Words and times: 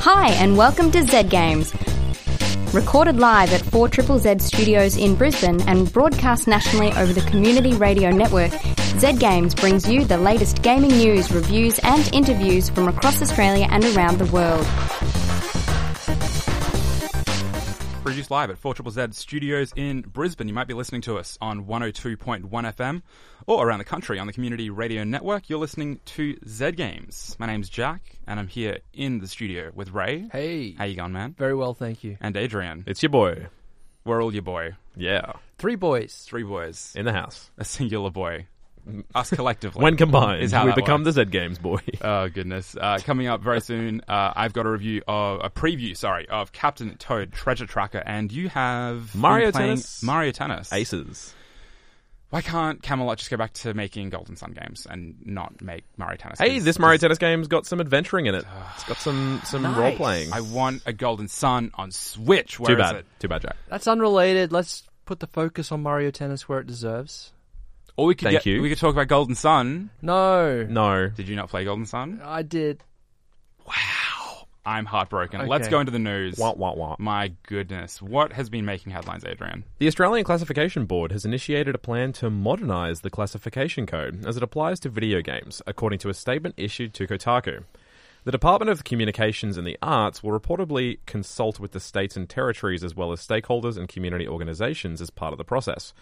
Hi, 0.00 0.30
and 0.34 0.56
welcome 0.56 0.92
to 0.92 1.02
Zed 1.02 1.28
Games. 1.28 1.74
Recorded 2.72 3.18
live 3.18 3.52
at 3.52 3.62
4 3.62 3.88
Triple 3.88 4.20
Z 4.20 4.38
Studios 4.38 4.96
in 4.96 5.16
Brisbane 5.16 5.60
and 5.62 5.92
broadcast 5.92 6.46
nationally 6.46 6.92
over 6.92 7.12
the 7.12 7.20
Community 7.22 7.74
Radio 7.74 8.10
Network, 8.10 8.52
Zed 8.98 9.18
Games 9.18 9.56
brings 9.56 9.88
you 9.88 10.04
the 10.04 10.16
latest 10.16 10.62
gaming 10.62 10.90
news, 10.90 11.32
reviews, 11.32 11.80
and 11.80 12.08
interviews 12.14 12.68
from 12.68 12.86
across 12.86 13.20
Australia 13.20 13.66
and 13.70 13.84
around 13.86 14.18
the 14.18 14.26
world. 14.26 14.64
Produced 18.08 18.30
live 18.30 18.48
at 18.48 18.56
4 18.56 18.72
Triple 18.72 18.90
Z 18.90 19.08
Studios 19.10 19.70
in 19.76 20.00
Brisbane. 20.00 20.48
You 20.48 20.54
might 20.54 20.66
be 20.66 20.72
listening 20.72 21.02
to 21.02 21.18
us 21.18 21.36
on 21.42 21.66
102.1 21.66 22.48
FM 22.48 23.02
or 23.46 23.68
around 23.68 23.80
the 23.80 23.84
country 23.84 24.18
on 24.18 24.26
the 24.26 24.32
Community 24.32 24.70
Radio 24.70 25.04
Network. 25.04 25.50
You're 25.50 25.58
listening 25.58 26.00
to 26.06 26.38
Zed 26.48 26.78
Games. 26.78 27.36
My 27.38 27.44
name's 27.44 27.68
Jack, 27.68 28.18
and 28.26 28.40
I'm 28.40 28.48
here 28.48 28.78
in 28.94 29.18
the 29.18 29.28
studio 29.28 29.72
with 29.74 29.90
Ray. 29.90 30.26
Hey. 30.32 30.72
How 30.72 30.84
you 30.84 30.96
going, 30.96 31.12
man? 31.12 31.34
Very 31.36 31.54
well, 31.54 31.74
thank 31.74 32.02
you. 32.02 32.16
And 32.18 32.34
Adrian. 32.34 32.84
It's 32.86 33.02
your 33.02 33.10
boy. 33.10 33.48
We're 34.06 34.22
all 34.22 34.32
your 34.32 34.40
boy. 34.40 34.72
Yeah. 34.96 35.34
Three 35.58 35.76
boys. 35.76 36.24
Three 36.26 36.44
boys. 36.44 36.94
In 36.96 37.04
the 37.04 37.12
house. 37.12 37.50
A 37.58 37.64
singular 37.64 38.10
boy. 38.10 38.46
Us 39.14 39.30
collectively. 39.30 39.82
When 39.82 39.96
combined, 39.96 40.42
is 40.42 40.52
how 40.52 40.64
we 40.66 40.72
become 40.72 41.02
works. 41.02 41.14
the 41.16 41.20
Zed 41.20 41.30
Games 41.30 41.58
boy. 41.58 41.80
Oh 42.00 42.28
goodness! 42.28 42.76
Uh, 42.80 42.98
coming 43.04 43.26
up 43.26 43.42
very 43.42 43.60
soon, 43.60 44.02
uh, 44.08 44.32
I've 44.34 44.52
got 44.52 44.66
a 44.66 44.70
review 44.70 45.02
of 45.08 45.40
a 45.44 45.50
preview, 45.50 45.96
sorry, 45.96 46.28
of 46.28 46.52
Captain 46.52 46.96
Toad 46.96 47.32
Treasure 47.32 47.66
Tracker, 47.66 48.02
and 48.06 48.30
you 48.32 48.48
have 48.48 49.14
Mario 49.14 49.50
playing 49.52 49.68
Tennis? 49.70 50.02
Mario 50.02 50.30
Tennis. 50.32 50.72
Aces. 50.72 51.34
Why 52.30 52.42
can't 52.42 52.82
Camelot 52.82 53.16
just 53.16 53.30
go 53.30 53.38
back 53.38 53.54
to 53.54 53.72
making 53.72 54.10
Golden 54.10 54.36
Sun 54.36 54.52
games 54.52 54.86
and 54.88 55.16
not 55.24 55.62
make 55.62 55.84
Mario 55.96 56.16
Tennis? 56.18 56.38
Hey, 56.38 56.56
'Cause- 56.56 56.64
this 56.64 56.78
Mario 56.78 56.98
Tennis 56.98 57.16
game's 57.16 57.48
got 57.48 57.64
some 57.66 57.80
adventuring 57.80 58.26
in 58.26 58.34
it. 58.34 58.44
It's 58.74 58.84
got 58.84 58.98
some 58.98 59.40
some 59.44 59.62
Nice. 59.62 59.76
role 59.78 59.96
playing. 59.96 60.32
I 60.32 60.42
want 60.42 60.82
a 60.84 60.92
Golden 60.92 61.28
Sun 61.28 61.70
on 61.74 61.90
Switch. 61.90 62.60
Where 62.60 62.76
Too 62.76 62.82
is 62.82 62.86
bad. 62.90 62.96
it? 62.96 63.06
Too 63.18 63.28
bad, 63.28 63.42
Jack. 63.42 63.56
That's 63.68 63.86
unrelated. 63.88 64.52
Let's 64.52 64.82
put 65.06 65.20
the 65.20 65.26
focus 65.26 65.72
on 65.72 65.82
Mario 65.82 66.10
Tennis 66.10 66.48
where 66.50 66.58
it 66.60 66.66
deserves. 66.66 67.32
Or 67.98 68.06
we 68.06 68.14
could 68.14 68.26
Thank 68.26 68.44
get, 68.44 68.46
you. 68.46 68.62
we 68.62 68.68
could 68.68 68.78
talk 68.78 68.94
about 68.94 69.08
Golden 69.08 69.34
Sun. 69.34 69.90
No. 70.00 70.62
No. 70.62 71.08
Did 71.08 71.28
you 71.28 71.34
not 71.34 71.50
play 71.50 71.64
Golden 71.64 71.84
Sun? 71.84 72.22
I 72.24 72.42
did. 72.42 72.84
Wow. 73.66 74.46
I'm 74.64 74.84
heartbroken. 74.84 75.48
Let's 75.48 75.66
go 75.66 75.80
into 75.80 75.90
the 75.90 75.98
news. 75.98 76.38
Wah, 76.38 76.52
wah, 76.52 76.74
wah. 76.74 76.94
My 77.00 77.32
goodness, 77.48 78.00
what 78.00 78.34
has 78.34 78.48
been 78.48 78.64
making 78.64 78.92
headlines, 78.92 79.24
Adrian? 79.24 79.64
The 79.78 79.88
Australian 79.88 80.24
Classification 80.24 80.86
Board 80.86 81.10
has 81.10 81.24
initiated 81.24 81.74
a 81.74 81.78
plan 81.78 82.12
to 82.14 82.30
modernise 82.30 83.00
the 83.00 83.10
classification 83.10 83.84
code 83.84 84.24
as 84.24 84.36
it 84.36 84.44
applies 84.44 84.78
to 84.80 84.88
video 84.88 85.20
games, 85.20 85.60
according 85.66 85.98
to 86.00 86.08
a 86.08 86.14
statement 86.14 86.54
issued 86.56 86.94
to 86.94 87.06
Kotaku. 87.08 87.64
The 88.22 88.30
Department 88.32 88.70
of 88.70 88.84
Communications 88.84 89.56
and 89.56 89.66
the 89.66 89.78
Arts 89.82 90.22
will 90.22 90.38
reportedly 90.38 90.98
consult 91.06 91.58
with 91.58 91.72
the 91.72 91.80
states 91.80 92.16
and 92.16 92.28
territories 92.28 92.84
as 92.84 92.94
well 92.94 93.10
as 93.10 93.26
stakeholders 93.26 93.76
and 93.76 93.88
community 93.88 94.28
organisations 94.28 95.00
as 95.00 95.10
part 95.10 95.32
of 95.32 95.38
the 95.38 95.44
process. 95.44 95.94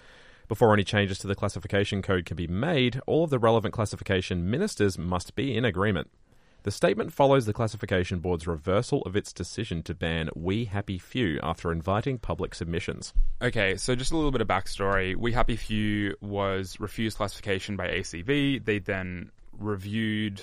Before 0.48 0.72
any 0.72 0.84
changes 0.84 1.19
to 1.19 1.27
the 1.27 1.34
classification 1.34 2.02
code 2.02 2.25
can 2.25 2.36
be 2.36 2.47
made, 2.47 3.00
all 3.06 3.25
of 3.25 3.30
the 3.30 3.39
relevant 3.39 3.75
classification 3.75 4.48
ministers 4.48 4.97
must 4.97 5.34
be 5.34 5.56
in 5.56 5.64
agreement. 5.64 6.08
The 6.62 6.70
statement 6.70 7.12
follows 7.12 7.47
the 7.47 7.53
Classification 7.53 8.19
Board's 8.19 8.47
reversal 8.47 9.03
of 9.03 9.14
its 9.14 9.33
decision 9.33 9.83
to 9.84 9.94
ban 9.94 10.30
We 10.34 10.64
Happy 10.64 10.98
Few 10.98 11.38
after 11.42 11.70
inviting 11.70 12.19
public 12.19 12.55
submissions. 12.55 13.12
Okay, 13.41 13.77
so 13.77 13.94
just 13.94 14.11
a 14.12 14.16
little 14.16 14.33
bit 14.33 14.41
of 14.41 14.48
backstory. 14.48 15.16
We 15.16 15.33
Happy 15.33 15.56
Few 15.56 16.16
was 16.20 16.78
refused 16.81 17.16
classification 17.16 17.77
by 17.77 17.88
ACB. 17.88 18.64
They 18.64 18.78
then 18.81 19.31
reviewed 19.56 20.42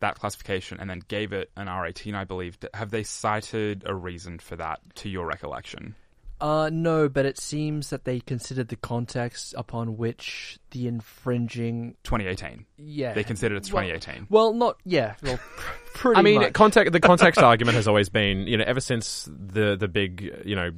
that 0.00 0.18
classification 0.18 0.80
and 0.80 0.88
then 0.88 1.02
gave 1.08 1.32
it 1.32 1.50
an 1.56 1.66
R18, 1.66 2.14
I 2.14 2.24
believe. 2.24 2.58
Have 2.72 2.90
they 2.90 3.02
cited 3.02 3.84
a 3.86 3.94
reason 3.94 4.38
for 4.38 4.56
that, 4.56 4.80
to 4.96 5.08
your 5.10 5.26
recollection? 5.26 5.94
Uh, 6.40 6.70
no, 6.72 7.08
but 7.08 7.26
it 7.26 7.38
seems 7.38 7.90
that 7.90 8.04
they 8.04 8.20
considered 8.20 8.68
the 8.68 8.76
context 8.76 9.54
upon 9.56 9.96
which 9.96 10.58
the 10.70 10.86
infringing. 10.88 11.96
2018. 12.04 12.64
Yeah. 12.78 13.12
They 13.12 13.24
considered 13.24 13.56
it's 13.56 13.72
Well- 13.72 13.82
2018. 13.84 14.26
Well, 14.30 14.52
not. 14.54 14.76
Yeah. 14.84 15.14
Well, 15.22 15.38
pretty 15.94 16.18
I 16.18 16.22
mean, 16.22 16.40
much. 16.40 16.52
context. 16.52 16.92
The 16.92 17.00
context 17.12 17.40
argument 17.42 17.76
has 17.76 17.86
always 17.86 18.08
been, 18.08 18.46
you 18.46 18.56
know, 18.56 18.64
ever 18.66 18.80
since 18.80 19.28
the 19.30 19.76
the 19.76 19.88
big, 19.88 20.42
you 20.44 20.56
know, 20.56 20.70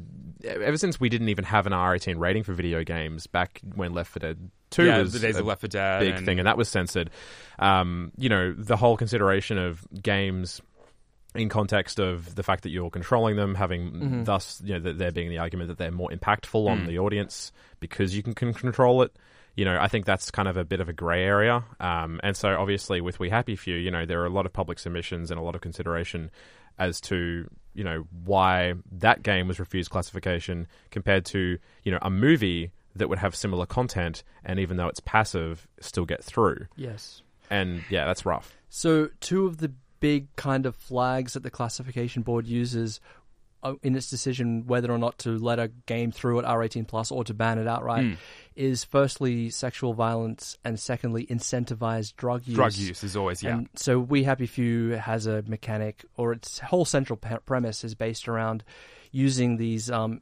ever 0.44 0.76
since 0.76 0.98
we 0.98 1.09
didn't 1.09 1.28
even 1.28 1.44
have 1.44 1.66
an 1.66 1.72
R18 1.72 2.19
rating 2.19 2.42
for 2.42 2.53
video 2.53 2.82
games 2.82 3.26
back 3.26 3.60
when 3.75 3.92
Left 3.94 4.10
4 4.10 4.19
Dead 4.20 4.50
2 4.70 4.84
yeah, 4.84 4.98
was 5.00 5.12
the 5.12 5.20
days 5.20 5.37
a 5.37 5.41
of 5.41 5.47
Left 5.47 5.60
4 5.60 5.69
Dead. 5.69 6.00
big 6.00 6.14
and- 6.16 6.26
thing, 6.26 6.38
and 6.41 6.47
that 6.48 6.56
was 6.56 6.69
censored. 6.69 7.10
Um, 7.58 8.10
you 8.16 8.28
know, 8.28 8.53
the 8.53 8.76
whole 8.76 8.97
consideration 8.97 9.58
of 9.58 9.87
games 10.03 10.60
in 11.34 11.48
context 11.48 11.98
of 11.98 12.34
the 12.34 12.43
fact 12.43 12.62
that 12.65 12.70
you're 12.70 12.91
controlling 12.91 13.37
them, 13.37 13.54
having 13.54 13.91
Mm-hmm. 13.93 14.25
thus, 14.25 14.60
you 14.65 14.75
know, 14.75 14.81
that 14.81 14.98
there 14.98 15.12
being 15.12 15.31
the 15.31 15.38
argument 15.38 15.69
that 15.69 15.78
they're 15.78 15.91
more 15.91 16.10
impactful 16.10 16.69
on 16.69 16.81
Mm. 16.81 16.87
the 16.87 16.98
audience 16.98 17.53
because 17.81 18.15
you 18.16 18.22
can, 18.22 18.34
can 18.34 18.53
control 18.53 19.03
it. 19.03 19.16
You 19.54 19.65
know, 19.66 19.76
I 19.78 19.88
think 19.88 20.06
that's 20.06 20.31
kind 20.31 20.48
of 20.48 20.56
a 20.56 20.65
bit 20.65 20.81
of 20.81 20.88
a 20.88 20.93
grey 20.94 21.25
area. 21.25 21.62
Um, 21.78 22.20
and 22.22 22.34
so, 22.37 22.48
obviously, 22.59 23.00
with 23.03 23.19
We 23.20 23.28
Happy 23.31 23.54
Few, 23.56 23.75
you 23.76 23.91
know, 23.91 24.06
there 24.06 24.20
are 24.22 24.26
a 24.26 24.31
lot 24.31 24.47
of 24.47 24.53
public 24.53 24.78
submissions 24.78 25.31
and 25.31 25.38
a 25.38 25.43
lot 25.43 25.54
of 25.54 25.60
consideration 25.60 26.31
as 26.78 27.00
to 27.03 27.47
you 27.75 27.84
know 27.84 28.04
why 28.25 28.72
that 28.91 29.22
game 29.22 29.47
was 29.49 29.60
refused 29.60 29.91
classification 29.91 30.66
compared 30.91 31.25
to 31.26 31.59
you 31.84 31.93
know 31.93 31.99
a 32.00 32.09
movie 32.09 32.70
that 32.97 33.09
would 33.10 33.19
have 33.19 33.34
similar 33.37 33.66
content 33.66 34.22
and 34.44 34.59
even 34.59 34.78
though 34.78 34.88
it's 34.88 35.00
passive 35.00 35.69
still 35.81 36.06
get 36.06 36.25
through 36.25 36.66
yes. 36.76 37.20
and 37.50 37.82
yeah 37.91 38.06
that's 38.06 38.25
rough 38.25 38.54
So, 38.70 39.10
two 39.20 39.44
of 39.47 39.59
the 39.59 39.70
big 40.02 40.34
kind 40.34 40.66
of 40.66 40.74
flags 40.74 41.34
that 41.34 41.44
the 41.44 41.50
classification 41.50 42.22
board 42.22 42.46
uses 42.46 43.00
uh, 43.62 43.74
in 43.84 43.94
its 43.94 44.10
decision 44.10 44.66
whether 44.66 44.90
or 44.90 44.98
not 44.98 45.16
to 45.18 45.38
let 45.38 45.60
a 45.60 45.68
game 45.86 46.10
through 46.10 46.40
at 46.40 46.44
R18 46.44 46.88
plus 46.88 47.12
or 47.12 47.22
to 47.22 47.32
ban 47.32 47.58
it 47.58 47.68
outright 47.68 48.04
Mm. 48.04 48.16
is 48.56 48.82
firstly 48.82 49.48
sexual 49.48 49.94
violence 49.94 50.58
and 50.64 50.80
secondly 50.80 51.24
incentivized 51.26 52.16
drug 52.16 52.44
use. 52.48 52.56
Drug 52.56 52.74
use 52.74 53.04
is 53.04 53.16
always, 53.16 53.40
yeah. 53.44 53.54
And 53.54 53.68
so, 53.76 54.00
We 54.00 54.24
Happy 54.24 54.46
Few 54.46 54.90
has 54.96 55.26
a 55.28 55.42
mechanic, 55.46 56.04
or 56.16 56.32
its 56.32 56.58
whole 56.58 56.84
central 56.84 57.16
premise 57.16 57.84
is 57.84 57.94
based 57.94 58.26
around 58.26 58.64
using 59.12 59.56
these 59.58 59.88
um, 59.88 60.20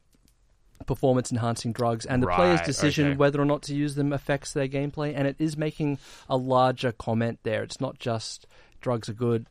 performance 0.85 1.31
enhancing 1.31 1.73
drugs, 1.73 2.05
and 2.05 2.21
the 2.21 2.27
player's 2.27 2.61
decision 2.61 3.07
okay. 3.07 3.17
whether 3.17 3.41
or 3.41 3.45
not 3.45 3.63
to 3.63 3.73
use 3.73 3.95
them 3.95 4.13
affects 4.13 4.53
their 4.53 4.67
gameplay. 4.67 5.13
And 5.15 5.27
it 5.27 5.37
is 5.39 5.57
making 5.57 5.97
a 6.29 6.37
larger 6.37 6.91
comment 6.91 7.39
there. 7.41 7.63
It's 7.63 7.81
not 7.81 7.97
just 7.97 8.45
drugs 8.81 9.09
are 9.09 9.13
good 9.13 9.47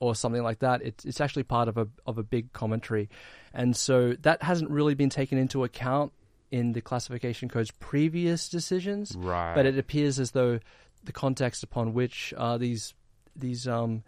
or 0.00 0.14
something 0.14 0.42
like 0.42 0.58
that. 0.58 0.82
It's 0.82 1.04
it's 1.04 1.20
actually 1.20 1.44
part 1.44 1.68
of 1.68 1.78
a 1.78 1.86
of 2.06 2.18
a 2.18 2.22
big 2.22 2.52
commentary, 2.52 3.08
and 3.54 3.76
so 3.76 4.14
that 4.22 4.42
hasn't 4.42 4.70
really 4.70 4.94
been 4.94 5.10
taken 5.10 5.38
into 5.38 5.62
account 5.62 6.12
in 6.50 6.72
the 6.72 6.80
classification 6.80 7.48
code's 7.48 7.70
previous 7.70 8.48
decisions 8.48 9.14
right. 9.16 9.54
but 9.54 9.66
it 9.66 9.78
appears 9.78 10.18
as 10.18 10.32
though 10.32 10.58
the 11.04 11.12
context 11.12 11.62
upon 11.62 11.94
which 11.94 12.34
uh, 12.36 12.58
these 12.58 12.92
these 13.36 13.68
um, 13.68 14.02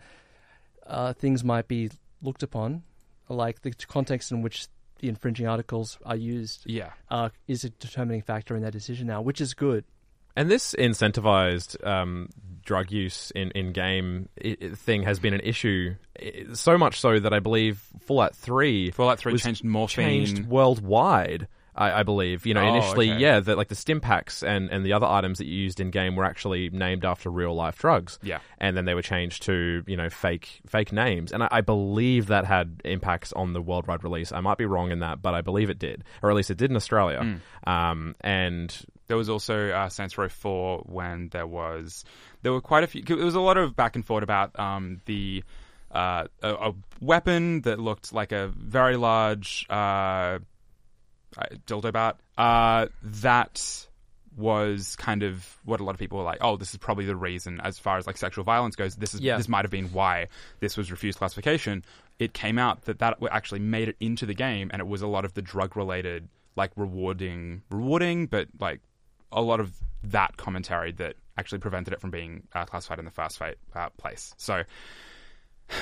uh, 0.86 1.12
things 1.12 1.44
might 1.44 1.68
be 1.68 1.90
looked 2.20 2.42
upon, 2.42 2.82
like 3.28 3.62
the 3.62 3.72
context 3.88 4.30
in 4.30 4.42
which 4.42 4.68
the 4.98 5.08
infringing 5.08 5.46
articles 5.46 5.98
are 6.04 6.16
used, 6.16 6.64
yeah. 6.66 6.90
uh, 7.10 7.30
is 7.48 7.64
a 7.64 7.70
determining 7.70 8.22
factor 8.22 8.54
in 8.54 8.62
their 8.62 8.70
decision 8.70 9.06
now, 9.06 9.20
which 9.20 9.40
is 9.40 9.54
good. 9.54 9.84
And 10.36 10.50
this 10.50 10.74
incentivized 10.78 11.84
um, 11.86 12.28
drug 12.64 12.90
use 12.90 13.30
in, 13.34 13.50
in 13.52 13.72
game 13.72 14.28
thing 14.76 15.02
has 15.02 15.18
been 15.18 15.34
an 15.34 15.40
issue 15.40 15.94
so 16.54 16.78
much 16.78 17.00
so 17.00 17.18
that 17.18 17.32
I 17.32 17.40
believe 17.40 17.80
Fallout 18.06 18.34
3 18.36 18.90
Fallout 18.92 19.18
3 19.18 19.32
was 19.32 19.42
changed 19.42 19.64
morphine. 19.64 20.26
changed 20.26 20.46
worldwide. 20.46 21.48
I, 21.74 22.00
I 22.00 22.02
believe 22.02 22.44
you 22.44 22.52
know 22.52 22.60
Oh, 22.60 22.68
initially, 22.76 23.10
okay. 23.12 23.18
yeah, 23.20 23.40
that 23.40 23.56
like 23.56 23.68
the 23.68 23.74
stim 23.74 24.02
packs 24.02 24.42
and, 24.42 24.68
and 24.70 24.84
the 24.84 24.92
other 24.92 25.06
items 25.06 25.38
that 25.38 25.46
you 25.46 25.54
used 25.54 25.80
in 25.80 25.90
game 25.90 26.16
were 26.16 26.24
actually 26.26 26.68
named 26.68 27.02
after 27.06 27.30
real 27.30 27.54
life 27.54 27.78
drugs. 27.78 28.18
Yeah. 28.22 28.40
and 28.58 28.76
then 28.76 28.84
they 28.84 28.92
were 28.92 29.00
changed 29.00 29.44
to 29.44 29.82
you 29.86 29.96
know 29.96 30.10
fake 30.10 30.60
fake 30.66 30.92
names, 30.92 31.32
and 31.32 31.42
I, 31.42 31.48
I 31.50 31.60
believe 31.62 32.26
that 32.26 32.44
had 32.44 32.82
impacts 32.84 33.32
on 33.32 33.54
the 33.54 33.62
worldwide 33.62 34.04
release. 34.04 34.32
I 34.32 34.40
might 34.40 34.58
be 34.58 34.66
wrong 34.66 34.90
in 34.90 34.98
that, 35.00 35.22
but 35.22 35.32
I 35.32 35.40
believe 35.40 35.70
it 35.70 35.78
did, 35.78 36.04
or 36.22 36.28
at 36.28 36.36
least 36.36 36.50
it 36.50 36.58
did 36.58 36.68
in 36.70 36.76
Australia. 36.76 37.38
Hmm. 37.64 37.70
Um, 37.70 38.16
and 38.20 38.76
There 39.12 39.18
was 39.18 39.28
also 39.28 39.68
uh, 39.68 39.90
Saints 39.90 40.16
Row 40.16 40.26
4 40.30 40.84
when 40.86 41.28
there 41.32 41.46
was 41.46 42.02
there 42.40 42.50
were 42.50 42.62
quite 42.62 42.82
a 42.82 42.86
few. 42.86 43.02
There 43.02 43.14
was 43.18 43.34
a 43.34 43.40
lot 43.40 43.58
of 43.58 43.76
back 43.76 43.94
and 43.94 44.02
forth 44.02 44.22
about 44.22 44.58
um, 44.58 45.02
the 45.04 45.44
uh, 45.90 46.28
a, 46.42 46.54
a 46.54 46.74
weapon 47.02 47.60
that 47.60 47.78
looked 47.78 48.14
like 48.14 48.32
a 48.32 48.48
very 48.48 48.96
large 48.96 49.66
uh, 49.68 49.74
uh, 49.74 50.38
dildo 51.66 51.92
bat. 51.92 52.20
Uh, 52.38 52.86
that 53.02 53.86
was 54.34 54.96
kind 54.96 55.22
of 55.22 55.58
what 55.66 55.80
a 55.80 55.84
lot 55.84 55.94
of 55.94 55.98
people 55.98 56.16
were 56.16 56.24
like. 56.24 56.38
Oh, 56.40 56.56
this 56.56 56.70
is 56.70 56.78
probably 56.78 57.04
the 57.04 57.14
reason, 57.14 57.60
as 57.62 57.78
far 57.78 57.98
as 57.98 58.06
like 58.06 58.16
sexual 58.16 58.44
violence 58.44 58.76
goes. 58.76 58.96
This 58.96 59.12
is 59.12 59.20
Yeah. 59.20 59.36
this 59.36 59.46
might 59.46 59.66
have 59.66 59.70
been 59.70 59.92
why 59.92 60.28
this 60.60 60.78
was 60.78 60.90
refused 60.90 61.18
classification. 61.18 61.84
It 62.18 62.32
came 62.32 62.58
out 62.58 62.86
that 62.86 63.00
that 63.00 63.18
actually 63.30 63.60
made 63.60 63.90
it 63.90 63.96
into 64.00 64.24
the 64.24 64.32
game, 64.32 64.70
and 64.72 64.80
it 64.80 64.86
was 64.88 65.02
a 65.02 65.06
lot 65.06 65.26
of 65.26 65.34
the 65.34 65.42
drug 65.42 65.76
related, 65.76 66.28
like 66.56 66.70
rewarding, 66.76 67.60
rewarding, 67.68 68.24
but 68.24 68.48
like 68.58 68.80
a 69.32 69.40
lot 69.40 69.60
of 69.60 69.72
that 70.04 70.36
commentary 70.36 70.92
that 70.92 71.14
actually 71.36 71.58
prevented 71.58 71.92
it 71.94 72.00
from 72.00 72.10
being 72.10 72.42
uh, 72.54 72.64
classified 72.64 72.98
in 72.98 73.04
the 73.04 73.10
first 73.10 73.38
fa- 73.38 73.54
uh, 73.74 73.88
place. 73.90 74.34
So, 74.36 74.64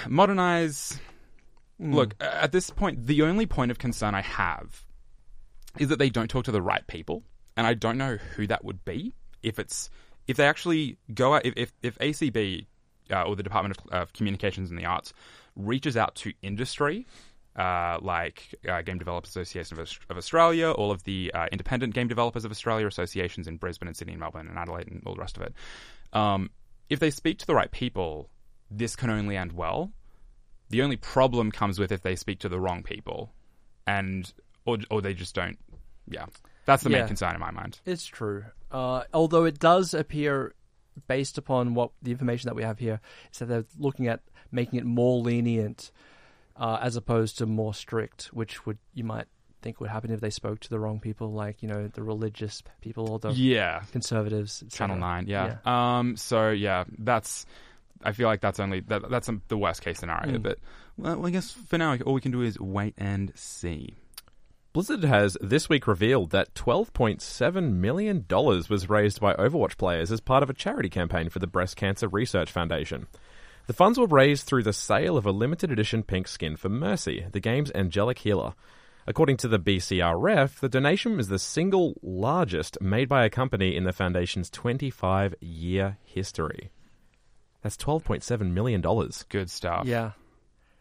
modernize. 0.08 0.99
look 1.79 2.14
at 2.20 2.52
this 2.52 2.70
point, 2.70 3.06
the 3.06 3.23
only 3.23 3.47
point 3.47 3.70
of 3.70 3.79
concern 3.79 4.14
I 4.14 4.23
have 4.23 4.85
is 5.79 5.88
that 5.88 5.99
they 5.99 6.11
don't 6.11 6.29
talk 6.29 6.44
to 6.44 6.52
the 6.52 6.62
right 6.62 6.87
people, 6.87 7.23
and 7.56 7.67
I 7.67 7.75
don't 7.75 7.99
know 7.99 8.17
who 8.37 8.47
that 8.47 8.64
would 8.64 8.85
be. 8.85 9.14
If 9.43 9.58
it's 9.58 9.91
if 10.26 10.37
they 10.37 10.47
actually 10.47 10.99
go 11.12 11.35
out, 11.35 11.47
if 11.47 11.55
if, 11.56 11.73
if 11.82 11.99
ACB 11.99 12.67
uh, 13.11 13.23
or 13.23 13.37
the 13.37 13.43
Department 13.43 13.76
of, 13.79 13.93
of 13.93 14.12
Communications 14.12 14.70
and 14.70 14.79
the 14.79 14.85
Arts 14.85 15.12
reaches 15.56 15.97
out 15.97 16.14
to 16.17 16.32
industry. 16.43 17.06
Uh, 17.61 17.99
like 18.01 18.55
uh, 18.67 18.81
Game 18.81 18.97
Developers 18.97 19.29
Association 19.29 19.79
of, 19.79 19.91
of 20.09 20.17
Australia, 20.17 20.71
all 20.71 20.91
of 20.91 21.05
the 21.05 21.31
uh, 21.35 21.47
independent 21.53 21.93
game 21.93 22.09
developers 22.09 22.47
of 22.47 22.51
Australia 22.51 22.87
associations 22.87 23.47
in 23.47 23.59
Brisbane 23.59 23.87
and 23.87 23.95
Sydney 23.95 24.15
and 24.15 24.21
Melbourne 24.21 24.49
and 24.49 24.57
Adelaide 24.57 24.89
and 24.89 25.03
all 25.05 25.15
the 25.15 25.21
rest 25.21 25.37
of 25.37 25.43
it. 25.43 25.53
Um, 26.15 26.49
if 26.89 27.01
they 27.01 27.11
speak 27.11 27.37
to 27.41 27.47
the 27.47 27.55
right 27.55 27.71
people, 27.71 28.31
this 28.71 28.97
can 28.97 29.11
only 29.11 29.37
end 29.37 29.53
well. 29.53 29.93
The 30.71 30.81
only 30.81 30.97
problem 30.97 31.53
comes 31.53 31.79
with 31.79 31.93
if 31.93 32.01
they 32.01 32.17
speak 32.17 32.39
to 32.39 32.49
the 32.49 32.59
wrong 32.59 32.83
people, 32.83 33.31
and 33.87 34.33
or 34.65 34.79
or 34.91 35.03
they 35.03 35.12
just 35.12 35.35
don't. 35.35 35.59
Yeah, 36.09 36.25
that's 36.65 36.83
the 36.83 36.89
main 36.89 37.07
concern 37.07 37.35
in 37.35 37.41
my 37.41 37.51
mind. 37.51 37.79
It's 37.85 38.07
true. 38.07 38.45
Uh, 38.71 39.03
although 39.12 39.45
it 39.45 39.59
does 39.59 39.93
appear, 39.93 40.55
based 41.09 41.37
upon 41.37 41.75
what 41.75 41.91
the 42.01 42.11
information 42.11 42.49
that 42.49 42.55
we 42.55 42.62
have 42.62 42.79
here, 42.79 43.03
is 43.31 43.41
that 43.41 43.47
they're 43.47 43.67
looking 43.79 44.07
at 44.09 44.21
making 44.51 44.79
it 44.79 44.87
more 44.87 45.21
lenient 45.21 45.91
uh, 46.61 46.79
as 46.81 46.95
opposed 46.95 47.39
to 47.39 47.47
more 47.47 47.75
strict, 47.75 48.27
which 48.27 48.65
would 48.67 48.79
you 48.95 49.03
might 49.03 49.27
think 49.62 49.81
would 49.81 49.91
happen 49.91 50.11
if 50.11 50.21
they 50.21 50.31
spoke 50.31 50.61
to 50.61 50.71
the 50.71 50.79
wrong 50.79 51.01
people, 51.01 51.33
like 51.33 51.62
you 51.62 51.69
know 51.69 51.89
the 51.89 52.03
religious 52.03 52.62
people 52.81 53.11
or 53.11 53.19
the 53.19 53.31
Yeah, 53.33 53.83
conservatives. 53.91 54.62
Channel. 54.71 54.97
Nine. 54.97 55.27
Yeah. 55.27 55.57
Um. 55.65 56.17
So 56.17 56.51
yeah, 56.51 56.85
that's. 56.99 57.47
I 58.03 58.12
feel 58.12 58.29
like 58.29 58.41
that's 58.41 58.61
only 58.61 58.81
that, 58.81 59.11
that's 59.11 59.29
um, 59.29 59.43
the 59.49 59.59
worst 59.59 59.83
case 59.83 59.99
scenario. 59.99 60.39
Mm. 60.39 60.43
But 60.43 60.59
well, 60.97 61.27
I 61.27 61.31
guess 61.31 61.51
for 61.51 61.77
now, 61.79 61.97
all 62.07 62.15
we 62.15 62.21
can 62.21 62.33
do 62.33 62.43
is 62.43 62.59
wait 62.61 62.95
and 62.97 63.33
see. 63.35 63.95
Blizzard 64.73 65.03
has 65.03 65.37
this 65.41 65.69
week 65.69 65.89
revealed 65.89 66.31
that 66.31 66.55
$12.7 66.55 67.73
million 67.73 68.25
was 68.31 68.89
raised 68.89 69.21
by 69.21 69.35
Overwatch 69.35 69.77
players 69.77 70.12
as 70.12 70.21
part 70.21 70.45
of 70.45 70.49
a 70.51 70.55
charity 70.55 70.89
campaign 70.89 71.29
for 71.29 71.41
the 71.41 71.49
Breast 71.49 71.75
Cancer 71.75 72.07
Research 72.07 72.53
Foundation. 72.53 73.09
The 73.70 73.75
funds 73.75 74.00
were 74.00 74.06
raised 74.08 74.49
through 74.49 74.64
the 74.64 74.72
sale 74.72 75.17
of 75.17 75.26
a 75.26 75.31
limited 75.31 75.70
edition 75.70 76.02
pink 76.02 76.26
skin 76.26 76.56
for 76.56 76.69
Mercy, 76.69 77.26
the 77.31 77.38
game's 77.38 77.70
angelic 77.72 78.19
healer. 78.19 78.55
According 79.06 79.37
to 79.37 79.46
the 79.46 79.61
BCRF, 79.61 80.58
the 80.58 80.69
donation 80.69 81.20
is 81.20 81.28
the 81.28 81.38
single 81.38 81.94
largest 82.02 82.81
made 82.81 83.08
by 83.08 83.25
a 83.25 83.31
company 83.31 83.76
in 83.76 83.84
the 83.84 83.93
Foundation's 83.93 84.50
25 84.50 85.37
year 85.38 85.99
history. 86.02 86.72
That's 87.62 87.76
$12.7 87.76 88.50
million. 88.50 88.82
Good 89.28 89.49
stuff. 89.49 89.87
Yeah, 89.87 90.14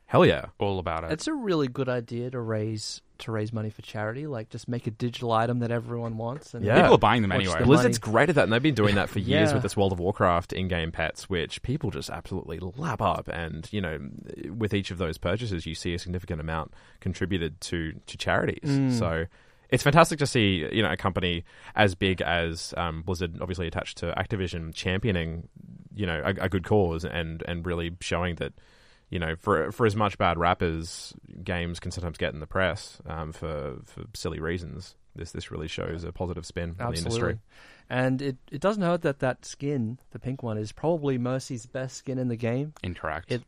Hell 0.10 0.26
yeah. 0.26 0.46
All 0.58 0.80
about 0.80 1.04
it. 1.04 1.12
it's 1.12 1.28
a 1.28 1.34
really 1.34 1.68
good 1.68 1.88
idea 1.88 2.32
to 2.32 2.40
raise 2.40 3.02
to 3.20 3.32
raise 3.32 3.54
money 3.54 3.70
for 3.70 3.84
charity. 3.84 4.26
Like 4.26 4.50
just 4.50 4.68
make 4.68 4.88
a 4.88 4.92
digital 4.92 5.32
item 5.32 5.60
that 5.60 5.70
everyone 5.70 6.18
wants. 6.18 6.56
And 6.56 6.66
Yeah. 6.66 6.82
People 6.82 6.96
are 6.96 6.98
buying 6.98 7.22
them 7.22 7.32
anyway. 7.32 7.60
the 7.60 7.66
Blizzard's 7.66 8.02
money. 8.02 8.12
great 8.12 8.30
at 8.30 8.36
that, 8.36 8.46
and 8.46 8.52
they've 8.52 8.60
been 8.64 8.74
doing 8.74 8.96
that 8.96 9.08
for 9.08 9.20
years 9.20 9.50
Yeah. 9.50 9.54
with 9.54 9.62
this 9.62 9.78
World 9.78 9.92
of 9.92 10.00
Warcraft 10.00 10.52
in-game 10.52 10.92
pets, 10.92 11.30
which 11.30 11.62
people 11.62 11.92
just 11.92 12.10
absolutely 12.10 12.60
lap 12.60 13.04
up. 13.04 13.28
And 13.32 13.72
you 13.72 13.82
know, 13.82 14.00
with 14.50 14.74
each 14.74 14.90
of 14.90 14.98
those 14.98 15.20
purchases, 15.20 15.68
you 15.68 15.76
see 15.76 15.94
a 15.94 16.00
significant 16.00 16.42
amount 16.42 16.74
contributed 17.02 17.62
to 17.62 17.94
to 18.08 18.18
charities. 18.18 18.68
Mm. 18.68 18.98
So 18.98 19.26
it's 19.70 19.84
fantastic 19.84 20.18
to 20.18 20.26
see 20.26 20.68
you 20.72 20.82
know 20.82 20.92
a 20.92 20.98
company 20.98 21.44
as 21.76 21.94
big 21.94 22.22
as 22.24 22.74
um, 22.78 23.04
Blizzard, 23.04 23.38
obviously 23.42 23.68
attached 23.68 23.98
to 24.00 24.12
Activision, 24.18 24.74
championing 24.74 25.50
you 25.94 26.08
know 26.08 26.20
a, 26.26 26.46
a 26.46 26.50
good 26.50 26.64
cause 26.64 27.06
and 27.06 27.44
and 27.48 27.64
really 27.64 27.92
showing 28.02 28.38
that. 28.38 28.54
You 29.10 29.18
know, 29.20 29.36
for 29.36 29.72
for 29.72 29.86
as 29.86 29.96
much 29.96 30.18
bad 30.18 30.38
rap 30.38 30.62
as 30.62 31.14
games 31.44 31.80
can 31.80 31.92
sometimes 31.92 32.18
get 32.18 32.34
in 32.34 32.40
the 32.40 32.48
press 32.48 33.00
um, 33.08 33.32
for 33.32 33.78
for 33.86 34.04
silly 34.14 34.40
reasons, 34.40 34.96
this 35.16 35.32
this 35.32 35.50
really 35.52 35.68
shows 35.68 36.04
a 36.04 36.12
positive 36.12 36.46
spin 36.46 36.76
on 36.80 36.92
the 36.94 36.98
industry. 37.00 37.40
And 37.90 38.22
it, 38.22 38.38
it 38.52 38.62
doesn't 38.62 38.84
hurt 38.84 39.02
that 39.02 39.18
that 39.20 39.46
skin, 39.46 39.98
the 40.12 40.20
pink 40.20 40.44
one, 40.44 40.60
is 40.60 40.72
probably 40.72 41.18
Mercy's 41.18 41.66
best 41.66 41.98
skin 41.98 42.20
in 42.20 42.28
the 42.28 42.36
game. 42.36 42.74
Incorrect. 42.84 43.32
It- 43.32 43.42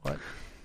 What? 0.00 0.18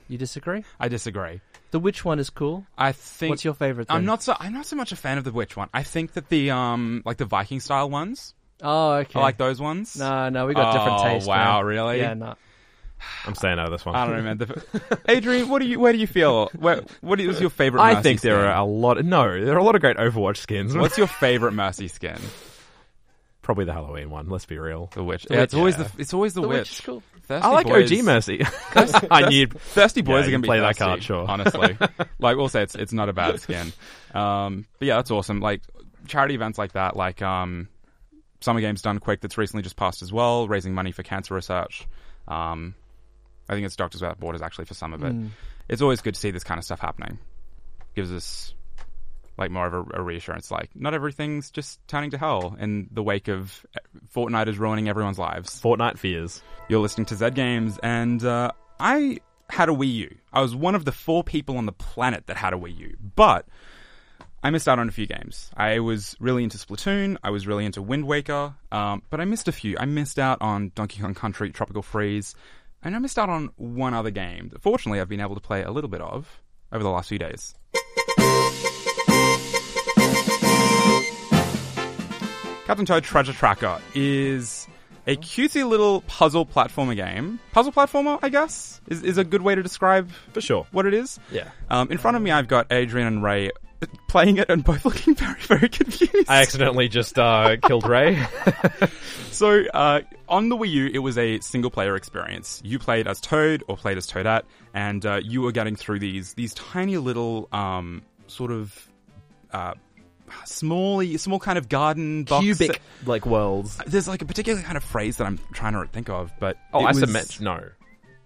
You 0.07 0.17
disagree? 0.17 0.63
I 0.79 0.87
disagree. 0.87 1.41
The 1.71 1.79
witch 1.79 2.05
one 2.05 2.19
is 2.19 2.29
cool. 2.29 2.65
I 2.77 2.91
think 2.93 3.31
What's 3.31 3.43
your 3.43 3.53
favorite? 3.55 3.87
Then? 3.89 3.97
I'm 3.97 4.05
not 4.05 4.21
so 4.23 4.35
I'm 4.39 4.53
not 4.53 4.65
so 4.65 4.75
much 4.77 4.91
a 4.93 4.95
fan 4.95 5.17
of 5.17 5.23
the 5.25 5.31
witch 5.33 5.57
one. 5.57 5.67
I 5.73 5.83
think 5.83 6.13
that 6.13 6.29
the 6.29 6.51
um 6.51 7.01
like 7.03 7.17
the 7.17 7.25
Viking 7.25 7.59
style 7.59 7.89
ones. 7.89 8.33
Oh, 8.61 8.93
okay. 8.93 9.19
I 9.19 9.23
like 9.23 9.37
those 9.37 9.59
ones. 9.59 9.97
No, 9.97 10.29
no, 10.29 10.45
we 10.45 10.53
got 10.53 10.71
different 10.73 11.01
tastes. 11.01 11.27
Oh, 11.27 11.31
wow, 11.31 11.57
man. 11.57 11.65
really? 11.65 11.99
Yeah, 11.99 12.13
no. 12.13 12.35
I'm 13.25 13.35
staying 13.35 13.59
out 13.59 13.65
of 13.65 13.71
this 13.71 13.85
one. 13.85 13.95
I 13.95 14.05
don't 14.05 14.17
know, 14.17 14.21
man. 14.23 14.37
The, 14.37 15.01
Adrian, 15.07 15.47
what 15.49 15.61
do 15.61 15.67
you 15.67 15.79
where 15.79 15.93
do 15.93 15.99
you 15.99 16.07
feel? 16.07 16.49
Where, 16.57 16.81
what 17.01 17.19
is 17.19 17.39
your 17.39 17.49
favorite? 17.49 17.81
I 17.81 18.01
think 18.01 18.21
there 18.21 18.35
skin? 18.35 18.45
are 18.45 18.55
a 18.55 18.63
lot. 18.65 19.03
no, 19.03 19.43
there 19.43 19.55
are 19.55 19.59
a 19.59 19.63
lot 19.63 19.75
of 19.75 19.81
great 19.81 19.97
Overwatch 19.97 20.37
skins. 20.37 20.75
What's 20.75 20.97
your 20.97 21.07
favorite 21.21 21.53
Mercy 21.53 21.87
skin? 21.87 22.17
Probably 23.41 23.65
the 23.65 23.73
Halloween 23.73 24.09
one. 24.09 24.29
Let's 24.29 24.45
be 24.45 24.57
real. 24.57 24.89
The 24.93 25.03
witch. 25.03 25.23
The 25.25 25.35
yeah, 25.35 25.41
it's 25.43 25.53
witch, 25.53 25.59
always 25.59 25.77
yeah. 25.77 25.83
the 25.83 26.01
it's 26.01 26.13
always 26.13 26.33
the, 26.33 26.41
The 26.41 26.47
witch. 26.47 26.57
witch 26.57 26.83
cool. 26.85 27.03
Thirsty 27.25 27.45
I 27.45 27.49
like 27.51 27.65
boys, 27.67 27.91
OG 27.91 28.03
Mercy. 28.03 28.41
I 29.11 29.29
knew. 29.29 29.47
Thirsty 29.47 30.01
boys 30.01 30.23
Yeah, 30.23 30.27
are 30.27 30.31
gonna 30.31 30.41
be 30.41 30.47
play 30.47 30.59
that 30.59 30.77
card, 30.77 31.03
sure. 31.03 31.25
Honestly, 31.27 31.77
like 32.19 32.35
we'll 32.37 32.49
say, 32.49 32.63
it's 32.63 32.75
it's 32.75 32.93
not 32.93 33.07
a 33.09 33.13
bad 33.13 33.39
skin. 33.39 33.71
Um, 34.13 34.65
but 34.79 34.87
yeah, 34.87 34.95
that's 34.97 35.11
awesome. 35.11 35.39
Like 35.39 35.61
charity 36.07 36.35
events 36.35 36.57
like 36.57 36.73
that, 36.73 36.95
like 36.97 37.21
um, 37.21 37.69
Summer 38.41 38.59
Games 38.59 38.81
Done 38.81 38.99
Quick, 38.99 39.21
that's 39.21 39.37
recently 39.37 39.63
just 39.63 39.77
passed 39.77 40.01
as 40.01 40.11
well, 40.11 40.47
raising 40.47 40.73
money 40.73 40.91
for 40.91 41.03
cancer 41.03 41.33
research. 41.33 41.87
Um, 42.27 42.75
I 43.49 43.53
think 43.53 43.65
it's 43.65 43.75
Doctors 43.75 44.01
Without 44.01 44.19
Borders 44.19 44.41
actually 44.41 44.65
for 44.65 44.73
some 44.73 44.93
of 44.93 45.03
it. 45.03 45.13
Mm. 45.13 45.29
It's 45.69 45.81
always 45.81 46.01
good 46.01 46.13
to 46.13 46.19
see 46.19 46.31
this 46.31 46.43
kind 46.43 46.57
of 46.57 46.63
stuff 46.63 46.79
happening. 46.79 47.19
Gives 47.95 48.11
us 48.11 48.53
like 49.37 49.51
more 49.51 49.65
of 49.65 49.73
a, 49.73 49.99
a 49.99 50.01
reassurance. 50.01 50.51
Like 50.51 50.69
not 50.75 50.93
everything's 50.93 51.51
just 51.51 51.79
turning 51.87 52.11
to 52.11 52.17
hell 52.17 52.55
in 52.59 52.89
the 52.91 53.03
wake 53.03 53.27
of 53.27 53.65
uh, 53.75 53.79
Fortnite 54.13 54.47
is 54.47 54.57
ruining 54.57 54.89
everyone's 54.89 55.19
lives. 55.19 55.61
Fortnite 55.61 55.97
fears. 55.97 56.41
You're 56.69 56.81
listening 56.81 57.05
to 57.07 57.15
Zed 57.15 57.35
Games, 57.35 57.79
and 57.81 58.23
uh, 58.23 58.51
I 58.79 59.19
had 59.49 59.69
a 59.69 59.73
Wii 59.73 59.93
U. 59.93 60.15
I 60.31 60.41
was 60.41 60.55
one 60.55 60.75
of 60.75 60.85
the 60.85 60.91
four 60.91 61.23
people 61.23 61.57
on 61.57 61.65
the 61.65 61.71
planet 61.71 62.27
that 62.27 62.37
had 62.37 62.53
a 62.53 62.57
Wii 62.57 62.77
U, 62.77 62.97
but 63.15 63.45
I 64.43 64.49
missed 64.49 64.67
out 64.67 64.77
on 64.77 64.89
a 64.89 64.91
few 64.91 65.07
games. 65.07 65.49
I 65.55 65.79
was 65.79 66.15
really 66.19 66.43
into 66.43 66.57
Splatoon. 66.57 67.17
I 67.23 67.29
was 67.29 67.47
really 67.47 67.65
into 67.65 67.81
Wind 67.81 68.05
Waker, 68.05 68.53
um, 68.71 69.01
but 69.09 69.21
I 69.21 69.25
missed 69.25 69.47
a 69.47 69.51
few. 69.51 69.77
I 69.79 69.85
missed 69.85 70.19
out 70.19 70.41
on 70.41 70.71
Donkey 70.75 71.01
Kong 71.01 71.13
Country, 71.13 71.51
Tropical 71.51 71.81
Freeze, 71.81 72.35
and 72.83 72.95
I 72.95 72.99
missed 72.99 73.17
out 73.17 73.29
on 73.29 73.49
one 73.57 73.93
other 73.93 74.11
game 74.11 74.49
that 74.49 74.61
fortunately 74.61 74.99
I've 74.99 75.09
been 75.09 75.21
able 75.21 75.35
to 75.35 75.41
play 75.41 75.63
a 75.63 75.71
little 75.71 75.89
bit 75.89 76.01
of 76.01 76.41
over 76.71 76.83
the 76.83 76.89
last 76.89 77.09
few 77.09 77.19
days. 77.19 77.55
Captain 82.65 82.85
Toad 82.85 83.03
Treasure 83.03 83.33
Tracker 83.33 83.79
is 83.93 84.67
a 85.05 85.17
cutesy 85.17 85.67
little 85.67 86.01
puzzle 86.01 86.45
platformer 86.45 86.95
game. 86.95 87.39
Puzzle 87.51 87.73
platformer, 87.73 88.17
I 88.23 88.29
guess, 88.29 88.79
is, 88.87 89.03
is 89.03 89.17
a 89.17 89.23
good 89.25 89.41
way 89.41 89.53
to 89.53 89.61
describe 89.61 90.09
For 90.31 90.39
sure. 90.41 90.65
what 90.71 90.85
it 90.85 90.93
is. 90.93 91.19
Yeah. 91.29 91.49
Um, 91.69 91.91
in 91.91 91.97
front 91.97 92.15
of 92.15 92.23
me, 92.23 92.31
I've 92.31 92.47
got 92.47 92.71
Adrian 92.71 93.05
and 93.07 93.21
Ray 93.21 93.51
playing 94.07 94.37
it 94.37 94.49
and 94.49 94.63
both 94.63 94.85
looking 94.85 95.15
very, 95.15 95.39
very 95.41 95.69
confused. 95.69 96.29
I 96.29 96.41
accidentally 96.41 96.87
just 96.87 97.17
uh, 97.19 97.57
killed 97.57 97.87
Ray. 97.87 98.23
So, 99.31 99.63
uh, 99.73 100.01
on 100.29 100.49
the 100.49 100.55
Wii 100.55 100.69
U, 100.69 100.91
it 100.93 100.99
was 100.99 101.17
a 101.17 101.39
single 101.39 101.71
player 101.71 101.95
experience. 101.95 102.61
You 102.63 102.77
played 102.77 103.07
as 103.07 103.19
Toad 103.19 103.63
or 103.67 103.75
played 103.75 103.97
as 103.97 104.05
Toadette, 104.05 104.43
and 104.75 105.03
uh, 105.03 105.21
you 105.23 105.41
were 105.41 105.51
getting 105.51 105.75
through 105.75 105.99
these 105.99 106.35
these 106.35 106.53
tiny 106.53 106.97
little 106.97 107.49
um, 107.51 108.03
sort 108.27 108.51
of 108.51 108.87
uh, 109.51 109.73
small, 110.45 111.03
small 111.17 111.39
kind 111.39 111.57
of 111.57 111.67
garden 111.67 112.25
box. 112.25 112.43
Cubic 112.43 112.79
like 113.07 113.25
worlds. 113.25 113.79
There's 113.87 114.07
like 114.07 114.21
a 114.21 114.25
particular 114.25 114.61
kind 114.61 114.77
of 114.77 114.83
phrase 114.83 115.17
that 115.17 115.25
I'm 115.25 115.39
trying 115.51 115.73
to 115.73 115.85
think 115.91 116.09
of, 116.09 116.31
but 116.39 116.57
Oh, 116.71 116.81
it 116.87 116.93
was- 116.93 117.01
isometric. 117.03 117.41
No, 117.41 117.69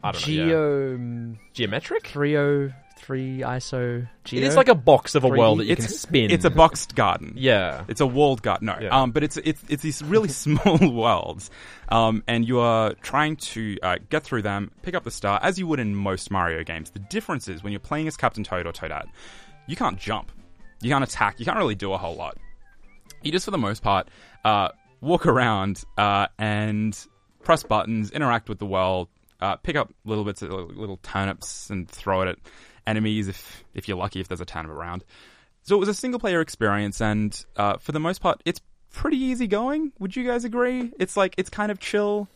I 0.04 0.12
don't 0.12 0.22
know. 0.22 0.26
Geo 0.26 0.98
mm, 0.98 1.38
Geometric. 1.54 2.12
303 3.08 3.40
ISO 3.42 4.08
Geo. 4.26 4.42
It 4.42 4.44
is 4.46 4.56
like 4.56 4.68
a 4.68 4.76
box 4.76 5.16
of 5.16 5.24
a 5.24 5.30
Three- 5.30 5.40
world 5.40 5.60
that 5.60 5.66
you 5.66 5.72
It's 5.74 5.86
can 5.86 5.96
spin. 5.96 6.32
It's 6.32 6.46
a 6.46 6.50
boxed 6.50 6.96
garden. 6.96 7.34
Yeah. 7.36 7.84
It's 7.88 8.02
a 8.02 8.06
walled 8.06 8.42
garden. 8.42 8.68
No, 8.68 8.78
Yeah. 8.80 8.90
um, 8.90 9.12
but 9.12 9.24
it's 9.24 9.38
it's 9.38 9.64
it's 9.70 9.82
these 9.84 10.02
really 10.04 10.28
small 10.44 10.78
worlds, 10.94 11.50
um, 11.90 12.24
and 12.28 12.48
you 12.48 12.60
are 12.60 12.94
trying 12.96 13.38
to 13.38 13.78
uh, 13.82 13.98
get 14.10 14.24
through 14.24 14.42
them, 14.42 14.72
pick 14.82 14.94
up 14.96 15.04
the 15.04 15.12
star 15.12 15.40
as 15.42 15.58
you 15.58 15.68
would 15.68 15.80
in 15.80 15.96
most 15.96 16.30
Mario 16.32 16.64
games. 16.64 16.92
The 16.92 17.00
difference 17.00 17.48
is 17.48 17.64
when 17.64 17.72
you're 17.72 17.80
playing 17.80 18.08
as 18.08 18.18
Captain 18.18 18.44
Toad 18.44 18.66
or 18.68 18.74
Toadette, 18.74 19.08
you 19.68 19.76
can't 19.76 19.98
jump, 19.98 20.32
you 20.82 20.92
can't 20.92 21.04
attack, 21.04 21.40
you 21.40 21.46
can't 21.46 21.58
really 21.58 21.76
do 21.76 21.94
a 21.94 21.98
whole 21.98 22.16
lot. 22.16 22.38
You 23.24 23.32
just, 23.32 23.46
for 23.46 23.52
the 23.52 23.58
most 23.58 23.82
part, 23.82 24.10
uh, 24.46 24.70
walk 25.02 25.26
around 25.26 25.84
uh, 25.98 26.28
and 26.38 26.98
press 27.44 27.64
buttons, 27.64 28.12
interact 28.12 28.48
with 28.50 28.60
the 28.60 28.66
world, 28.66 29.08
uh, 29.42 29.56
pick 29.56 29.76
up 29.76 29.92
little 30.06 30.24
bits 30.24 30.42
of 30.42 30.52
little 30.52 30.98
turnips 31.04 31.70
and 31.70 31.90
throw 31.90 32.22
it 32.22 32.28
at 32.30 32.38
enemies 32.88 33.28
if 33.28 33.64
if 33.76 33.88
you're 33.88 33.98
lucky 33.98 34.20
if 34.20 34.28
there's 34.28 34.42
a 34.42 34.46
turnip 34.46 34.72
around. 34.72 35.04
So 35.62 35.76
it 35.76 35.80
was 35.80 35.90
a 35.90 35.94
single 35.94 36.20
player 36.20 36.42
experience, 36.42 37.02
and 37.02 37.46
uh, 37.58 37.78
for 37.78 37.92
the 37.92 38.00
most 38.00 38.22
part, 38.22 38.42
it's 38.46 38.62
pretty 38.92 39.18
easy 39.18 39.48
going. 39.48 39.92
Would 40.00 40.16
you 40.16 40.26
guys 40.26 40.46
agree? 40.46 40.92
It's 40.98 41.16
like 41.18 41.36
it's 41.38 41.50
kind 41.50 41.72
of 41.72 41.80
chill. 41.80 42.28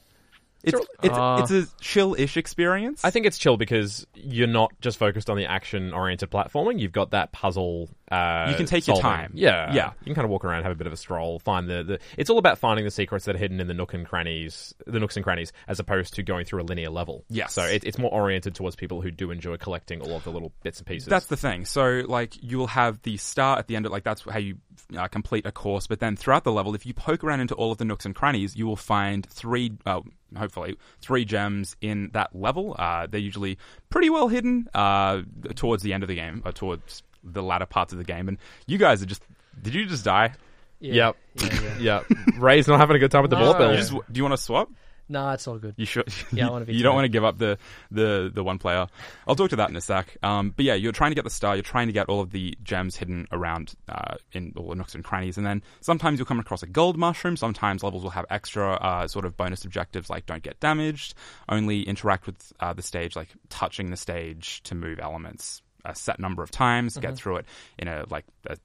It's 0.63 0.79
it's, 1.01 1.17
Uh, 1.17 1.39
it's 1.41 1.51
a 1.51 1.73
chill-ish 1.81 2.37
experience. 2.37 3.03
I 3.03 3.09
think 3.09 3.25
it's 3.25 3.39
chill 3.39 3.57
because 3.57 4.05
you're 4.13 4.47
not 4.47 4.71
just 4.79 4.99
focused 4.99 5.29
on 5.29 5.37
the 5.37 5.45
action-oriented 5.45 6.29
platforming. 6.29 6.79
You've 6.79 6.91
got 6.91 7.11
that 7.11 7.31
puzzle. 7.31 7.89
Uh, 8.11 8.47
You 8.49 8.55
can 8.55 8.65
take 8.65 8.87
your 8.87 8.97
time. 8.99 9.31
Yeah, 9.33 9.73
Yeah. 9.73 9.91
You 10.01 10.05
can 10.05 10.15
kind 10.15 10.25
of 10.25 10.31
walk 10.31 10.43
around, 10.45 10.63
have 10.63 10.71
a 10.71 10.75
bit 10.75 10.87
of 10.87 10.93
a 10.93 10.97
stroll, 10.97 11.39
find 11.39 11.69
the, 11.69 11.83
the. 11.83 11.99
It's 12.17 12.29
all 12.29 12.37
about 12.37 12.57
finding 12.57 12.85
the 12.85 12.91
secrets 12.91 13.25
that 13.25 13.35
are 13.35 13.39
hidden 13.39 13.59
in 13.59 13.67
the 13.67 13.73
nook 13.73 13.93
and 13.93 14.05
crannies, 14.05 14.73
the 14.85 14.99
nooks 14.99 15.15
and 15.15 15.23
crannies, 15.23 15.53
as 15.67 15.79
opposed 15.79 16.15
to 16.15 16.23
going 16.23 16.45
through 16.45 16.61
a 16.61 16.65
linear 16.65 16.89
level. 16.89 17.23
Yes. 17.29 17.53
So 17.53 17.63
it, 17.63 17.83
it's 17.83 17.97
more 17.97 18.11
oriented 18.11 18.55
towards 18.55 18.75
people 18.75 19.01
who 19.01 19.11
do 19.11 19.31
enjoy 19.31 19.57
collecting 19.57 20.01
all 20.01 20.15
of 20.17 20.23
the 20.23 20.31
little 20.31 20.51
bits 20.63 20.79
and 20.79 20.87
pieces. 20.87 21.07
That's 21.07 21.27
the 21.27 21.37
thing. 21.37 21.65
So, 21.65 22.03
like, 22.07 22.33
you 22.43 22.57
will 22.57 22.67
have 22.67 23.01
the 23.03 23.17
start 23.17 23.59
at 23.59 23.67
the 23.67 23.75
end 23.75 23.85
of 23.85 23.91
like 23.91 24.03
that's 24.03 24.23
how 24.23 24.39
you 24.39 24.57
uh, 24.97 25.07
complete 25.07 25.45
a 25.45 25.51
course. 25.51 25.87
But 25.87 25.99
then 25.99 26.15
throughout 26.15 26.43
the 26.43 26.51
level, 26.51 26.75
if 26.75 26.85
you 26.85 26.93
poke 26.93 27.23
around 27.23 27.39
into 27.39 27.55
all 27.55 27.71
of 27.71 27.77
the 27.77 27.85
nooks 27.85 28.05
and 28.05 28.13
crannies, 28.15 28.55
you 28.55 28.65
will 28.67 28.75
find 28.75 29.25
three, 29.25 29.71
uh, 29.85 30.01
hopefully, 30.37 30.77
three 31.01 31.23
gems 31.25 31.75
in 31.81 32.09
that 32.13 32.35
level. 32.35 32.75
Uh, 32.77 33.07
they're 33.07 33.19
usually 33.19 33.57
pretty 33.89 34.09
well 34.09 34.27
hidden 34.27 34.67
uh, 34.73 35.21
towards 35.55 35.83
the 35.83 35.93
end 35.93 36.03
of 36.03 36.09
the 36.09 36.15
game, 36.15 36.41
or 36.45 36.51
towards 36.51 37.03
the 37.23 37.43
latter 37.43 37.65
parts 37.65 37.91
of 37.93 37.97
the 37.99 38.05
game. 38.05 38.27
And 38.27 38.37
you 38.67 38.77
guys 38.77 39.01
are 39.01 39.07
just. 39.07 39.23
Did 39.61 39.73
you 39.73 39.85
just 39.85 40.05
die? 40.05 40.33
Yep. 40.79 41.15
Yeah, 41.35 41.49
yeah. 41.61 41.75
yeah. 41.79 42.03
Ray's 42.37 42.67
not 42.67 42.79
having 42.79 42.95
a 42.95 42.99
good 42.99 43.11
time 43.11 43.21
with 43.21 43.31
the 43.31 43.37
No. 43.39 43.53
bullet 43.53 43.59
You 43.77 43.77
bills. 43.77 43.89
do 44.11 44.17
you 44.17 44.23
want 44.23 44.33
to 44.33 44.37
swap? 44.41 44.69
Nah, 45.09 45.33
it's 45.33 45.45
all 45.45 45.57
good. 45.57 45.73
You 45.75 45.85
should. 45.85 46.07
Yeah, 46.31 46.47
I 46.47 46.51
wanna 46.51 46.63
be 46.67 46.73
you 46.73 46.83
don't 46.83 46.95
want 46.95 47.03
to 47.03 47.09
give 47.09 47.25
up 47.25 47.37
the, 47.37 47.57
the, 47.91 48.31
the 48.33 48.45
one 48.45 48.59
player. 48.59 48.87
I'll 49.27 49.35
talk 49.35 49.49
to 49.49 49.57
that 49.57 49.69
in 49.69 49.75
a 49.75 49.81
sec. 49.81 50.15
Um, 50.23 50.51
but 50.55 50.63
yeah, 50.63 50.75
you're 50.75 50.93
trying 50.93 51.11
to 51.11 51.15
get 51.15 51.25
the 51.25 51.29
star. 51.29 51.53
You're 51.55 51.63
trying 51.63 51.87
to 51.87 51.93
get 51.93 52.07
all 52.07 52.21
of 52.21 52.31
the 52.31 52.57
gems 52.63 52.95
hidden 52.95 53.27
around 53.29 53.73
uh, 53.89 54.15
in 54.31 54.53
all 54.55 54.69
the 54.69 54.75
nooks 54.75 54.95
and 54.95 55.03
crannies, 55.03 55.37
and 55.37 55.45
then 55.45 55.63
sometimes 55.81 56.17
you'll 56.17 56.27
come 56.27 56.39
across 56.39 56.63
a 56.63 56.67
gold 56.67 56.97
mushroom. 56.97 57.35
Sometimes 57.35 57.83
levels 57.83 58.03
will 58.03 58.09
have 58.11 58.25
extra 58.29 58.71
uh, 58.75 59.07
sort 59.09 59.25
of 59.25 59.35
bonus 59.35 59.65
objectives 59.65 60.09
like 60.09 60.25
don't 60.27 60.43
get 60.43 60.61
damaged, 60.61 61.13
only 61.49 61.81
interact 61.83 62.25
with 62.25 62.53
uh, 62.61 62.71
the 62.71 62.81
stage, 62.81 63.17
like 63.17 63.29
touching 63.49 63.89
the 63.91 63.97
stage 63.97 64.63
to 64.63 64.75
move 64.75 64.97
elements 65.01 65.61
a 65.85 65.95
set 65.95 66.19
number 66.19 66.43
of 66.43 66.51
times, 66.51 66.97
get 66.97 67.15
through 67.15 67.37
it 67.37 67.45
in 67.77 67.87
a 67.87 68.05
like 68.09 68.25
a, 68.47 68.57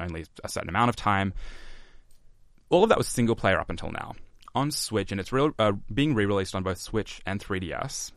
only 0.00 0.24
a 0.44 0.48
certain 0.48 0.68
amount 0.68 0.88
of 0.88 0.96
time 0.96 1.32
all 2.70 2.84
of 2.84 2.88
that 2.88 2.98
was 2.98 3.08
single 3.08 3.36
player 3.36 3.58
up 3.60 3.68
until 3.68 3.90
now. 3.90 4.14
On 4.54 4.70
Switch, 4.70 5.12
and 5.12 5.20
it's 5.20 5.32
real, 5.32 5.52
uh, 5.58 5.72
being 5.92 6.14
re 6.14 6.24
released 6.24 6.54
on 6.54 6.62
both 6.62 6.78
Switch 6.78 7.20
and 7.26 7.40
3DS. 7.40 8.12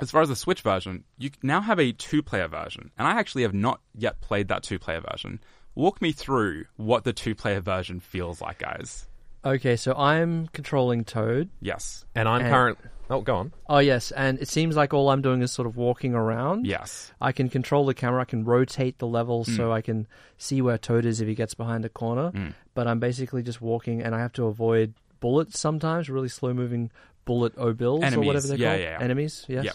As 0.00 0.10
far 0.10 0.22
as 0.22 0.28
the 0.28 0.36
Switch 0.36 0.60
version, 0.62 1.04
you 1.18 1.30
now 1.42 1.60
have 1.60 1.80
a 1.80 1.92
two 1.92 2.22
player 2.22 2.46
version, 2.46 2.90
and 2.98 3.08
I 3.08 3.12
actually 3.12 3.42
have 3.42 3.54
not 3.54 3.80
yet 3.96 4.20
played 4.20 4.48
that 4.48 4.62
two 4.62 4.78
player 4.78 5.00
version. 5.00 5.40
Walk 5.74 6.00
me 6.00 6.12
through 6.12 6.66
what 6.76 7.02
the 7.04 7.12
two 7.12 7.34
player 7.34 7.60
version 7.60 7.98
feels 8.00 8.40
like, 8.40 8.58
guys. 8.58 9.08
Okay, 9.44 9.76
so 9.76 9.94
I'm 9.94 10.48
controlling 10.48 11.04
Toad. 11.04 11.48
Yes. 11.60 12.04
And 12.14 12.28
I'm 12.28 12.42
And- 12.42 12.50
current. 12.52 12.78
Oh, 13.10 13.20
go 13.20 13.36
on. 13.36 13.52
Oh 13.68 13.78
yes, 13.80 14.12
and 14.12 14.38
it 14.40 14.46
seems 14.48 14.76
like 14.76 14.94
all 14.94 15.10
I'm 15.10 15.20
doing 15.20 15.42
is 15.42 15.50
sort 15.50 15.66
of 15.66 15.76
walking 15.76 16.14
around. 16.14 16.64
Yes. 16.64 17.12
I 17.20 17.32
can 17.32 17.48
control 17.48 17.84
the 17.84 17.92
camera. 17.94 18.22
I 18.22 18.24
can 18.24 18.44
rotate 18.44 18.98
the 18.98 19.06
level 19.06 19.44
Hmm. 19.44 19.56
so 19.56 19.72
I 19.72 19.80
can 19.82 20.06
see 20.38 20.62
where 20.62 20.78
Toad 20.78 21.04
is 21.04 21.20
if 21.20 21.26
he 21.28 21.34
gets 21.34 21.54
behind 21.54 21.84
a 21.84 21.88
corner. 21.88 22.30
But 22.74 22.86
I'm 22.86 23.00
basically 23.00 23.42
just 23.42 23.60
walking, 23.60 24.00
and 24.00 24.14
I 24.14 24.20
have 24.20 24.32
to 24.34 24.46
avoid 24.46 24.94
bullets 25.18 25.58
sometimes. 25.58 26.08
Really 26.08 26.28
slow 26.28 26.54
moving 26.54 26.90
bullet 27.24 27.54
bills 27.76 28.04
or 28.14 28.20
whatever 28.20 28.46
they're 28.46 28.56
Yeah, 28.56 28.68
called. 28.70 28.80
yeah, 28.80 28.98
yeah. 28.98 29.04
Enemies. 29.04 29.44
Yes. 29.48 29.64
Yep. 29.64 29.74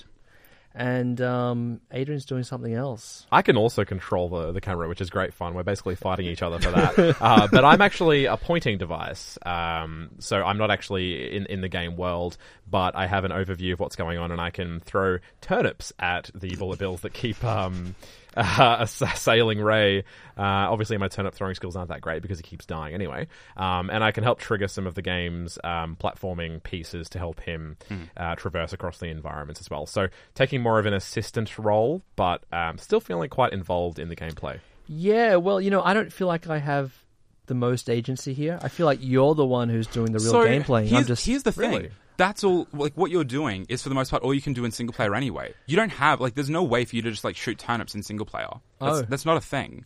And 0.78 1.22
um, 1.22 1.80
Adrian's 1.92 2.26
doing 2.26 2.44
something 2.44 2.74
else. 2.74 3.26
I 3.32 3.42
can 3.42 3.56
also 3.56 3.86
control 3.86 4.28
the, 4.28 4.52
the 4.52 4.60
camera, 4.60 4.90
which 4.90 5.00
is 5.00 5.10
great 5.10 5.34
fun. 5.34 5.54
We're 5.54 5.64
basically 5.64 5.96
fighting 5.96 6.26
each 6.26 6.42
other 6.42 6.60
for 6.60 6.72
that. 6.72 7.18
uh, 7.22 7.48
but 7.50 7.64
I'm 7.64 7.82
actually 7.82 8.26
a 8.26 8.36
pointing 8.36 8.78
device. 8.78 9.38
Um, 9.46 10.10
so 10.20 10.44
I'm 10.44 10.58
not 10.58 10.72
actually 10.72 11.34
in, 11.34 11.46
in 11.46 11.62
the 11.62 11.70
game 11.70 11.96
world, 11.96 12.38
but 12.70 12.94
I 12.94 13.08
have 13.08 13.24
an 13.24 13.32
overview 13.32 13.72
of 13.72 13.80
what's 13.80 13.96
going 13.96 14.18
on 14.18 14.34
and 14.34 14.42
I 14.42 14.50
can 14.50 14.82
throw 14.82 15.20
turnips 15.40 15.94
at 15.98 16.30
the 16.36 16.58
bullet 16.58 16.78
bills 16.78 17.02
that 17.02 17.14
keep 17.14 17.42
um, 17.46 17.96
uh, 18.60 18.78
assailing 18.82 19.60
Ray. 19.60 20.00
Uh, 20.38 20.68
obviously, 20.70 20.98
my 20.98 21.08
turnip 21.08 21.34
throwing 21.34 21.56
skills 21.56 21.76
aren't 21.76 21.90
that 21.90 22.02
great 22.02 22.22
because 22.22 22.38
he 22.38 22.44
keeps 22.44 22.66
dying 22.66 22.94
anyway. 22.94 23.28
Um, 23.56 23.90
and 23.90 24.04
I 24.04 24.12
can 24.12 24.24
help 24.24 24.40
trigger 24.40 24.68
some 24.68 24.88
of 24.88 24.96
the 24.96 25.02
game's 25.02 25.58
um, 25.64 25.96
platforming 25.96 26.62
pieces 26.62 27.10
to 27.10 27.20
help 27.20 27.40
him 27.40 27.78
uh, 28.18 28.36
traverse 28.36 28.74
across 28.74 29.00
the 29.00 29.08
environments 29.08 29.62
as 29.62 29.70
well. 29.70 29.86
So 29.86 30.08
taking 30.34 30.62
more 30.62 30.80
of 30.80 30.86
an 30.86 30.94
assistant 30.94 31.58
role, 31.58 32.02
but 32.16 32.44
um, 32.52 32.78
still 32.78 33.00
feeling 33.00 33.30
quite 33.30 33.54
involved 33.54 34.00
in 34.00 34.10
the 34.10 34.16
gameplay. 34.16 34.60
Yeah. 34.88 35.38
Well, 35.38 35.62
you 35.62 35.72
know, 35.72 35.82
I 35.82 35.94
don't 35.94 36.12
feel 36.12 36.28
like 36.28 36.48
I 36.48 36.58
have 36.58 36.94
the 37.48 37.56
most 37.56 37.90
agency 37.90 38.34
here. 38.34 38.60
I 38.62 38.68
feel 38.70 38.86
like 38.86 39.00
you're 39.02 39.36
the 39.36 39.46
one 39.46 39.70
who's 39.70 39.88
doing 39.88 40.12
the 40.12 40.20
real 40.20 40.32
so 40.32 40.46
gameplaying. 40.46 40.84
I'm 40.84 40.88
Here's, 40.88 41.08
just 41.08 41.26
here's 41.26 41.44
the 41.44 41.52
thing. 41.52 41.72
Really? 41.72 41.92
That's 42.18 42.44
all. 42.44 42.68
Like 42.74 42.94
what 42.96 43.12
you're 43.12 43.24
doing 43.24 43.66
is 43.70 43.84
for 43.84 43.90
the 43.90 43.96
most 43.96 44.12
part 44.12 44.24
all 44.24 44.34
you 44.34 44.42
can 44.42 44.54
do 44.54 44.66
in 44.66 44.72
single 44.72 44.94
player 44.94 45.14
anyway. 45.16 45.54
You 45.66 45.76
don't 45.76 45.92
have 45.92 46.22
like 46.22 46.36
there's 46.36 46.50
no 46.50 46.64
way 46.64 46.86
for 46.86 46.96
you 46.96 47.02
to 47.04 47.12
just 47.12 47.24
like 47.24 47.36
shoot 47.36 47.58
turnips 47.60 47.96
in 47.96 48.04
single 48.04 48.26
player. 48.26 48.50
That's, 48.80 48.98
Oh. 49.00 49.02
that's 49.04 49.26
not 49.26 49.38
a 49.38 49.42
thing. 49.42 49.86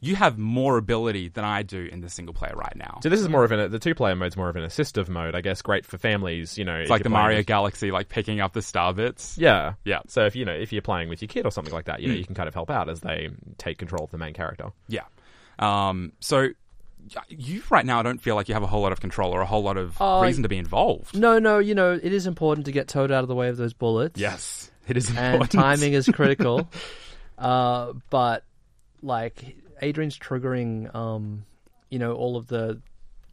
You 0.00 0.16
have 0.16 0.36
more 0.36 0.76
ability 0.76 1.28
than 1.28 1.44
I 1.44 1.62
do 1.62 1.88
in 1.90 2.00
the 2.02 2.10
single 2.10 2.34
player 2.34 2.52
right 2.54 2.76
now. 2.76 2.98
So 3.02 3.08
this 3.08 3.20
is 3.20 3.28
more 3.30 3.42
of 3.44 3.52
an 3.52 3.70
the 3.70 3.78
two 3.78 3.94
player 3.94 4.14
mode's 4.14 4.36
more 4.36 4.50
of 4.50 4.56
an 4.56 4.64
assistive 4.64 5.08
mode, 5.08 5.34
I 5.34 5.40
guess. 5.40 5.62
Great 5.62 5.86
for 5.86 5.96
families, 5.96 6.58
you 6.58 6.64
know. 6.64 6.74
It's 6.76 6.90
like 6.90 7.04
the 7.04 7.08
Mario 7.08 7.42
Galaxy, 7.42 7.90
like 7.90 8.08
picking 8.10 8.40
up 8.40 8.52
the 8.52 8.60
star 8.60 8.92
bits. 8.92 9.38
Yeah, 9.38 9.74
Yeah. 9.84 10.00
So 10.08 10.26
if 10.26 10.36
you 10.36 10.44
know 10.44 10.52
if 10.52 10.72
you're 10.72 10.82
playing 10.82 11.08
with 11.08 11.22
your 11.22 11.28
kid 11.28 11.46
or 11.46 11.50
something 11.52 11.72
like 11.72 11.86
that, 11.86 12.00
you 12.00 12.08
Hmm. 12.08 12.12
know 12.14 12.18
you 12.18 12.24
can 12.26 12.34
kind 12.34 12.48
of 12.48 12.54
help 12.54 12.70
out 12.70 12.90
as 12.90 13.00
they 13.00 13.30
take 13.56 13.78
control 13.78 14.04
of 14.04 14.10
the 14.10 14.18
main 14.18 14.34
character. 14.34 14.72
Yeah. 14.88 15.04
Um, 15.58 16.12
so 16.20 16.48
you 17.28 17.62
right 17.70 17.84
now 17.86 18.00
I 18.00 18.02
don't 18.02 18.20
feel 18.20 18.34
like 18.34 18.48
you 18.48 18.54
have 18.54 18.62
a 18.62 18.66
whole 18.66 18.82
lot 18.82 18.92
of 18.92 19.00
control 19.00 19.32
or 19.34 19.40
a 19.40 19.46
whole 19.46 19.62
lot 19.62 19.76
of 19.76 20.00
Uh, 20.00 20.20
reason 20.22 20.42
to 20.42 20.48
be 20.48 20.58
involved. 20.58 21.16
no, 21.16 21.38
no. 21.38 21.58
You 21.58 21.74
know, 21.74 21.92
it 21.92 22.12
is 22.12 22.26
important 22.26 22.66
to 22.66 22.72
get 22.72 22.88
Toad 22.88 23.10
out 23.10 23.22
of 23.22 23.28
the 23.28 23.34
way 23.34 23.48
of 23.48 23.56
those 23.56 23.72
bullets. 23.72 24.18
Yes, 24.20 24.70
it 24.88 24.96
is 24.96 25.14
and 25.16 25.50
timing 25.50 25.92
is 25.94 26.06
critical. 26.06 26.68
uh, 27.38 27.92
but 28.10 28.44
like 29.02 29.56
Adrian's 29.82 30.18
triggering, 30.18 30.94
um, 30.94 31.44
you 31.90 31.98
know, 31.98 32.14
all 32.14 32.36
of 32.36 32.46
the 32.46 32.80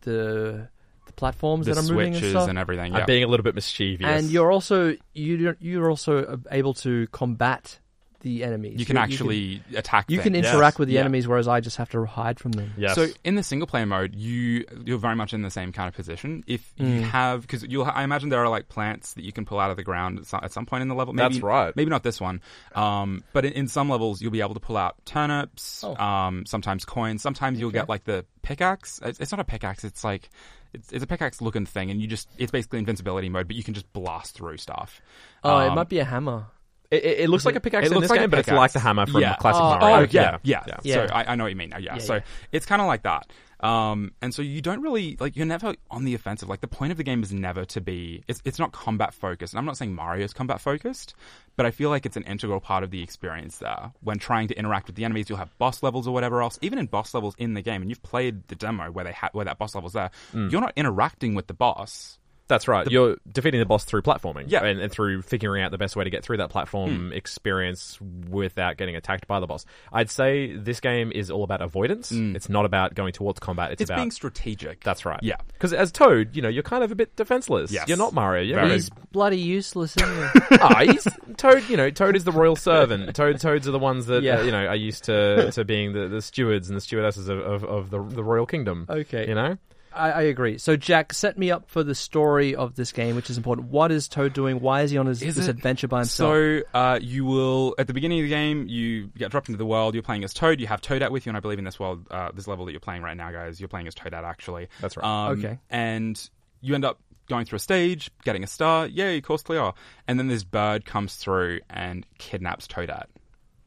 the 0.02 0.68
the 1.08 1.14
platforms 1.14 1.66
the 1.66 1.74
that 1.74 1.80
are 1.90 1.94
moving 1.94 2.16
and 2.16 2.26
stuff. 2.26 2.50
and 2.50 2.58
everything. 2.58 2.94
Yeah. 2.94 3.00
I'm 3.00 3.06
being 3.06 3.24
a 3.24 3.28
little 3.28 3.44
bit 3.44 3.56
mischievous. 3.56 4.06
and 4.06 4.30
you're 4.30 4.52
also 4.52 4.96
you 5.14 5.56
you're 5.60 5.90
also 5.90 6.40
able 6.52 6.74
to 6.76 7.08
combat 7.08 7.80
the 8.22 8.44
enemies. 8.44 8.80
you 8.80 8.86
can 8.86 8.98
actually 8.98 9.62
attack. 9.76 10.06
you 10.10 10.20
can 10.20 10.34
things. 10.34 10.48
interact 10.48 10.80
with 10.80 10.88
the 10.88 10.96
Yeah. 10.96 11.02
enemies, 11.02 11.28
whereas 11.28 11.48
I 11.48 11.60
just 11.60 11.78
have 11.78 11.90
to 11.92 12.06
hide 12.06 12.40
from 12.40 12.52
them. 12.54 12.72
yes. 12.78 12.96
So 12.96 13.08
in 13.24 13.36
the 13.36 13.44
single 13.44 13.68
player 13.68 13.86
mode, 13.86 14.16
you 14.16 14.66
you're 14.86 14.98
very 14.98 15.16
much 15.16 15.34
in 15.34 15.42
the 15.42 15.50
same 15.50 15.72
kind 15.72 15.88
of 15.88 15.94
position. 15.94 16.44
If 16.48 16.74
Mm. 16.78 16.96
you 16.96 17.02
have, 17.04 17.42
because 17.42 17.64
you'll, 17.64 17.86
I 17.86 18.04
imagine 18.04 18.30
there 18.30 18.42
are 18.44 18.50
like 18.50 18.70
plants 18.70 19.14
that 19.14 19.24
you 19.24 19.32
can 19.32 19.46
pull 19.46 19.60
out 19.60 19.70
of 19.72 19.78
the 19.78 19.84
ground 19.84 20.20
at 20.20 20.26
some, 20.26 20.40
at 20.44 20.52
some 20.52 20.66
point 20.66 20.82
in 20.82 20.88
the 20.88 20.96
level. 20.96 21.14
Maybe, 21.14 21.34
That's 21.36 21.44
right. 21.44 21.76
Maybe 21.76 21.90
not 21.90 22.04
this 22.04 22.20
one, 22.22 22.42
um, 22.76 23.24
but 23.34 23.46
in, 23.46 23.54
in 23.54 23.68
some 23.68 23.90
levels 23.90 24.22
you'll 24.22 24.32
be 24.32 24.42
able 24.42 24.54
to 24.54 24.60
pull 24.60 24.78
out 24.78 24.96
turnips. 25.06 25.84
Oh. 25.84 25.96
Um, 25.96 26.46
sometimes 26.46 26.86
coins. 26.86 27.22
Sometimes 27.22 27.60
you'll 27.60 27.72
get 27.72 27.90
like 27.90 28.04
the 28.06 28.26
pickaxe. 28.42 29.00
It's, 29.04 29.20
it's 29.20 29.32
not 29.32 29.40
a 29.40 29.44
pickaxe. 29.44 29.84
It's 29.84 30.04
like 30.04 30.30
it's, 30.74 30.92
it's 30.94 31.04
a 31.04 31.08
pickaxe 31.08 31.42
looking 31.42 31.66
thing, 31.66 31.92
and 31.92 32.02
you 32.02 32.08
just 32.08 32.28
it's 32.38 32.52
basically 32.52 32.80
invincibility 32.80 33.30
mode, 33.30 33.48
but 33.48 33.56
you 33.58 33.64
can 33.64 33.74
just 33.74 33.92
blast 33.94 34.36
through 34.36 34.58
stuff. 34.58 35.02
Oh, 35.44 35.60
it 35.60 35.68
Um, 35.70 35.76
might 35.76 35.90
be 35.90 36.00
a 36.00 36.06
hammer. 36.06 36.46
It, 36.92 37.04
it- 37.06 37.20
it 37.22 37.30
looks 37.30 37.46
like 37.46 37.56
a 37.56 37.60
pickaxe 37.60 37.86
It 37.86 37.92
in 37.92 37.94
looks 37.96 38.04
this 38.06 38.10
like 38.12 38.20
a 38.20 38.24
game, 38.24 38.30
but 38.30 38.40
it's 38.40 38.50
like 38.50 38.72
the 38.74 38.80
hammer 38.80 39.06
from 39.06 39.22
Yeah. 39.22 39.36
classic 39.38 39.62
Oh, 39.62 39.70
Mario. 39.80 39.98
Oh 39.98 40.08
yeah, 40.12 40.38
yeah. 40.44 40.60
Yeah. 40.84 41.08
So 41.08 41.14
I, 41.14 41.32
I 41.32 41.36
know 41.36 41.46
what 41.46 41.50
you 41.50 41.56
mean. 41.56 41.70
now, 41.70 41.78
Yeah. 41.78 41.94
Yeah, 41.96 42.02
so 42.02 42.16
yeah. 42.16 42.22
it's 42.52 42.66
kind 42.66 42.82
of 42.82 42.88
like 42.88 43.04
that. 43.04 43.28
Um, 43.62 44.12
and 44.24 44.34
so 44.34 44.42
you 44.42 44.60
don't 44.60 44.82
really 44.82 45.18
like 45.20 45.36
you're 45.36 45.46
never 45.46 45.76
on 45.92 46.04
the 46.04 46.16
offensive. 46.16 46.50
Like 46.50 46.62
the 46.62 46.68
point 46.68 46.92
of 46.92 46.98
the 46.98 47.04
game 47.04 47.22
is 47.22 47.32
never 47.32 47.64
to 47.66 47.80
be. 47.82 48.24
It's 48.28 48.42
it's 48.44 48.58
not 48.58 48.72
combat 48.72 49.14
focused. 49.14 49.54
And 49.54 49.60
I'm 49.60 49.66
not 49.66 49.78
saying 49.78 49.94
Mario's 49.94 50.34
combat 50.34 50.60
focused, 50.60 51.14
but 51.56 51.68
I 51.68 51.72
feel 51.72 51.92
like 51.92 52.08
it's 52.08 52.18
an 52.18 52.24
integral 52.24 52.60
part 52.60 52.84
of 52.84 52.90
the 52.90 53.04
experience 53.04 53.60
there. 53.60 53.92
When 54.02 54.18
trying 54.18 54.48
to 54.48 54.58
interact 54.58 54.88
with 54.88 54.96
the 54.96 55.06
enemies, 55.06 55.30
you'll 55.30 55.38
have 55.38 55.56
boss 55.60 55.84
levels 55.84 56.08
or 56.08 56.14
whatever 56.14 56.42
else. 56.42 56.58
Even 56.64 56.80
in 56.80 56.88
boss 56.88 57.14
levels 57.14 57.36
in 57.38 57.54
the 57.54 57.62
game, 57.62 57.84
and 57.84 57.92
you've 57.92 58.02
played 58.02 58.48
the 58.48 58.56
demo 58.56 58.90
where 58.92 59.06
they 59.06 59.12
ha- 59.14 59.30
where 59.32 59.46
that 59.46 59.60
boss 59.60 59.76
level's 59.76 59.94
there, 59.94 60.10
Mm. 60.34 60.52
you're 60.52 60.62
not 60.62 60.74
interacting 60.76 61.36
with 61.36 61.46
the 61.46 61.54
boss. 61.54 62.18
That's 62.48 62.68
right. 62.68 62.90
You're 62.92 63.16
defeating 63.32 63.62
the 63.62 63.66
boss 63.66 63.86
through 63.86 64.02
platforming, 64.02 64.46
Yeah. 64.48 64.66
and, 64.66 64.80
and 64.82 64.92
through 64.92 65.22
figuring 65.22 65.64
out 65.64 65.72
the 65.72 65.78
best 65.78 65.96
way 65.96 66.04
to 66.04 66.10
get 66.10 66.22
through 66.24 66.38
that 66.38 66.50
platform 66.50 67.14
experience 67.14 67.98
without 68.30 68.76
getting 68.76 68.96
attacked 68.98 69.26
by 69.28 69.40
the 69.40 69.48
boss. 69.48 69.66
I'd 69.94 70.10
say 70.10 70.54
this 70.56 70.82
game 70.82 71.12
is 71.14 71.32
all 71.32 71.44
about 71.46 71.62
avoidance. 71.62 72.12
It's 72.12 72.50
not 72.50 72.66
about 72.66 72.94
going 72.94 73.14
towards 73.14 73.40
combat. 73.40 73.72
It's, 73.72 73.82
It's 73.82 73.90
about 73.90 73.98
being 73.98 74.12
strategic. 74.12 74.84
that's 74.84 75.06
right. 75.06 75.20
Yeah. 75.24 75.38
because 75.54 75.72
as 75.74 75.92
Toad, 75.94 76.36
you 76.36 76.42
know, 76.42 76.50
you're 76.50 76.62
kind 76.64 76.84
of 76.84 76.92
a 76.92 76.96
bit 76.96 77.16
defenseless. 77.16 77.72
Yes. 77.72 77.88
You're 77.88 77.98
not 77.98 78.14
Mario. 78.14 78.42
You're 78.44 78.60
Very. 78.60 78.72
He's 78.74 78.90
bloody 79.12 79.38
useless, 79.40 79.96
isn't 79.96 80.32
he? 80.50 80.58
ah, 80.60 80.84
he's 80.84 81.08
Toad. 81.38 81.64
You 81.70 81.78
know, 81.78 81.90
Toad 81.90 82.16
is 82.18 82.26
the 82.26 82.32
royal 82.34 82.56
servant. 82.58 83.16
Toad, 83.16 83.40
Toads 83.40 83.68
are 83.68 83.72
the 83.72 83.80
ones 83.80 84.08
that 84.08 84.24
Yeah. 84.24 84.40
uh, 84.40 84.44
you 84.44 84.52
know 84.52 84.66
are 84.66 84.76
used 84.76 85.06
to, 85.06 85.52
to 85.54 85.64
being 85.64 85.94
the, 85.94 86.08
the 86.10 86.22
stewards 86.22 86.68
and 86.70 86.76
the 86.76 86.82
stewardesses 86.82 87.30
of, 87.30 87.40
of, 87.40 87.64
of 87.64 87.90
the 87.92 88.02
the 88.04 88.24
royal 88.24 88.46
kingdom. 88.46 88.86
Okay. 88.90 89.28
you 89.30 89.36
know. 89.36 89.58
I, 89.94 90.12
I 90.12 90.22
agree. 90.24 90.58
So, 90.58 90.76
Jack, 90.76 91.14
set 91.14 91.38
me 91.38 91.52
up 91.52 91.70
for 91.70 91.84
the 91.84 91.94
story 91.96 92.56
of 92.56 92.76
this 92.76 92.92
game, 92.92 93.16
which 93.16 93.30
is 93.30 93.38
important. 93.38 93.68
What 93.70 93.92
is 93.92 94.08
Toad 94.08 94.34
doing? 94.34 94.60
Why 94.62 94.82
is 94.82 94.92
he 94.92 94.98
on 94.98 95.06
his, 95.06 95.22
Is 95.22 95.36
this 95.36 95.48
it- 95.48 95.52
adventure 95.52 95.88
by 95.88 96.00
himself? 96.00 96.34
So 96.34 96.62
uh, 96.74 97.00
you 97.02 97.26
will 97.26 97.76
at 97.78 97.88
the 97.88 97.94
beginning 97.94 98.20
of 98.20 98.24
the 98.24 98.30
game, 98.30 98.68
you 98.68 99.08
get 99.18 99.32
dropped 99.32 99.50
into 99.50 99.58
the 99.58 99.66
world. 99.66 99.94
You're 99.94 100.04
playing 100.04 100.24
as 100.24 100.34
Toad. 100.34 100.60
You 100.60 100.68
have 100.68 100.82
Toadette 100.82 101.12
with 101.12 101.26
you, 101.26 101.30
and 101.32 101.38
I 101.38 101.40
believe 101.40 101.60
in 101.60 101.66
this 101.66 101.80
world, 101.80 102.08
uh, 102.12 102.32
this 102.34 102.48
level 102.48 102.66
that 102.66 102.72
you're 102.72 102.80
playing 102.80 103.02
right 103.02 103.18
now, 103.18 103.32
guys, 103.32 103.60
you're 103.60 103.68
playing 103.70 103.88
as 103.88 103.96
Toadette 103.96 104.24
actually. 104.24 104.68
That's 104.80 104.96
right. 104.98 105.06
Um, 105.06 105.40
Okay. 105.40 105.60
And 105.70 106.30
you 106.62 106.76
end 106.76 106.86
up 106.86 107.00
going 107.28 107.46
through 107.46 107.58
a 107.58 107.60
stage, 107.60 108.12
getting 108.24 108.44
a 108.44 108.48
star, 108.48 108.88
yay, 108.88 109.20
course 109.22 109.42
clear. 109.42 109.72
And 110.08 110.20
then 110.20 110.28
this 110.28 110.44
bird 110.44 110.86
comes 110.86 111.16
through 111.16 111.62
and 111.70 112.06
kidnaps 112.18 112.68
Toadette. 112.68 113.06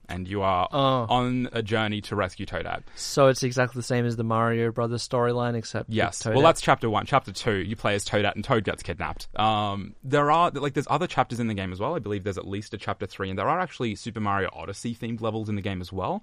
And 0.09 0.29
you 0.29 0.43
are 0.43 0.69
Oh. 0.73 1.07
on 1.09 1.49
a 1.53 1.63
journey 1.63 2.01
to 2.03 2.17
rescue 2.17 2.45
Toadette. 2.47 2.83
So 2.95 3.29
it's 3.29 3.43
exactly 3.43 3.79
the 3.79 3.83
same 3.85 4.05
as 4.05 4.17
the 4.17 4.25
Mario 4.25 4.71
Brothers 4.71 5.07
storyline, 5.07 5.55
except 5.55 5.89
Yes. 5.91 6.25
Well, 6.27 6.43
that's 6.43 6.61
chapter 6.61 6.91
one. 6.91 7.07
Chapter 7.07 7.33
two, 7.33 7.55
you 7.57 7.75
play 7.77 7.95
as 7.95 8.05
Toadette 8.05 8.35
and 8.35 8.45
Toad 8.45 8.65
gets 8.65 8.83
kidnapped. 8.83 9.29
Um, 9.39 9.95
there 10.05 10.31
are 10.31 10.51
like 10.51 10.75
there's 10.75 10.87
other 10.91 11.07
chapters 11.07 11.41
in 11.41 11.47
the 11.49 11.55
game 11.55 11.73
as 11.73 11.81
well. 11.81 11.95
I 11.95 11.99
believe 12.01 12.25
there's 12.25 12.39
at 12.39 12.47
least 12.47 12.75
a 12.75 12.79
chapter 12.79 13.07
three, 13.07 13.31
and 13.31 13.39
there 13.39 13.49
are 13.49 13.61
actually 13.61 13.95
Super 13.95 14.21
Mario 14.21 14.51
Odyssey 14.53 14.95
themed 14.95 15.21
levels 15.21 15.49
in 15.49 15.57
the 15.57 15.63
game 15.63 15.81
as 15.81 15.93
well. 15.93 16.23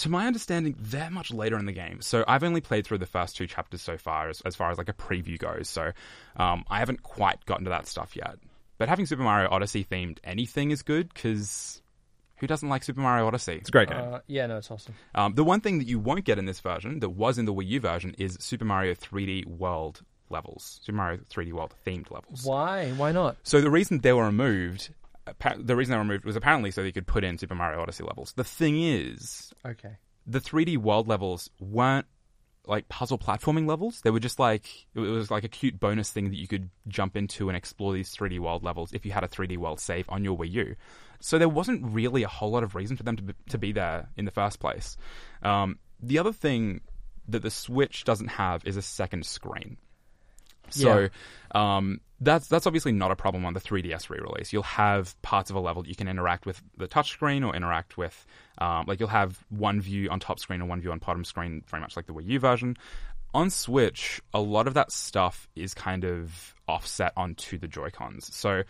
To 0.00 0.10
my 0.10 0.26
understanding, 0.26 0.74
they're 0.78 1.10
much 1.10 1.32
later 1.32 1.56
in 1.58 1.64
the 1.64 1.72
game. 1.72 2.02
So 2.02 2.22
I've 2.28 2.44
only 2.44 2.60
played 2.60 2.84
through 2.86 2.98
the 2.98 3.06
first 3.06 3.34
two 3.34 3.46
chapters 3.46 3.80
so 3.80 3.96
far, 3.96 4.28
as, 4.28 4.42
as 4.42 4.54
far 4.54 4.70
as 4.70 4.76
like 4.76 4.90
a 4.90 4.92
preview 4.92 5.38
goes. 5.38 5.70
So 5.70 5.92
um, 6.36 6.64
I 6.68 6.80
haven't 6.80 7.02
quite 7.02 7.46
gotten 7.46 7.64
to 7.64 7.70
that 7.70 7.86
stuff 7.86 8.14
yet. 8.14 8.36
But 8.76 8.90
having 8.90 9.06
Super 9.06 9.22
Mario 9.22 9.48
Odyssey 9.50 9.84
themed 9.84 10.18
anything 10.22 10.70
is 10.70 10.82
good 10.82 11.14
because 11.14 11.80
who 12.38 12.46
doesn't 12.46 12.68
like 12.68 12.82
Super 12.84 13.00
Mario 13.00 13.26
Odyssey? 13.26 13.54
It's 13.56 13.68
a 13.68 13.72
great 13.72 13.88
game. 13.88 13.98
Uh, 13.98 14.18
yeah, 14.26 14.46
no, 14.46 14.58
it's 14.58 14.70
awesome. 14.70 14.94
Um, 15.14 15.34
the 15.34 15.44
one 15.44 15.60
thing 15.60 15.78
that 15.78 15.86
you 15.86 15.98
won't 15.98 16.24
get 16.24 16.38
in 16.38 16.46
this 16.46 16.60
version 16.60 17.00
that 17.00 17.10
was 17.10 17.38
in 17.38 17.44
the 17.44 17.54
Wii 17.54 17.66
U 17.68 17.80
version 17.80 18.14
is 18.18 18.36
Super 18.40 18.64
Mario 18.64 18.94
3D 18.94 19.46
World 19.46 20.02
levels, 20.28 20.80
Super 20.82 20.96
Mario 20.96 21.20
3D 21.30 21.52
World 21.52 21.74
themed 21.86 22.10
levels. 22.10 22.44
Why? 22.44 22.90
Why 22.92 23.12
not? 23.12 23.36
So 23.42 23.60
the 23.60 23.70
reason 23.70 24.00
they 24.00 24.12
were 24.12 24.24
removed, 24.24 24.90
the 25.58 25.76
reason 25.76 25.92
they 25.92 25.96
were 25.96 26.02
removed 26.02 26.24
was 26.24 26.36
apparently 26.36 26.70
so 26.70 26.82
they 26.82 26.92
could 26.92 27.06
put 27.06 27.24
in 27.24 27.38
Super 27.38 27.54
Mario 27.54 27.80
Odyssey 27.80 28.04
levels. 28.04 28.32
The 28.36 28.44
thing 28.44 28.82
is, 28.82 29.52
Okay. 29.64 29.96
the 30.26 30.40
3D 30.40 30.76
World 30.78 31.08
levels 31.08 31.50
weren't 31.60 32.06
like 32.66 32.88
puzzle 32.88 33.18
platforming 33.18 33.66
levels. 33.66 34.00
They 34.02 34.10
were 34.10 34.20
just 34.20 34.38
like 34.38 34.86
it 34.94 35.00
was 35.00 35.30
like 35.30 35.44
a 35.44 35.48
cute 35.48 35.78
bonus 35.78 36.10
thing 36.10 36.30
that 36.30 36.36
you 36.36 36.48
could 36.48 36.70
jump 36.88 37.16
into 37.16 37.48
and 37.48 37.56
explore 37.56 37.92
these 37.92 38.14
3D 38.14 38.38
World 38.38 38.62
levels 38.62 38.92
if 38.92 39.06
you 39.06 39.12
had 39.12 39.24
a 39.24 39.28
3D 39.28 39.56
World 39.56 39.80
save 39.80 40.06
on 40.08 40.24
your 40.24 40.36
Wii 40.36 40.52
U. 40.52 40.76
So 41.20 41.38
there 41.38 41.48
wasn't 41.48 41.82
really 41.84 42.22
a 42.22 42.28
whole 42.28 42.50
lot 42.50 42.62
of 42.62 42.74
reason 42.74 42.96
for 42.96 43.02
them 43.02 43.16
to 43.16 43.22
be, 43.22 43.34
to 43.48 43.58
be 43.58 43.72
there 43.72 44.08
in 44.16 44.24
the 44.24 44.30
first 44.30 44.60
place. 44.60 44.96
Um, 45.42 45.78
the 46.00 46.18
other 46.18 46.32
thing 46.32 46.82
that 47.28 47.42
the 47.42 47.50
Switch 47.50 48.04
doesn't 48.04 48.28
have 48.28 48.64
is 48.64 48.76
a 48.76 48.82
second 48.82 49.24
screen. 49.26 49.78
So 50.70 51.08
um, 51.52 52.00
that's 52.20 52.48
that's 52.48 52.66
obviously 52.66 52.92
not 52.92 53.10
a 53.10 53.16
problem 53.16 53.44
on 53.44 53.54
the 53.54 53.60
3DS 53.60 54.08
re-release. 54.08 54.52
You'll 54.52 54.62
have 54.62 55.20
parts 55.22 55.50
of 55.50 55.56
a 55.56 55.60
level 55.60 55.86
you 55.86 55.94
can 55.94 56.08
interact 56.08 56.46
with 56.46 56.62
the 56.76 56.88
touchscreen 56.88 57.46
or 57.46 57.54
interact 57.54 57.96
with, 57.96 58.26
um, 58.58 58.84
like 58.86 59.00
you'll 59.00 59.08
have 59.08 59.38
one 59.50 59.80
view 59.80 60.08
on 60.10 60.20
top 60.20 60.38
screen 60.38 60.62
or 60.62 60.66
one 60.66 60.80
view 60.80 60.92
on 60.92 60.98
bottom 60.98 61.24
screen, 61.24 61.62
very 61.68 61.80
much 61.80 61.96
like 61.96 62.06
the 62.06 62.12
Wii 62.12 62.26
U 62.26 62.38
version. 62.38 62.76
On 63.34 63.50
Switch, 63.50 64.22
a 64.32 64.40
lot 64.40 64.66
of 64.66 64.74
that 64.74 64.90
stuff 64.90 65.46
is 65.54 65.74
kind 65.74 66.04
of 66.04 66.54
offset 66.66 67.12
onto 67.16 67.58
the 67.58 67.68
Joy 67.68 67.90
Cons. 67.90 68.34
So 68.34 68.62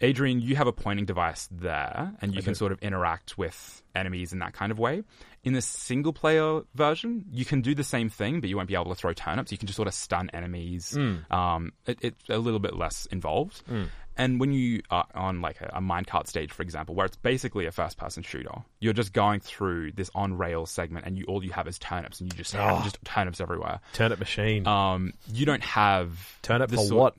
Adrian, 0.00 0.40
you 0.40 0.56
have 0.56 0.66
a 0.66 0.72
pointing 0.72 1.06
device 1.06 1.48
there, 1.50 2.12
and 2.20 2.34
you 2.34 2.42
can 2.42 2.54
sort 2.54 2.70
of 2.70 2.78
interact 2.82 3.38
with 3.38 3.82
enemies 3.94 4.32
in 4.32 4.40
that 4.40 4.52
kind 4.52 4.70
of 4.70 4.78
way. 4.78 5.02
In 5.46 5.52
the 5.52 5.62
single 5.62 6.12
player 6.12 6.62
version, 6.74 7.24
you 7.30 7.44
can 7.44 7.60
do 7.62 7.72
the 7.74 7.84
same 7.84 8.10
thing, 8.10 8.40
but 8.40 8.50
you 8.50 8.56
won't 8.56 8.66
be 8.68 8.74
able 8.74 8.86
to 8.86 8.96
throw 8.96 9.12
turnips. 9.12 9.52
You 9.52 9.58
can 9.58 9.68
just 9.68 9.76
sort 9.76 9.86
of 9.86 9.94
stun 9.94 10.28
enemies. 10.34 10.92
Mm. 10.98 11.30
Um, 11.32 11.72
it, 11.86 11.98
it's 12.02 12.28
a 12.28 12.36
little 12.38 12.58
bit 12.58 12.76
less 12.76 13.06
involved. 13.06 13.62
And 14.18 14.40
when 14.40 14.50
you 14.52 14.80
are 14.90 15.04
on 15.14 15.42
like 15.42 15.60
a, 15.60 15.70
a 15.74 15.80
minecart 15.80 16.26
stage, 16.26 16.50
for 16.50 16.62
example, 16.62 16.94
where 16.96 17.06
it's 17.06 17.16
basically 17.18 17.66
a 17.66 17.70
first 17.70 17.96
person 17.98 18.22
shooter, 18.24 18.64
you're 18.80 18.92
just 18.94 19.12
going 19.12 19.38
through 19.40 19.92
this 19.92 20.10
on-rail 20.16 20.66
segment, 20.66 21.06
and 21.06 21.16
you 21.18 21.26
all 21.28 21.44
you 21.44 21.52
have 21.52 21.68
is 21.68 21.78
turnips, 21.78 22.20
and 22.20 22.32
you 22.32 22.36
just 22.36 22.52
have 22.54 22.80
Oh. 22.80 22.82
just 22.82 22.98
turnips 23.04 23.40
everywhere. 23.40 23.78
Turnip 23.92 24.18
machine. 24.18 24.66
Um, 24.66 25.12
you 25.32 25.46
don't 25.46 25.62
have 25.62 26.18
Turnip 26.42 26.70
for 26.70 26.76
sort- 26.78 26.98
what? 26.98 27.14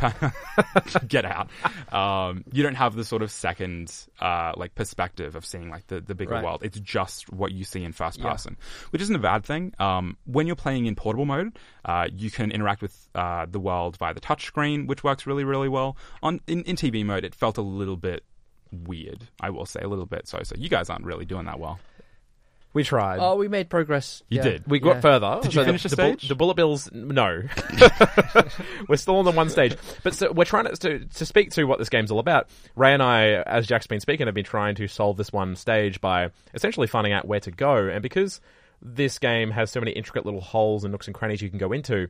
get 1.08 1.24
out. 1.24 1.48
Um, 1.92 2.44
you 2.52 2.62
don't 2.62 2.74
have 2.74 2.94
the 2.94 3.04
sort 3.04 3.22
of 3.22 3.30
second 3.30 3.92
uh, 4.20 4.52
like 4.56 4.74
perspective 4.74 5.36
of 5.36 5.44
seeing 5.44 5.70
like 5.70 5.86
the, 5.88 6.00
the 6.00 6.14
bigger 6.14 6.32
Right. 6.34 6.44
world. 6.44 6.62
It's 6.64 6.78
just 6.80 7.32
what 7.32 7.52
you 7.52 7.64
see 7.64 7.84
in 7.84 7.92
first 7.92 8.18
Yeah. 8.18 8.30
person, 8.30 8.56
which 8.90 9.02
isn't 9.02 9.14
a 9.14 9.18
bad 9.20 9.44
thing. 9.44 9.72
Um, 9.78 10.16
when 10.24 10.46
you're 10.46 10.56
playing 10.56 10.86
in 10.86 10.94
portable 10.94 11.24
mode, 11.26 11.58
uh, 11.84 12.08
you 12.12 12.30
can 12.30 12.50
interact 12.50 12.82
with 12.82 13.08
uh, 13.14 13.46
the 13.48 13.60
world 13.60 13.96
via 13.98 14.14
the 14.14 14.20
touch 14.20 14.44
screen, 14.46 14.86
which 14.86 15.04
works 15.04 15.26
really 15.26 15.44
really 15.44 15.68
well. 15.68 15.96
On 16.22 16.40
in, 16.46 16.62
in 16.64 16.76
TV 16.76 17.04
mode, 17.04 17.24
it 17.24 17.34
felt 17.34 17.58
a 17.58 17.62
little 17.62 17.96
bit 17.96 18.24
weird. 18.72 19.28
I 19.40 19.50
will 19.50 19.66
say 19.66 19.80
a 19.82 19.88
little 19.88 20.06
bit. 20.06 20.26
So 20.26 20.40
so 20.42 20.54
you 20.58 20.68
guys 20.68 20.90
aren't 20.90 21.04
really 21.04 21.24
doing 21.24 21.46
that 21.46 21.58
well. 21.58 21.78
We 22.74 22.82
tried. 22.84 23.18
Oh, 23.20 23.36
we 23.36 23.48
made 23.48 23.70
progress. 23.70 24.22
You 24.28 24.38
Yeah. 24.38 24.42
did. 24.42 24.66
We 24.66 24.80
got 24.80 24.96
Yeah. 24.96 25.00
further. 25.00 25.38
Did 25.42 25.54
you 25.54 25.64
finish 25.64 25.82
the, 25.84 25.88
the 25.90 25.96
the, 25.96 26.02
bull- 26.02 26.12
stage? 26.18 26.28
the 26.28 26.34
bullet 26.34 26.54
bills? 26.54 26.90
No, 26.92 27.42
we're 28.88 28.96
still 28.96 29.16
on 29.16 29.24
the 29.24 29.30
one 29.30 29.48
stage. 29.48 29.76
But 30.02 30.14
so 30.14 30.32
we're 30.32 30.44
trying 30.44 30.66
to, 30.66 30.76
to 30.76 30.98
to 31.06 31.26
speak 31.26 31.50
to 31.52 31.64
what 31.64 31.78
this 31.78 31.88
game's 31.88 32.10
all 32.10 32.18
about. 32.18 32.48
Ray 32.76 32.92
and 32.92 33.02
I, 33.02 33.28
as 33.42 33.66
Jack's 33.66 33.86
been 33.86 34.00
speaking, 34.00 34.26
have 34.26 34.34
been 34.34 34.44
trying 34.44 34.74
to 34.76 34.88
solve 34.88 35.16
this 35.16 35.32
one 35.32 35.56
stage 35.56 36.00
by 36.00 36.30
essentially 36.52 36.86
finding 36.86 37.12
out 37.12 37.26
where 37.26 37.40
to 37.40 37.50
go. 37.50 37.76
And 37.88 38.02
because 38.02 38.40
this 38.82 39.18
game 39.18 39.50
has 39.50 39.70
so 39.70 39.80
many 39.80 39.92
intricate 39.92 40.24
little 40.26 40.40
holes 40.40 40.84
and 40.84 40.92
nooks 40.92 41.06
and 41.06 41.14
crannies 41.14 41.40
you 41.40 41.48
can 41.50 41.58
go 41.58 41.72
into, 41.72 42.08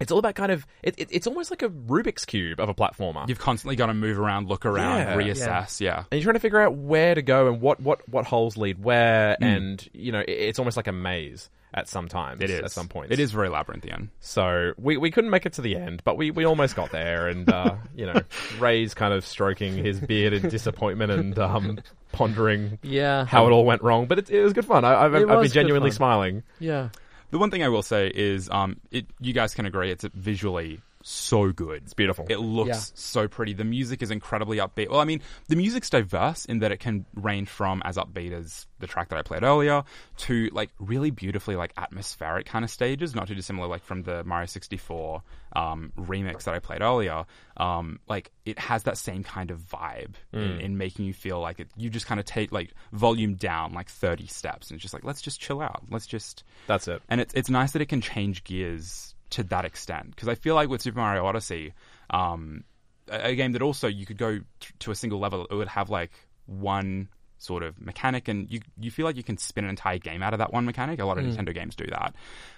it's 0.00 0.12
all 0.12 0.18
about 0.18 0.34
kind 0.34 0.52
of 0.52 0.66
it, 0.82 0.94
it, 0.98 1.08
it's 1.10 1.26
almost 1.26 1.50
like 1.50 1.62
a 1.62 1.68
Rubik's 1.68 2.24
cube 2.24 2.60
of 2.60 2.68
a 2.68 2.74
platformer. 2.74 3.28
You've 3.28 3.38
constantly 3.38 3.76
got 3.76 3.86
to 3.86 3.94
move 3.94 4.18
around, 4.18 4.48
look 4.48 4.64
around, 4.66 4.98
Yeah. 4.98 5.16
reassess. 5.16 5.80
Yeah. 5.80 6.04
and 6.10 6.18
you're 6.18 6.22
trying 6.22 6.34
to 6.34 6.40
figure 6.40 6.60
out 6.60 6.74
where 6.74 7.14
to 7.14 7.22
go 7.22 7.48
and 7.48 7.60
what, 7.60 7.80
what, 7.80 8.08
what 8.08 8.24
holes 8.26 8.56
lead 8.56 8.82
where, 8.82 9.36
Hmm. 9.38 9.44
and 9.44 9.88
you 9.92 10.12
know 10.12 10.20
it, 10.20 10.28
it's 10.30 10.58
almost 10.58 10.76
like 10.76 10.86
a 10.86 10.92
maze 10.92 11.50
at 11.74 11.86
some 11.86 12.08
times. 12.08 12.40
It 12.40 12.48
is 12.48 12.60
at 12.60 12.70
some 12.70 12.88
points. 12.88 13.12
It 13.12 13.20
is 13.20 13.30
very 13.30 13.50
labyrinthian. 13.50 14.10
So 14.20 14.72
we, 14.78 14.96
we 14.96 15.10
couldn't 15.10 15.28
make 15.28 15.44
it 15.44 15.52
to 15.54 15.60
the 15.62 15.76
end, 15.76 16.00
but 16.02 16.16
we, 16.16 16.30
we 16.30 16.46
almost 16.46 16.74
got 16.74 16.90
there. 16.92 17.28
And 17.28 17.46
uh, 17.52 17.74
you 17.94 18.06
know, 18.06 18.22
Ray's 18.58 18.94
kind 18.94 19.12
of 19.12 19.22
stroking 19.26 19.74
his 19.76 20.00
beard 20.00 20.32
in 20.32 20.48
disappointment 20.48 21.12
and 21.12 21.38
um, 21.38 21.78
pondering 22.12 22.78
Yeah. 22.82 23.26
how 23.26 23.46
it 23.46 23.50
all 23.50 23.66
went 23.66 23.82
wrong. 23.82 24.06
But 24.06 24.18
it, 24.18 24.30
it 24.30 24.42
was 24.42 24.54
good 24.54 24.64
fun. 24.64 24.84
I, 24.86 25.04
I've, 25.04 25.14
It 25.14 25.22
I've 25.22 25.28
been 25.28 25.36
was 25.38 25.48
good 25.52 25.60
genuinely 25.60 25.90
fun. 25.90 25.96
smiling. 25.96 26.42
Yeah. 26.58 26.88
The 27.30 27.38
one 27.38 27.50
thing 27.50 27.62
I 27.62 27.68
will 27.68 27.82
say 27.82 28.10
is, 28.14 28.48
um, 28.50 28.80
it 28.90 29.06
you 29.20 29.32
guys 29.32 29.54
can 29.54 29.66
agree 29.66 29.90
it's 29.90 30.04
visually 30.14 30.80
so 31.08 31.50
good. 31.52 31.82
It's 31.84 31.94
beautiful. 31.94 32.26
It 32.28 32.38
looks 32.38 32.68
Yeah. 32.68 32.80
so 32.94 33.28
pretty. 33.28 33.52
The 33.54 33.64
music 33.64 34.02
is 34.02 34.10
incredibly 34.10 34.58
upbeat. 34.58 34.90
Well, 34.90 35.00
I 35.00 35.04
mean, 35.04 35.20
the 35.48 35.56
music's 35.56 35.88
diverse 35.90 36.44
in 36.44 36.58
that 36.60 36.70
it 36.72 36.78
can 36.80 37.06
range 37.14 37.48
from 37.48 37.80
as 37.84 37.96
upbeat 37.96 38.32
as 38.32 38.66
the 38.78 38.86
track 38.86 39.08
that 39.08 39.18
I 39.18 39.22
played 39.22 39.42
earlier 39.42 39.82
to 40.18 40.48
like 40.52 40.70
really 40.78 41.10
beautifully 41.10 41.56
like 41.56 41.72
atmospheric 41.76 42.46
kind 42.46 42.64
of 42.64 42.70
stages, 42.70 43.14
not 43.14 43.26
too 43.28 43.34
dissimilar 43.34 43.66
like 43.68 43.82
from 43.82 44.02
the 44.02 44.22
Mario 44.24 44.46
64 44.46 45.22
um, 45.56 45.92
remix 45.98 46.44
that 46.44 46.54
I 46.54 46.58
played 46.58 46.82
earlier. 46.82 47.24
Um, 47.56 47.98
like 48.08 48.30
it 48.44 48.58
has 48.58 48.84
that 48.84 48.98
same 48.98 49.24
kind 49.24 49.50
of 49.50 49.58
vibe 49.60 50.14
in, 50.32 50.60
in 50.60 50.78
making 50.78 51.06
you 51.06 51.12
feel 51.14 51.40
like 51.40 51.58
it. 51.58 51.68
You 51.76 51.90
just 51.90 52.06
kind 52.06 52.20
of 52.20 52.26
take 52.26 52.52
like 52.52 52.72
volume 52.92 53.34
down 53.34 53.72
like 53.72 53.88
30 53.88 54.26
steps 54.26 54.70
and 54.70 54.76
it's 54.76 54.82
just 54.82 54.94
like 54.94 55.04
let's 55.04 55.20
just 55.22 55.40
chill 55.40 55.60
out. 55.60 55.82
Let's 55.90 56.06
just 56.06 56.44
That's 56.66 56.86
it. 56.86 57.02
and 57.08 57.20
it's 57.20 57.34
it's 57.34 57.48
nice 57.50 57.72
that 57.72 57.82
it 57.82 57.86
can 57.86 58.00
change 58.00 58.44
gears 58.44 59.14
to 59.30 59.42
that 59.44 59.64
extent 59.64 60.10
because 60.10 60.28
I 60.28 60.34
feel 60.34 60.54
like 60.54 60.68
with 60.68 60.82
Super 60.82 60.98
Mario 60.98 61.24
Odyssey, 61.26 61.74
um, 62.10 62.64
a, 63.10 63.28
a 63.28 63.34
game 63.34 63.52
that 63.52 63.62
also 63.62 63.88
you 63.88 64.06
could 64.06 64.18
go 64.18 64.38
t- 64.38 64.44
to 64.80 64.90
a 64.90 64.94
single 64.94 65.18
level, 65.18 65.46
it 65.50 65.54
would 65.54 65.68
have 65.68 65.90
like 65.90 66.12
one 66.46 67.08
sort 67.38 67.62
of 67.62 67.80
mechanic, 67.80 68.28
and 68.28 68.50
you 68.50 68.60
you 68.80 68.90
feel 68.90 69.04
like 69.06 69.16
you 69.16 69.22
can 69.22 69.36
spin 69.38 69.64
an 69.64 69.70
entire 69.70 69.98
game 69.98 70.22
out 70.22 70.32
of 70.32 70.38
that 70.38 70.52
one 70.52 70.64
mechanic. 70.64 70.98
A 71.00 71.04
lot 71.04 71.18
of 71.18 71.24
Nintendo 71.36 71.54
games 71.54 71.76
do 71.76 71.86
that. 71.86 72.14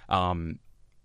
Um, 0.09 0.59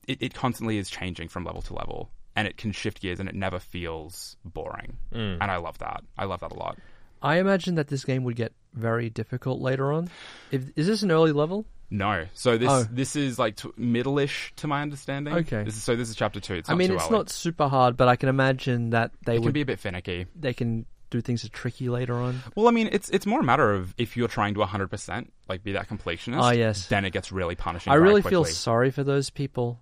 it, 0.06 0.22
it 0.22 0.34
constantly 0.34 0.78
is 0.78 0.88
changing 0.88 1.28
from 1.28 1.44
level 1.44 1.62
to 1.62 1.74
level, 1.74 2.10
and 2.34 2.46
it 2.48 2.56
can 2.56 2.72
shift 2.72 3.00
gears, 3.00 3.20
and 3.20 3.28
it 3.28 3.34
never 3.34 3.58
feels 3.58 4.36
boring. 4.44 4.96
And 5.42 5.50
I 5.50 5.56
love 5.56 5.78
that. 5.78 6.04
I 6.16 6.24
love 6.24 6.40
that 6.40 6.52
a 6.52 6.54
lot. 6.54 6.78
I 7.22 7.38
imagine 7.38 7.74
that 7.76 7.88
this 7.88 8.04
game 8.04 8.24
would 8.24 8.36
get 8.36 8.52
very 8.72 9.10
difficult 9.10 9.60
later 9.60 9.92
on. 9.92 10.10
If, 10.50 10.64
is 10.76 10.86
this 10.86 11.02
an 11.02 11.10
early 11.10 11.32
level? 11.32 11.64
No, 11.90 12.26
so 12.34 12.58
this 12.58 12.68
Oh. 12.70 12.84
this 12.90 13.14
is 13.14 13.38
like 13.38 13.56
t- 13.56 13.70
middle-ish 13.76 14.52
to 14.56 14.66
my 14.66 14.82
understanding. 14.82 15.32
Okay. 15.34 15.62
This 15.62 15.76
is, 15.76 15.82
so 15.84 15.94
this 15.94 16.08
is 16.10 16.16
chapter 16.16 16.40
two. 16.40 16.54
It's 16.54 16.68
I 16.68 16.72
not 16.72 16.78
mean, 16.78 16.88
too 16.88 16.94
it's 16.94 17.04
early. 17.04 17.12
not 17.12 17.30
super 17.30 17.68
hard, 17.68 17.96
but 17.96 18.08
I 18.08 18.16
can 18.16 18.28
imagine 18.28 18.90
that 18.90 19.12
they 19.24 19.34
It 19.34 19.36
can 19.36 19.44
would 19.44 19.54
be 19.54 19.60
a 19.60 19.66
bit 19.66 19.78
finicky. 19.78 20.26
they 20.34 20.52
can 20.52 20.86
do 21.10 21.20
things 21.20 21.42
that 21.42 21.52
are 21.52 21.56
tricky 21.56 21.88
later 21.88 22.14
on. 22.16 22.42
Well, 22.56 22.66
I 22.66 22.72
mean, 22.72 22.88
it's 22.90 23.08
it's 23.10 23.24
more 23.26 23.38
a 23.38 23.44
matter 23.44 23.72
of 23.72 23.94
if 23.98 24.16
you're 24.16 24.26
trying 24.26 24.54
to 24.54 24.60
100% 24.60 25.28
like 25.48 25.62
be 25.62 25.72
that 25.72 25.88
completionist. 25.88 26.40
Ah, 26.42 26.50
yes. 26.50 26.88
Then 26.88 27.04
it 27.04 27.10
gets 27.12 27.30
really 27.30 27.54
punishing. 27.54 27.92
I 27.92 27.96
very 27.96 28.08
really 28.08 28.22
feel 28.22 28.40
quickly. 28.42 28.52
sorry 28.54 28.90
for 28.90 29.04
those 29.04 29.30
people. 29.30 29.80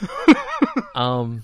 um, 0.94 1.42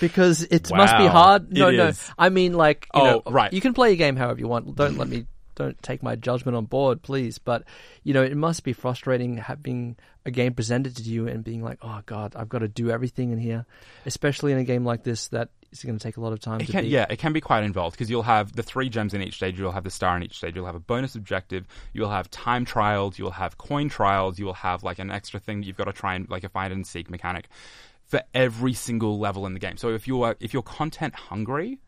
because 0.00 0.42
it 0.44 0.70
must 0.70 0.96
be 0.96 1.04
Wow. 1.04 1.10
hard. 1.10 1.52
No, 1.52 1.68
It 1.68 1.72
no. 1.76 1.86
is. 1.88 2.10
I 2.18 2.28
mean, 2.28 2.54
like, 2.54 2.86
you 2.94 3.00
Oh, 3.00 3.04
know, 3.04 3.22
right. 3.32 3.52
You 3.52 3.60
can 3.60 3.74
play 3.74 3.92
a 3.92 3.96
game 3.96 4.16
however 4.16 4.38
you 4.40 4.48
want. 4.48 4.74
Don't 4.76 4.96
let 4.96 5.08
me. 5.08 5.26
Don't 5.54 5.80
take 5.82 6.02
my 6.02 6.16
judgment 6.16 6.56
on 6.56 6.66
board, 6.66 7.02
please. 7.02 7.38
But 7.38 7.64
you 8.02 8.14
know, 8.14 8.22
it 8.22 8.36
must 8.36 8.64
be 8.64 8.72
frustrating 8.72 9.36
having 9.36 9.96
a 10.26 10.30
game 10.30 10.54
presented 10.54 10.96
to 10.96 11.02
you 11.02 11.28
and 11.28 11.44
being 11.44 11.62
like, 11.62 11.78
"Oh 11.82 12.00
God, 12.06 12.34
I've 12.36 12.48
got 12.48 12.60
to 12.60 12.68
do 12.68 12.90
everything 12.90 13.30
in 13.30 13.38
here," 13.38 13.66
especially 14.06 14.52
in 14.52 14.58
a 14.58 14.64
game 14.64 14.84
like 14.84 15.04
this 15.04 15.28
that 15.28 15.50
is 15.70 15.82
going 15.82 15.98
to 15.98 16.02
take 16.02 16.16
a 16.16 16.20
lot 16.20 16.32
of 16.32 16.38
time 16.38 16.60
It 16.60 16.68
can, 16.68 16.86
yeah, 16.86 17.04
it 17.10 17.18
can 17.18 17.32
be 17.32 17.40
quite 17.40 17.64
involved 17.64 17.96
because 17.96 18.08
you'll 18.08 18.22
have 18.22 18.54
the 18.54 18.62
three 18.62 18.88
gems 18.88 19.12
in 19.12 19.20
each 19.22 19.34
stage. 19.34 19.58
You'll 19.58 19.72
have 19.72 19.82
the 19.82 19.90
star 19.90 20.16
in 20.16 20.22
each 20.22 20.36
stage. 20.36 20.54
You'll 20.54 20.66
have 20.66 20.76
a 20.76 20.80
bonus 20.80 21.16
objective. 21.16 21.66
You'll 21.92 22.10
have 22.10 22.30
time 22.30 22.64
trials. 22.64 23.18
You'll 23.18 23.32
have 23.32 23.58
coin 23.58 23.88
trials. 23.88 24.38
You'll 24.38 24.54
have 24.54 24.84
like 24.84 25.00
an 25.00 25.10
extra 25.10 25.40
thing 25.40 25.60
that 25.60 25.66
you've 25.66 25.76
got 25.76 25.84
to 25.86 25.92
try 25.92 26.14
and 26.14 26.28
like 26.30 26.44
a 26.44 26.48
find 26.48 26.72
and 26.72 26.86
seek 26.86 27.10
mechanic. 27.10 27.48
for 28.06 28.22
every 28.34 28.74
single 28.74 29.18
level 29.18 29.46
in 29.46 29.54
the 29.54 29.58
game. 29.58 29.76
So 29.76 29.88
if 29.90 30.06
you're 30.06 30.36
if 30.40 30.52
you're 30.52 30.62
content 30.62 31.14
hungry, 31.14 31.78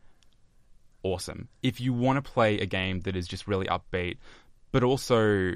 awesome. 1.12 1.48
If 1.62 1.80
you 1.80 1.92
want 1.92 2.22
to 2.22 2.30
play 2.30 2.58
a 2.58 2.66
game 2.66 3.00
that 3.00 3.16
is 3.16 3.26
just 3.26 3.46
really 3.46 3.66
upbeat, 3.66 4.18
but 4.72 4.82
also 4.82 5.52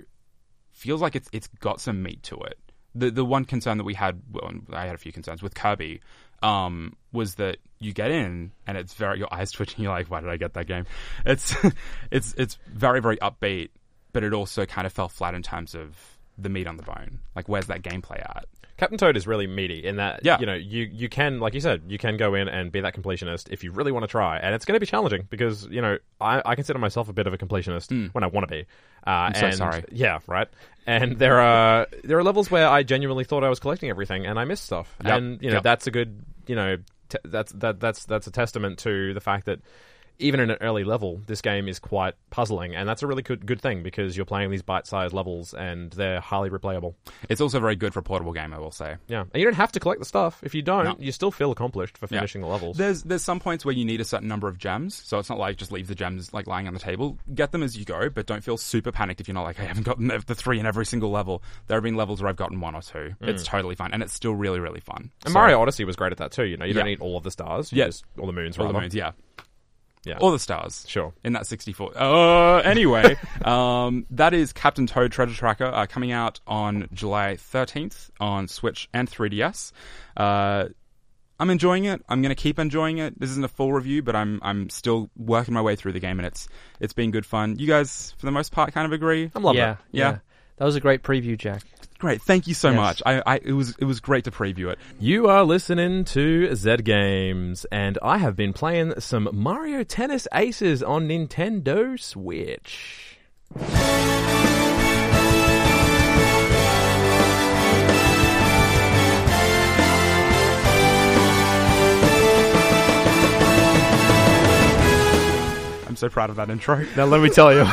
feels 0.72 1.00
like 1.00 1.16
it's 1.16 1.28
it's 1.32 1.48
got 1.60 1.80
some 1.80 2.02
meat 2.02 2.22
to 2.24 2.36
it. 2.36 2.58
The 2.94 3.10
the 3.10 3.24
one 3.24 3.44
concern 3.44 3.78
that 3.78 3.84
we 3.84 3.94
had, 3.94 4.20
well, 4.32 4.50
I 4.72 4.86
had 4.86 4.94
a 4.94 4.98
few 4.98 5.12
concerns 5.12 5.42
with 5.42 5.54
Kirby, 5.54 6.00
um, 6.42 6.96
was 7.12 7.36
that 7.36 7.58
you 7.78 7.92
get 7.92 8.10
in 8.10 8.52
and 8.66 8.76
it's 8.78 8.94
very 8.94 9.18
your 9.18 9.32
eyes 9.32 9.50
twitching. 9.56 9.82
You're 9.82 9.92
like, 9.92 10.10
why 10.10 10.20
did 10.20 10.30
I 10.30 10.36
get 10.36 10.54
that 10.54 10.66
game? 10.66 10.86
It's 11.24 11.54
it's 12.10 12.34
it's 12.36 12.58
very 12.68 13.00
very 13.00 13.16
upbeat, 13.18 13.70
but 14.12 14.24
it 14.24 14.32
also 14.32 14.66
kind 14.66 14.86
of 14.86 14.92
fell 14.92 15.08
flat 15.08 15.34
in 15.34 15.42
terms 15.42 15.74
of 15.74 15.96
the 16.38 16.48
meat 16.48 16.66
on 16.66 16.76
the 16.76 16.82
bone. 16.82 17.20
Like, 17.36 17.48
where's 17.48 17.66
that 17.66 17.82
gameplay 17.82 18.20
at? 18.20 18.46
Captain 18.80 18.98
Toad 18.98 19.16
is 19.16 19.26
really 19.26 19.46
meaty 19.46 19.84
in 19.84 19.96
that, 19.96 20.20
Yeah. 20.24 20.38
you 20.40 20.46
know, 20.46 20.54
you, 20.54 20.84
you 20.90 21.08
can, 21.08 21.38
like 21.38 21.54
you 21.54 21.60
said, 21.60 21.82
you 21.88 21.98
can 21.98 22.16
go 22.16 22.34
in 22.34 22.48
and 22.48 22.72
be 22.72 22.80
that 22.80 22.94
completionist 22.96 23.48
if 23.52 23.62
you 23.62 23.70
really 23.72 23.92
want 23.92 24.02
to 24.04 24.08
try. 24.08 24.38
And 24.38 24.54
it's 24.54 24.64
going 24.64 24.74
to 24.74 24.80
be 24.80 24.86
challenging 24.86 25.26
because, 25.28 25.66
you 25.66 25.82
know, 25.82 25.98
I, 26.20 26.40
I 26.44 26.54
consider 26.54 26.78
myself 26.78 27.08
a 27.08 27.12
bit 27.12 27.26
of 27.26 27.34
a 27.34 27.38
completionist 27.38 28.12
when 28.14 28.24
I 28.24 28.28
want 28.28 28.48
to 28.48 28.52
be. 28.54 28.62
Uh, 29.06 29.10
I'm 29.10 29.34
so 29.34 29.50
sorry. 29.52 29.84
Yeah, 29.92 30.18
right. 30.26 30.48
And 30.86 31.18
there 31.18 31.38
are 31.40 31.86
there 32.02 32.18
are 32.18 32.24
levels 32.24 32.50
where 32.50 32.66
I 32.68 32.82
genuinely 32.82 33.24
thought 33.24 33.44
I 33.44 33.48
was 33.50 33.60
collecting 33.60 33.90
everything 33.90 34.26
and 34.26 34.38
I 34.40 34.44
missed 34.46 34.64
stuff. 34.64 34.96
Yep. 35.04 35.12
And, 35.16 35.42
you 35.42 35.48
know, 35.50 35.56
Yep. 35.56 35.62
that's 35.62 35.86
a 35.86 35.90
good, 35.90 36.24
you 36.46 36.56
know, 36.56 36.76
t- 37.10 37.18
that's 37.24 37.52
that 37.52 37.80
that's 37.80 38.06
that's 38.06 38.26
a 38.26 38.30
testament 38.30 38.78
to 38.80 39.12
the 39.14 39.20
fact 39.20 39.46
that 39.46 39.60
even 40.20 40.40
in 40.40 40.50
an 40.50 40.58
early 40.60 40.84
level, 40.84 41.20
this 41.26 41.40
game 41.42 41.68
is 41.68 41.78
quite 41.78 42.14
puzzling, 42.30 42.74
and 42.74 42.88
that's 42.88 43.02
a 43.02 43.06
really 43.06 43.22
good 43.22 43.44
good 43.46 43.60
thing 43.60 43.82
because 43.82 44.16
you're 44.16 44.26
playing 44.26 44.50
these 44.50 44.62
bite-sized 44.62 45.12
levels 45.14 45.54
and 45.54 45.90
they're 45.92 46.20
highly 46.20 46.50
replayable. 46.50 46.94
It's 47.28 47.40
also 47.40 47.58
very 47.60 47.76
good 47.76 47.92
for 47.92 48.00
a 48.00 48.02
portable 48.02 48.32
game, 48.32 48.52
I 48.54 48.58
will 48.58 48.70
say. 48.70 48.96
Yeah, 49.08 49.20
and 49.22 49.34
you 49.34 49.44
don't 49.44 49.54
have 49.54 49.72
to 49.72 49.80
collect 49.80 49.98
the 50.00 50.04
stuff. 50.06 50.40
If 50.42 50.54
you 50.54 50.62
don't, 50.62 50.84
No. 50.84 50.96
you 50.98 51.12
still 51.12 51.30
feel 51.30 51.50
accomplished 51.50 51.98
for 51.98 52.06
Yeah. 52.10 52.18
finishing 52.20 52.40
the 52.42 52.46
levels. 52.46 52.76
There's 52.76 53.02
there's 53.02 53.22
some 53.22 53.40
points 53.40 53.64
where 53.64 53.74
you 53.74 53.84
need 53.84 54.00
a 54.00 54.04
certain 54.04 54.28
number 54.28 54.48
of 54.48 54.58
gems, 54.58 54.94
so 54.94 55.18
it's 55.18 55.28
not 55.28 55.38
like 55.38 55.56
just 55.56 55.72
leave 55.72 55.88
the 55.88 55.94
gems 55.94 56.32
like 56.32 56.46
lying 56.46 56.66
on 56.68 56.74
the 56.74 56.80
table. 56.80 57.18
Get 57.34 57.52
them 57.52 57.62
as 57.62 57.76
you 57.76 57.84
go, 57.84 58.08
but 58.10 58.26
don't 58.26 58.44
feel 58.44 58.56
super 58.56 58.92
panicked 58.92 59.20
if 59.20 59.28
you're 59.28 59.34
not 59.34 59.44
like 59.44 59.58
I 59.58 59.64
haven't 59.64 59.84
gotten 59.84 60.08
the 60.08 60.34
three 60.34 60.60
in 60.60 60.66
every 60.66 60.86
single 60.86 61.10
level. 61.10 61.42
There 61.66 61.76
have 61.76 61.84
been 61.84 61.96
levels 61.96 62.22
where 62.22 62.28
I've 62.28 62.36
gotten 62.36 62.60
one 62.60 62.74
or 62.74 62.82
two. 62.82 63.14
It's 63.20 63.44
totally 63.44 63.74
fine, 63.74 63.90
and 63.92 64.02
it's 64.02 64.12
still 64.14 64.34
really 64.34 64.60
really 64.60 64.80
fun. 64.80 64.90
Mm. 64.90 65.24
and 65.26 65.32
So- 65.32 65.38
Mario 65.38 65.60
Odyssey 65.60 65.84
was 65.84 65.96
great 65.96 66.12
at 66.12 66.18
that 66.18 66.32
too. 66.32 66.44
You 66.44 66.56
know, 66.56 66.64
you 66.64 66.74
don't 66.74 66.86
need 66.86 67.00
all 67.00 67.16
of 67.16 67.22
the 67.24 67.30
stars. 67.30 67.72
You 67.72 67.78
Yeah. 67.84 67.90
all 68.18 68.26
the 68.26 68.32
moons, 68.32 68.58
all 68.58 68.66
rather. 68.66 68.78
the 68.78 68.80
moons, 68.82 68.94
yeah, 68.94 69.12
Yeah. 70.04 70.18
all 70.18 70.32
the 70.32 70.38
stars. 70.38 70.86
Sure. 70.88 71.12
in 71.22 71.34
that 71.34 71.46
64. 71.46 71.92
Uh, 71.96 72.58
anyway, 72.60 73.16
um, 73.44 74.06
that 74.10 74.32
is 74.32 74.52
Captain 74.52 74.86
Toad 74.86 75.12
Treasure 75.12 75.34
Tracker 75.34 75.66
uh, 75.66 75.86
coming 75.86 76.10
out 76.10 76.40
on 76.46 76.88
July 76.92 77.36
13th 77.36 78.10
on 78.18 78.48
Switch 78.48 78.88
and 78.94 79.10
3DS. 79.10 79.72
Uh, 80.16 80.68
I'm 81.38 81.48
enjoying 81.48 81.84
it. 81.84 82.02
I'm 82.08 82.20
going 82.20 82.34
to 82.34 82.40
keep 82.40 82.58
enjoying 82.58 82.98
it. 82.98 83.18
This 83.18 83.30
isn't 83.30 83.44
a 83.44 83.48
full 83.48 83.72
review, 83.72 84.02
but 84.02 84.14
I'm 84.14 84.40
I'm 84.42 84.68
still 84.68 85.08
working 85.16 85.54
my 85.54 85.62
way 85.62 85.74
through 85.74 85.92
the 85.92 86.00
game, 86.00 86.18
and 86.18 86.26
it's 86.26 86.48
it's 86.80 86.92
been 86.92 87.10
good 87.10 87.24
fun. 87.24 87.58
You 87.58 87.66
guys, 87.66 88.14
for 88.18 88.26
the 88.26 88.32
most 88.32 88.52
part, 88.52 88.74
kind 88.74 88.84
of 88.84 88.92
agree. 88.92 89.30
I'm 89.34 89.42
loving 89.42 89.58
yeah, 89.58 89.72
it. 89.72 89.78
Yeah. 89.92 90.18
That 90.58 90.66
was 90.66 90.76
a 90.76 90.80
great 90.80 91.02
preview, 91.02 91.38
Jack. 91.38 91.62
Great, 92.00 92.22
thank 92.22 92.46
you 92.46 92.54
so 92.54 92.70
Yes. 92.70 92.76
much. 92.76 93.02
I, 93.04 93.22
I 93.26 93.36
it 93.44 93.52
was 93.52 93.76
it 93.78 93.84
was 93.84 94.00
great 94.00 94.24
to 94.24 94.30
preview 94.30 94.72
it. 94.72 94.78
You 94.98 95.28
are 95.28 95.44
listening 95.44 96.04
to 96.06 96.54
Zed 96.56 96.82
Games, 96.84 97.66
and 97.70 97.98
I 98.02 98.16
have 98.16 98.34
been 98.36 98.54
playing 98.54 98.98
some 99.00 99.28
Mario 99.34 99.84
Tennis 99.84 100.26
Aces 100.32 100.82
on 100.82 101.06
Nintendo 101.06 102.00
Switch. 102.00 103.18
I'm 115.86 115.96
so 115.96 116.08
proud 116.08 116.30
of 116.30 116.36
that 116.36 116.50
intro. 116.50 116.86
Now, 116.96 117.06
let 117.06 117.20
me 117.20 117.30
tell 117.30 117.52
you. 117.52 117.64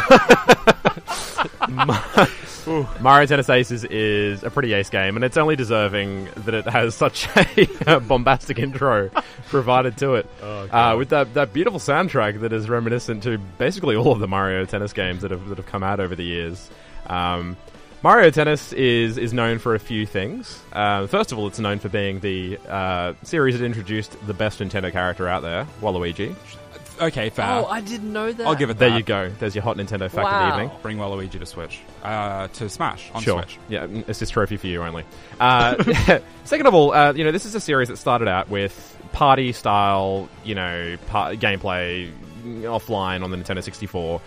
Mario 2.99 3.25
Tennis 3.25 3.49
Aces 3.49 3.83
is 3.85 4.43
a 4.43 4.49
pretty 4.49 4.73
ace 4.73 4.89
game, 4.89 5.15
and 5.15 5.23
it's 5.23 5.37
only 5.37 5.55
deserving 5.55 6.25
that 6.35 6.53
it 6.53 6.65
has 6.65 6.95
such 6.95 7.27
a 7.87 7.99
bombastic 8.07 8.59
intro 8.59 9.09
provided 9.47 9.97
to 9.97 10.15
it. 10.15 10.25
uh, 10.71 10.95
with 10.97 11.09
that, 11.09 11.33
that 11.33 11.53
beautiful 11.53 11.79
soundtrack 11.79 12.41
that 12.41 12.51
is 12.53 12.69
reminiscent 12.69 13.23
to 13.23 13.37
basically 13.57 13.95
all 13.95 14.11
of 14.11 14.19
the 14.19 14.27
Mario 14.27 14.65
Tennis 14.65 14.93
games 14.93 15.21
that 15.21 15.31
have, 15.31 15.47
that 15.49 15.57
have 15.57 15.67
come 15.67 15.83
out 15.83 15.99
over 15.99 16.15
the 16.15 16.25
years. 16.25 16.69
Um, 17.07 17.55
Mario 18.03 18.29
Tennis 18.29 18.73
is, 18.73 19.17
is 19.17 19.33
known 19.33 19.57
for 19.57 19.73
a 19.73 19.79
few 19.79 20.05
things. 20.05 20.61
Uh, 20.71 21.07
first 21.07 21.31
of 21.31 21.39
all, 21.39 21.47
it's 21.47 21.59
known 21.59 21.79
for 21.79 21.89
being 21.89 22.19
the 22.19 22.59
uh, 22.69 23.13
series 23.23 23.57
that 23.57 23.65
introduced 23.65 24.15
the 24.27 24.33
best 24.33 24.59
Nintendo 24.59 24.91
character 24.91 25.27
out 25.27 25.41
there, 25.41 25.65
Waluigi. 25.81 26.35
Okay, 26.99 27.29
fair. 27.29 27.45
Oh, 27.49 27.65
I 27.65 27.81
didn't 27.81 28.11
know 28.11 28.31
that. 28.31 28.47
I'll 28.47 28.55
give 28.55 28.69
it 28.69 28.77
There 28.79 28.89
that. 28.89 28.97
you 28.97 29.03
go. 29.03 29.29
There's 29.39 29.55
your 29.55 29.63
hot 29.63 29.77
Nintendo 29.77 30.09
fact 30.09 30.27
of 30.27 30.41
the 30.57 30.61
evening. 30.63 30.77
Bring 30.81 30.97
Waluigi 30.97 31.39
to 31.39 31.45
Switch, 31.45 31.79
uh, 32.03 32.47
to 32.49 32.69
Smash 32.69 33.11
on 33.13 33.21
sure. 33.21 33.41
Switch. 33.43 33.57
Yeah, 33.69 33.85
mm, 33.87 34.07
assist 34.07 34.33
trophy 34.33 34.57
for 34.57 34.67
you 34.67 34.81
only. 34.83 35.03
Uh, 35.39 35.75
second 36.43 36.65
of 36.67 36.73
all, 36.73 36.93
uh, 36.93 37.13
you 37.13 37.23
know, 37.23 37.31
this 37.31 37.45
is 37.45 37.55
a 37.55 37.59
series 37.59 37.87
that 37.89 37.97
started 37.97 38.27
out 38.27 38.49
with 38.49 38.97
party 39.13 39.51
style, 39.51 40.27
you 40.43 40.55
know, 40.55 40.97
par- 41.07 41.33
gameplay 41.33 42.11
offline 42.45 43.23
on 43.23 43.31
the 43.31 43.37
Nintendo 43.37 43.63
64. 43.63 44.21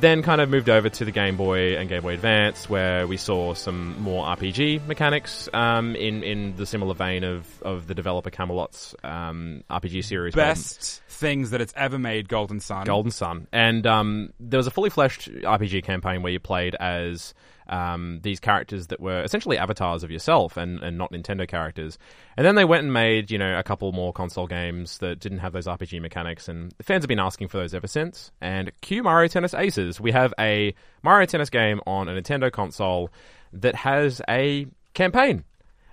Then 0.00 0.22
kind 0.22 0.40
of 0.40 0.48
moved 0.48 0.68
over 0.68 0.88
to 0.88 1.04
the 1.04 1.12
Game 1.12 1.36
Boy 1.36 1.76
and 1.76 1.88
Game 1.88 2.02
Boy 2.02 2.14
Advance, 2.14 2.68
where 2.68 3.06
we 3.06 3.16
saw 3.16 3.54
some 3.54 4.00
more 4.02 4.26
RPG 4.26 4.86
mechanics 4.86 5.48
um, 5.52 5.94
in 5.94 6.22
in 6.24 6.56
the 6.56 6.66
similar 6.66 6.94
vein 6.94 7.24
of, 7.24 7.46
of 7.62 7.86
the 7.86 7.94
developer 7.94 8.30
Camelot's 8.30 8.94
um, 9.04 9.62
RPG 9.70 10.04
series. 10.04 10.34
Best 10.34 11.02
things 11.08 11.50
that 11.50 11.60
it's 11.60 11.72
ever 11.76 11.98
made, 11.98 12.28
Golden 12.28 12.58
Sun. 12.58 12.86
Golden 12.86 13.12
Sun. 13.12 13.46
And 13.52 13.86
um, 13.86 14.32
there 14.40 14.58
was 14.58 14.66
a 14.66 14.70
fully 14.72 14.90
fleshed 14.90 15.30
RPG 15.30 15.84
campaign 15.84 16.22
where 16.22 16.32
you 16.32 16.40
played 16.40 16.74
as 16.74 17.32
um, 17.72 18.20
these 18.22 18.38
characters 18.38 18.88
that 18.88 19.00
were 19.00 19.22
essentially 19.22 19.56
avatars 19.56 20.04
of 20.04 20.10
yourself 20.10 20.58
and, 20.58 20.82
and 20.82 20.98
not 20.98 21.10
Nintendo 21.10 21.48
characters. 21.48 21.98
And 22.36 22.46
then 22.46 22.54
they 22.54 22.66
went 22.66 22.84
and 22.84 22.92
made, 22.92 23.30
you 23.30 23.38
know, 23.38 23.58
a 23.58 23.62
couple 23.62 23.90
more 23.92 24.12
console 24.12 24.46
games 24.46 24.98
that 24.98 25.18
didn't 25.18 25.38
have 25.38 25.54
those 25.54 25.66
RPG 25.66 26.00
mechanics, 26.00 26.48
and 26.48 26.72
the 26.76 26.84
fans 26.84 27.02
have 27.02 27.08
been 27.08 27.18
asking 27.18 27.48
for 27.48 27.56
those 27.56 27.74
ever 27.74 27.86
since. 27.86 28.30
And 28.40 28.70
cue 28.82 29.02
Mario 29.02 29.28
Tennis 29.28 29.54
Aces. 29.54 30.00
We 30.00 30.12
have 30.12 30.34
a 30.38 30.74
Mario 31.02 31.26
Tennis 31.26 31.48
game 31.48 31.80
on 31.86 32.08
a 32.08 32.20
Nintendo 32.20 32.52
console 32.52 33.10
that 33.54 33.74
has 33.74 34.20
a 34.28 34.66
campaign. 34.92 35.44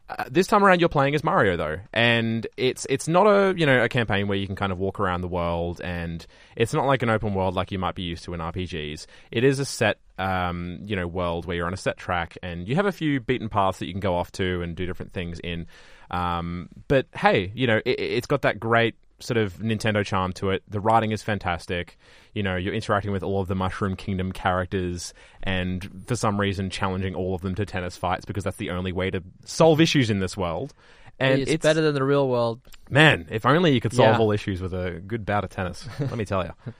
Uh, 0.09 0.25
this 0.29 0.47
time 0.47 0.63
around, 0.63 0.79
you're 0.79 0.89
playing 0.89 1.13
as 1.13 1.23
Mario, 1.23 1.55
though, 1.55 1.77
and 1.93 2.47
it's 2.57 2.87
it's 2.89 3.07
not 3.07 3.27
a 3.27 3.53
you 3.55 3.65
know 3.67 3.83
a 3.83 3.87
campaign 3.87 4.27
where 4.27 4.39
you 4.39 4.47
can 4.47 4.55
kind 4.55 4.71
of 4.71 4.79
walk 4.79 4.99
around 4.99 5.21
the 5.21 5.27
world, 5.27 5.79
and 5.81 6.25
it's 6.55 6.73
not 6.73 6.87
like 6.87 7.03
an 7.03 7.09
open 7.09 7.35
world 7.35 7.53
like 7.53 7.71
you 7.71 7.77
might 7.77 7.93
be 7.93 8.01
used 8.01 8.23
to 8.23 8.33
in 8.33 8.39
RPGs. 8.39 9.05
It 9.29 9.43
is 9.43 9.59
a 9.59 9.65
set 9.65 9.99
um, 10.19 10.79
you 10.85 10.95
know 10.95 11.07
world 11.07 11.45
where 11.45 11.55
you're 11.55 11.65
on 11.67 11.73
a 11.73 11.77
set 11.77 11.97
track, 11.97 12.37
and 12.43 12.67
you 12.67 12.75
have 12.75 12.85
a 12.85 12.91
few 12.91 13.19
beaten 13.19 13.49
paths 13.49 13.79
that 13.79 13.87
you 13.87 13.93
can 13.93 13.99
go 13.99 14.15
off 14.15 14.31
to 14.33 14.61
and 14.61 14.75
do 14.75 14.85
different 14.85 15.11
things 15.13 15.39
in. 15.39 15.65
Um, 16.11 16.69
but 16.87 17.07
hey, 17.15 17.51
you 17.55 17.65
know 17.65 17.77
it, 17.85 17.99
it's 17.99 18.27
got 18.27 18.41
that 18.43 18.59
great 18.59 18.95
sort 19.21 19.37
of 19.37 19.55
Nintendo 19.57 20.05
charm 20.05 20.31
to 20.33 20.49
it. 20.51 20.63
The 20.69 20.79
writing 20.79 21.11
is 21.11 21.21
fantastic. 21.21 21.97
You 22.33 22.41
know, 22.41 22.55
you're 22.55 22.73
interacting 22.73 23.11
with 23.11 23.21
all 23.21 23.41
of 23.41 23.49
the 23.49 23.55
Mushroom 23.55 23.95
Kingdom 23.97 24.31
characters, 24.31 25.13
and 25.43 26.03
for 26.07 26.15
some 26.15 26.39
reason, 26.39 26.69
challenging 26.69 27.15
all 27.15 27.35
of 27.35 27.41
them 27.41 27.55
to 27.55 27.65
tennis 27.65 27.97
fights 27.97 28.25
because 28.25 28.43
that's 28.43 28.57
the 28.57 28.69
only 28.69 28.91
way 28.91 29.09
to 29.11 29.21
solve 29.45 29.81
issues 29.81 30.09
in 30.09 30.19
this 30.19 30.37
world. 30.37 30.73
And 31.21 31.41
it's, 31.41 31.63
better 31.63 31.81
than 31.81 31.95
the 31.95 32.03
real 32.03 32.29
world. 32.29 32.61
man, 32.89 33.27
if 33.29 33.45
only 33.45 33.73
you 33.73 33.81
could 33.81 33.91
solve 33.91 34.15
Yeah. 34.15 34.19
all 34.19 34.31
issues 34.31 34.61
with 34.61 34.73
a 34.73 35.01
good 35.05 35.25
bout 35.25 35.43
of 35.43 35.49
tennis. 35.49 35.85
let 35.99 36.15
me 36.15 36.23
tell 36.23 36.45
you. 36.45 36.53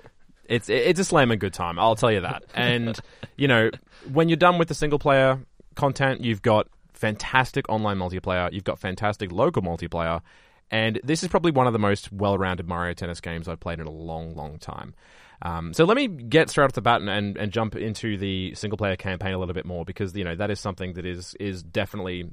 It's 0.49 0.67
it's 0.67 0.99
a 0.99 1.05
slam 1.05 1.31
and 1.31 1.39
good 1.39 1.53
time. 1.53 1.77
I'll 1.77 1.95
tell 1.95 2.12
you 2.12 2.21
that. 2.21 2.43
And 2.55 2.99
you 3.38 3.47
know, 3.47 3.69
when 4.12 4.27
you're 4.29 4.35
done 4.35 4.57
with 4.57 4.67
the 4.67 4.73
single 4.73 4.99
player 4.99 5.39
content, 5.75 6.21
you've 6.21 6.41
got 6.41 6.67
fantastic 6.93 7.69
online 7.69 7.97
multiplayer. 7.97 8.51
You've 8.51 8.63
got 8.63 8.79
fantastic 8.79 9.31
local 9.31 9.62
multiplayer, 9.62 10.21
and 10.71 10.99
this 11.03 11.21
is 11.21 11.29
probably 11.29 11.51
one 11.51 11.67
of 11.67 11.73
the 11.73 11.79
most 11.79 12.12
well-rounded 12.12 12.67
Mario 12.67 12.93
Tennis 12.95 13.21
games 13.21 13.47
I've 13.47 13.59
played 13.59 13.79
in 13.79 13.85
a 13.85 13.91
long, 13.91 14.35
long 14.35 14.57
time. 14.57 14.95
Um, 15.43 15.73
so 15.73 15.85
let 15.85 15.95
me 15.95 16.07
get 16.07 16.49
straight 16.49 16.65
off 16.65 16.73
the 16.73 16.81
bat 16.81 16.99
and, 16.99 17.09
and, 17.09 17.38
and 17.38 17.51
jump 17.51 17.75
into 17.75 18.17
the 18.17 18.53
single 18.55 18.77
player 18.77 18.95
campaign 18.95 19.33
a 19.33 19.38
little 19.38 19.53
bit 19.53 19.65
more 19.65 19.85
because 19.85 20.15
you 20.15 20.23
know 20.23 20.35
that 20.35 20.49
is 20.49 20.59
something 20.59 20.93
that 20.93 21.05
is 21.05 21.35
is 21.35 21.62
definitely 21.62 22.29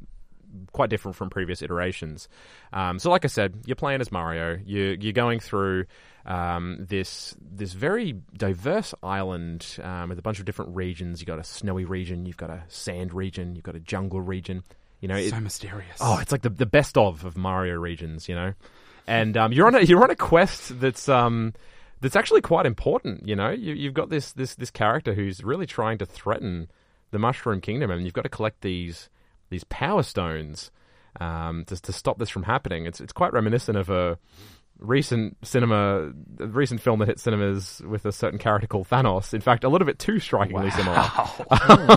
quite 0.73 0.91
different 0.91 1.17
from 1.17 1.31
previous 1.31 1.63
iterations. 1.63 2.29
Um, 2.73 2.99
so, 2.99 3.11
like 3.11 3.25
I 3.25 3.29
said, 3.29 3.63
you're 3.67 3.77
playing 3.77 4.01
as 4.01 4.11
Mario. 4.11 4.59
You're 4.65 4.95
you're 4.95 5.13
going 5.13 5.41
through 5.41 5.85
um, 6.27 6.85
this 6.89 7.35
this 7.41 7.73
very 7.73 8.15
diverse 8.37 8.93
island 9.03 9.67
um, 9.83 10.09
with 10.11 10.19
a 10.19 10.23
bunch 10.23 10.39
of 10.41 10.45
different 10.45 10.75
regions. 10.77 11.21
You've 11.21 11.29
got 11.29 11.39
a 11.39 11.45
snowy 11.45 11.85
region, 11.85 12.27
you've 12.27 12.37
got 12.37 12.51
a 12.51 12.65
sand 12.69 13.15
region, 13.15 13.55
you've 13.55 13.65
got 13.65 13.77
a 13.77 13.81
jungle 13.81 14.21
region. 14.21 14.63
You 15.01 15.09
know, 15.09 15.17
it- 15.17 15.31
so 15.31 15.41
mysterious. 15.41 15.99
oh, 16.01 16.19
it's 16.19 16.33
like 16.33 16.43
the 16.43 16.51
the 16.51 16.67
best 16.67 16.99
of 16.99 17.25
of 17.25 17.37
Mario 17.37 17.75
regions. 17.77 18.29
You 18.29 18.35
know, 18.35 18.53
and 19.07 19.37
um, 19.37 19.53
you're 19.53 19.67
on 19.67 19.75
a 19.75 19.81
you're 19.83 20.03
on 20.03 20.11
a 20.11 20.17
quest 20.17 20.81
that's 20.81 21.09
um 21.09 21.55
that's 22.01 22.17
actually 22.17 22.41
quite 22.43 22.67
important. 22.67 23.27
You 23.29 23.37
know, 23.37 23.51
you, 23.51 23.75
you've 23.75 23.95
got 23.95 24.11
this 24.11 24.33
this 24.33 24.55
this 24.57 24.71
character 24.71 25.15
who's 25.15 25.45
really 25.45 25.67
trying 25.67 25.99
to 25.99 26.07
threaten 26.07 26.69
the 27.13 27.19
Mushroom 27.19 27.61
Kingdom, 27.61 27.91
and 27.91 28.05
you've 28.05 28.15
got 28.15 28.23
to 28.23 28.29
collect 28.29 28.63
these 28.63 29.09
these 29.51 29.65
Power 29.65 30.03
Stones. 30.03 30.71
um, 31.21 31.65
to 31.67 31.81
to 31.81 31.93
stop 31.93 32.19
this 32.19 32.29
from 32.31 32.43
happening. 32.43 32.85
It's 32.87 33.01
it's 33.01 33.13
quite 33.13 33.33
reminiscent 33.33 33.79
of 33.79 33.89
a 33.91 34.19
recent 34.79 35.37
cinema, 35.47 36.13
recent 36.39 36.81
film 36.81 36.99
that 37.01 37.09
hit 37.09 37.19
cinemas 37.19 37.81
with 37.87 38.05
a 38.05 38.13
certain 38.13 38.39
character 38.39 38.67
called 38.67 38.89
Thanos. 38.89 39.33
In 39.33 39.41
fact, 39.41 39.65
a 39.65 39.69
little 39.69 39.87
bit 39.87 39.99
too 39.99 40.19
strikingly 40.19 40.71
similar. 40.71 40.97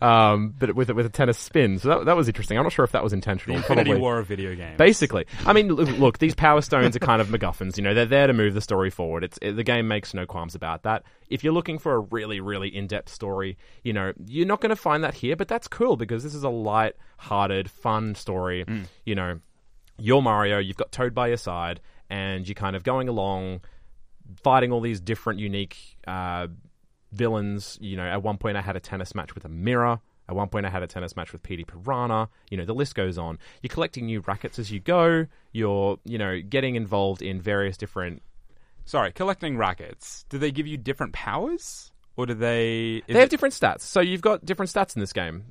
um, 0.02 0.54
but 0.58 0.74
with 0.74 0.90
with 0.90 1.06
a 1.06 1.10
tennis 1.10 1.38
spin. 1.38 1.78
So 1.78 1.88
that 1.88 2.06
that 2.06 2.16
was 2.16 2.28
interesting. 2.28 2.58
I'm 2.58 2.64
not 2.64 2.72
sure 2.72 2.84
if 2.84 2.92
that 2.92 3.02
was 3.02 3.12
intentional. 3.12 3.56
Infinity 3.56 3.90
Probably. 3.90 4.00
War 4.00 4.18
of 4.18 4.26
video 4.26 4.54
games. 4.54 4.76
Basically, 4.78 5.26
I 5.46 5.52
mean, 5.52 5.68
look, 5.68 5.88
look, 5.98 6.18
these 6.18 6.34
power 6.34 6.60
stones 6.60 6.96
are 6.96 7.00
kind 7.00 7.20
of 7.20 7.28
MacGuffins. 7.30 7.76
You 7.76 7.84
know, 7.84 7.94
they're 7.94 8.06
there 8.06 8.26
to 8.26 8.32
move 8.32 8.54
the 8.54 8.60
story 8.60 8.90
forward. 8.90 9.24
It's 9.24 9.38
it, 9.40 9.52
the 9.52 9.64
game 9.64 9.88
makes 9.88 10.14
no 10.14 10.26
qualms 10.26 10.54
about 10.54 10.82
that. 10.82 11.04
If 11.28 11.44
you're 11.44 11.52
looking 11.52 11.78
for 11.78 11.94
a 11.94 12.00
really, 12.00 12.40
really 12.40 12.74
in-depth 12.74 13.08
story, 13.08 13.56
you 13.84 13.92
know, 13.92 14.12
you're 14.26 14.46
not 14.46 14.60
going 14.60 14.70
to 14.70 14.76
find 14.76 15.04
that 15.04 15.14
here. 15.14 15.36
But 15.36 15.48
that's 15.48 15.68
cool 15.68 15.96
because 15.96 16.24
this 16.24 16.34
is 16.34 16.42
a 16.42 16.48
light-hearted, 16.48 17.70
fun 17.70 18.14
story. 18.14 18.64
You 19.04 19.14
know, 19.14 19.40
you're 20.00 20.22
Mario. 20.22 20.58
You've 20.58 20.76
got 20.76 20.92
Toad 20.92 21.14
by 21.14 21.28
your 21.28 21.36
side, 21.36 21.80
and 22.10 22.46
you're 22.46 22.54
kind 22.54 22.76
of 22.76 22.82
going 22.82 23.08
along, 23.08 23.60
fighting 24.42 24.72
all 24.72 24.80
these 24.80 25.00
different, 25.00 25.38
unique 25.38 25.76
uh, 26.06 26.48
villains. 27.12 27.78
You 27.80 27.96
know, 27.96 28.04
at 28.04 28.22
one 28.22 28.36
point 28.38 28.56
I 28.56 28.60
had 28.60 28.76
a 28.76 28.80
tennis 28.80 29.14
match 29.14 29.34
with 29.34 29.44
a 29.44 29.48
mirror. 29.48 30.00
At 30.28 30.36
one 30.36 30.48
point 30.48 30.64
I 30.64 30.70
had 30.70 30.82
a 30.82 30.86
tennis 30.86 31.16
match 31.16 31.32
with 31.32 31.42
Petey 31.42 31.64
Piranha. 31.64 32.28
You 32.50 32.56
know, 32.56 32.64
the 32.64 32.74
list 32.74 32.94
goes 32.94 33.18
on. 33.18 33.38
You're 33.62 33.72
collecting 33.72 34.06
new 34.06 34.20
rackets 34.20 34.58
as 34.58 34.70
you 34.70 34.78
go. 34.78 35.26
You're, 35.52 35.98
you 36.04 36.18
know, 36.18 36.40
getting 36.40 36.76
involved 36.76 37.22
in 37.22 37.40
various 37.40 37.76
different. 37.76 38.22
Sorry, 38.84 39.12
collecting 39.12 39.56
rackets. 39.56 40.24
Do 40.28 40.38
they 40.38 40.50
give 40.52 40.66
you 40.66 40.76
different 40.76 41.12
powers, 41.12 41.92
or 42.16 42.26
do 42.26 42.34
they? 42.34 43.02
They 43.06 43.14
have 43.14 43.24
it- 43.24 43.30
different 43.30 43.54
stats. 43.54 43.80
So 43.82 44.00
you've 44.00 44.20
got 44.22 44.44
different 44.44 44.70
stats 44.70 44.94
in 44.94 45.00
this 45.00 45.12
game. 45.12 45.46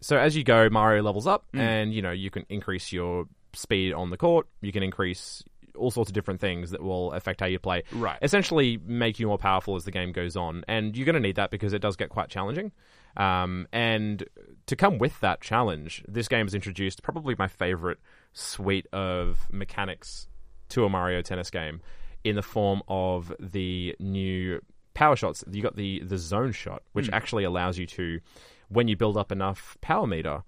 So 0.00 0.16
as 0.18 0.36
you 0.36 0.44
go, 0.44 0.68
Mario 0.68 1.02
levels 1.02 1.26
up, 1.26 1.44
and 1.54 1.94
you 1.94 2.02
know 2.02 2.10
you 2.10 2.30
can 2.30 2.44
increase 2.48 2.92
your 2.92 3.26
speed 3.54 3.92
on 3.94 4.10
the 4.10 4.16
court. 4.16 4.46
You 4.60 4.72
can 4.72 4.82
increase 4.82 5.42
all 5.76 5.90
sorts 5.90 6.10
of 6.10 6.14
different 6.14 6.40
things 6.40 6.70
that 6.70 6.82
will 6.82 7.12
affect 7.12 7.40
how 7.40 7.46
you 7.46 7.58
play. 7.58 7.82
Right. 7.92 8.18
Essentially, 8.22 8.78
make 8.84 9.18
you 9.18 9.26
more 9.26 9.38
powerful 9.38 9.76
as 9.76 9.84
the 9.84 9.90
game 9.90 10.12
goes 10.12 10.36
on, 10.36 10.64
and 10.68 10.96
you're 10.96 11.06
going 11.06 11.14
to 11.14 11.20
need 11.20 11.36
that 11.36 11.50
because 11.50 11.72
it 11.72 11.80
does 11.80 11.96
get 11.96 12.08
quite 12.08 12.28
challenging. 12.28 12.72
Um, 13.16 13.68
and 13.72 14.24
to 14.66 14.76
come 14.76 14.98
with 14.98 15.20
that 15.20 15.40
challenge, 15.40 16.04
this 16.08 16.28
game 16.28 16.46
has 16.46 16.54
introduced 16.54 17.02
probably 17.02 17.34
my 17.38 17.48
favorite 17.48 17.98
suite 18.32 18.86
of 18.92 19.38
mechanics 19.50 20.26
to 20.70 20.84
a 20.84 20.88
Mario 20.88 21.22
Tennis 21.22 21.50
game 21.50 21.80
in 22.24 22.36
the 22.36 22.42
form 22.42 22.82
of 22.88 23.32
the 23.38 23.94
new 24.00 24.60
power 24.94 25.16
shots. 25.16 25.44
You 25.50 25.62
got 25.62 25.76
the 25.76 26.02
the 26.04 26.18
zone 26.18 26.52
shot, 26.52 26.82
which 26.92 27.10
actually 27.12 27.44
allows 27.44 27.78
you 27.78 27.86
to, 27.86 28.20
when 28.68 28.88
you 28.88 28.96
build 28.96 29.16
up 29.16 29.30
enough 29.30 29.76
power 29.80 30.06
meter, 30.06 30.42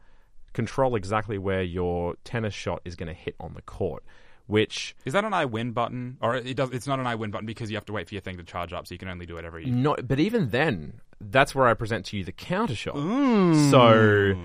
control 0.52 0.96
exactly 0.96 1.36
where 1.38 1.62
your 1.62 2.14
tennis 2.24 2.54
shot 2.54 2.80
is 2.84 2.96
going 2.96 3.08
to 3.08 3.14
hit 3.14 3.36
on 3.38 3.54
the 3.54 3.62
court. 3.62 4.02
Which 4.46 4.94
Is 5.04 5.12
that 5.12 5.24
an 5.24 5.34
I 5.34 5.44
win 5.44 5.72
button, 5.72 6.18
or 6.20 6.36
it 6.36 6.56
does? 6.56 6.70
It's 6.70 6.86
not 6.86 7.00
an 7.00 7.06
I 7.06 7.16
win 7.16 7.30
button 7.30 7.46
because 7.46 7.70
you 7.70 7.76
have 7.76 7.86
to 7.86 7.92
wait 7.92 8.08
for 8.08 8.14
your 8.14 8.20
thing 8.20 8.36
to 8.36 8.44
charge 8.44 8.72
up, 8.72 8.86
so 8.86 8.94
you 8.94 8.98
can 8.98 9.08
only 9.08 9.26
do 9.26 9.38
it 9.38 9.44
every. 9.44 9.66
not, 9.66 10.06
but 10.06 10.20
even 10.20 10.50
then, 10.50 11.00
that's 11.20 11.54
where 11.54 11.66
I 11.66 11.74
present 11.74 12.06
to 12.06 12.16
you 12.16 12.24
the 12.24 12.32
counter 12.32 12.76
shot. 12.76 12.94
Mm. 12.94 13.70
So 13.70 14.36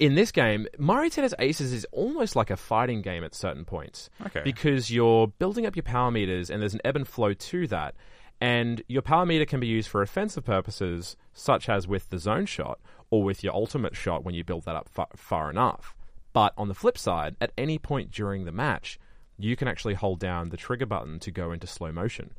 in 0.00 0.14
this 0.14 0.32
game, 0.32 0.66
Mario 0.78 1.10
Tennis 1.10 1.34
Aces 1.38 1.72
is 1.72 1.86
almost 1.92 2.34
like 2.34 2.50
a 2.50 2.56
fighting 2.56 3.02
game 3.02 3.22
at 3.22 3.34
certain 3.34 3.64
points. 3.64 4.08
Okay. 4.26 4.40
Because 4.42 4.90
you're 4.90 5.28
building 5.28 5.66
up 5.66 5.76
your 5.76 5.82
power 5.82 6.10
meters 6.10 6.50
and 6.50 6.60
there's 6.60 6.74
an 6.74 6.80
ebb 6.84 6.96
and 6.96 7.06
flow 7.06 7.34
to 7.34 7.66
that. 7.68 7.94
And 8.40 8.82
your 8.88 9.02
power 9.02 9.26
meter 9.26 9.44
can 9.44 9.60
be 9.60 9.66
used 9.66 9.90
for 9.90 10.00
offensive 10.00 10.44
purposes, 10.44 11.16
such 11.34 11.68
as 11.68 11.86
with 11.86 12.08
the 12.08 12.18
zone 12.18 12.46
shot 12.46 12.80
or 13.10 13.22
with 13.22 13.44
your 13.44 13.52
ultimate 13.52 13.94
shot 13.94 14.24
when 14.24 14.34
you 14.34 14.42
build 14.42 14.64
that 14.64 14.74
up 14.74 14.88
fa- 14.88 15.08
far 15.14 15.50
enough. 15.50 15.94
But 16.32 16.54
on 16.56 16.68
the 16.68 16.74
flip 16.74 16.96
side, 16.96 17.36
at 17.38 17.52
any 17.58 17.78
point 17.78 18.10
during 18.10 18.46
the 18.46 18.52
match, 18.52 18.98
you 19.42 19.56
can 19.56 19.68
actually 19.68 19.94
hold 19.94 20.20
down 20.20 20.50
the 20.50 20.56
trigger 20.56 20.86
button 20.86 21.18
to 21.20 21.30
go 21.30 21.52
into 21.52 21.66
slow 21.66 21.92
motion. 21.92 22.32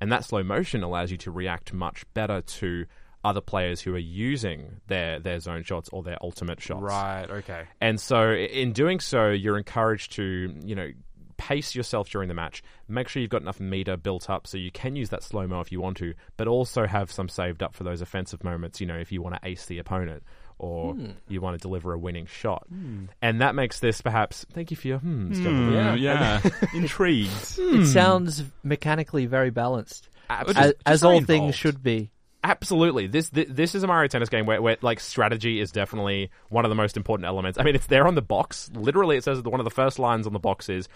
And 0.00 0.12
that 0.12 0.24
slow 0.24 0.42
motion 0.42 0.82
allows 0.82 1.10
you 1.10 1.16
to 1.18 1.30
react 1.30 1.72
much 1.72 2.04
better 2.12 2.42
to 2.42 2.86
other 3.24 3.40
players 3.40 3.80
who 3.80 3.94
are 3.94 3.98
using 3.98 4.80
their, 4.86 5.18
their 5.18 5.40
zone 5.40 5.62
shots 5.62 5.88
or 5.92 6.02
their 6.02 6.18
ultimate 6.22 6.60
shots. 6.60 6.82
Right. 6.82 7.26
Okay. 7.28 7.64
And 7.80 8.00
so, 8.00 8.32
in 8.32 8.72
doing 8.72 9.00
so, 9.00 9.30
you're 9.30 9.58
encouraged 9.58 10.12
to, 10.12 10.54
you 10.64 10.74
know, 10.74 10.90
pace 11.36 11.74
yourself 11.74 12.08
during 12.08 12.28
the 12.28 12.34
match. 12.34 12.62
Make 12.88 13.08
sure 13.08 13.20
you've 13.20 13.30
got 13.30 13.42
enough 13.42 13.60
meter 13.60 13.96
built 13.96 14.30
up 14.30 14.46
so 14.46 14.58
you 14.58 14.70
can 14.70 14.96
use 14.96 15.10
that 15.10 15.22
slow 15.22 15.46
mo 15.46 15.60
if 15.60 15.72
you 15.72 15.80
want 15.80 15.96
to, 15.98 16.14
but 16.36 16.46
also 16.46 16.86
have 16.86 17.10
some 17.10 17.28
saved 17.28 17.62
up 17.62 17.74
for 17.74 17.84
those 17.84 18.00
offensive 18.00 18.44
moments. 18.44 18.80
You 18.80 18.86
know, 18.86 18.96
if 18.96 19.12
you 19.12 19.22
want 19.22 19.34
to 19.34 19.48
ace 19.48 19.66
the 19.66 19.78
opponent 19.78 20.22
or 20.58 20.94
hmm. 20.94 21.10
you 21.28 21.40
want 21.40 21.58
to 21.58 21.62
deliver 21.62 21.92
a 21.92 21.98
winning 21.98 22.26
shot, 22.26 22.66
hmm. 22.68 23.06
and 23.20 23.40
that 23.40 23.54
makes 23.54 23.80
this 23.80 24.00
perhaps. 24.00 24.46
Thank 24.52 24.70
you 24.70 24.76
for 24.76 24.88
your 24.88 24.98
hmm. 24.98 25.32
Stephen. 25.32 25.68
Hmm. 25.68 25.74
Yeah. 25.74 25.94
Yeah. 25.94 26.40
Intrigued. 26.74 27.58
It 27.58 27.86
sounds 27.86 28.42
mechanically 28.62 29.26
very 29.26 29.50
balanced, 29.50 30.08
Absolutely. 30.30 30.62
as, 30.62 30.68
just 30.70 30.82
as 30.86 31.00
very 31.02 31.14
all 31.14 31.20
things 31.22 31.54
should 31.54 31.82
be. 31.82 32.10
Absolutely. 32.46 33.08
This, 33.08 33.28
this 33.30 33.46
this 33.50 33.74
is 33.74 33.82
a 33.82 33.88
Mario 33.88 34.06
Tennis 34.06 34.28
game 34.28 34.46
where, 34.46 34.62
where 34.62 34.76
like 34.80 35.00
strategy 35.00 35.58
is 35.60 35.72
definitely 35.72 36.30
one 36.48 36.64
of 36.64 36.68
the 36.68 36.76
most 36.76 36.96
important 36.96 37.26
elements. 37.26 37.58
I 37.58 37.64
mean, 37.64 37.74
it's 37.74 37.88
there 37.88 38.06
on 38.06 38.14
the 38.14 38.22
box. 38.22 38.70
Literally, 38.72 39.16
it 39.16 39.24
says 39.24 39.42
that 39.42 39.50
one 39.50 39.58
of 39.58 39.64
the 39.64 39.70
first 39.70 39.98
lines 39.98 40.28
on 40.28 40.32
the 40.32 40.38
box 40.38 40.68
is 40.68 40.88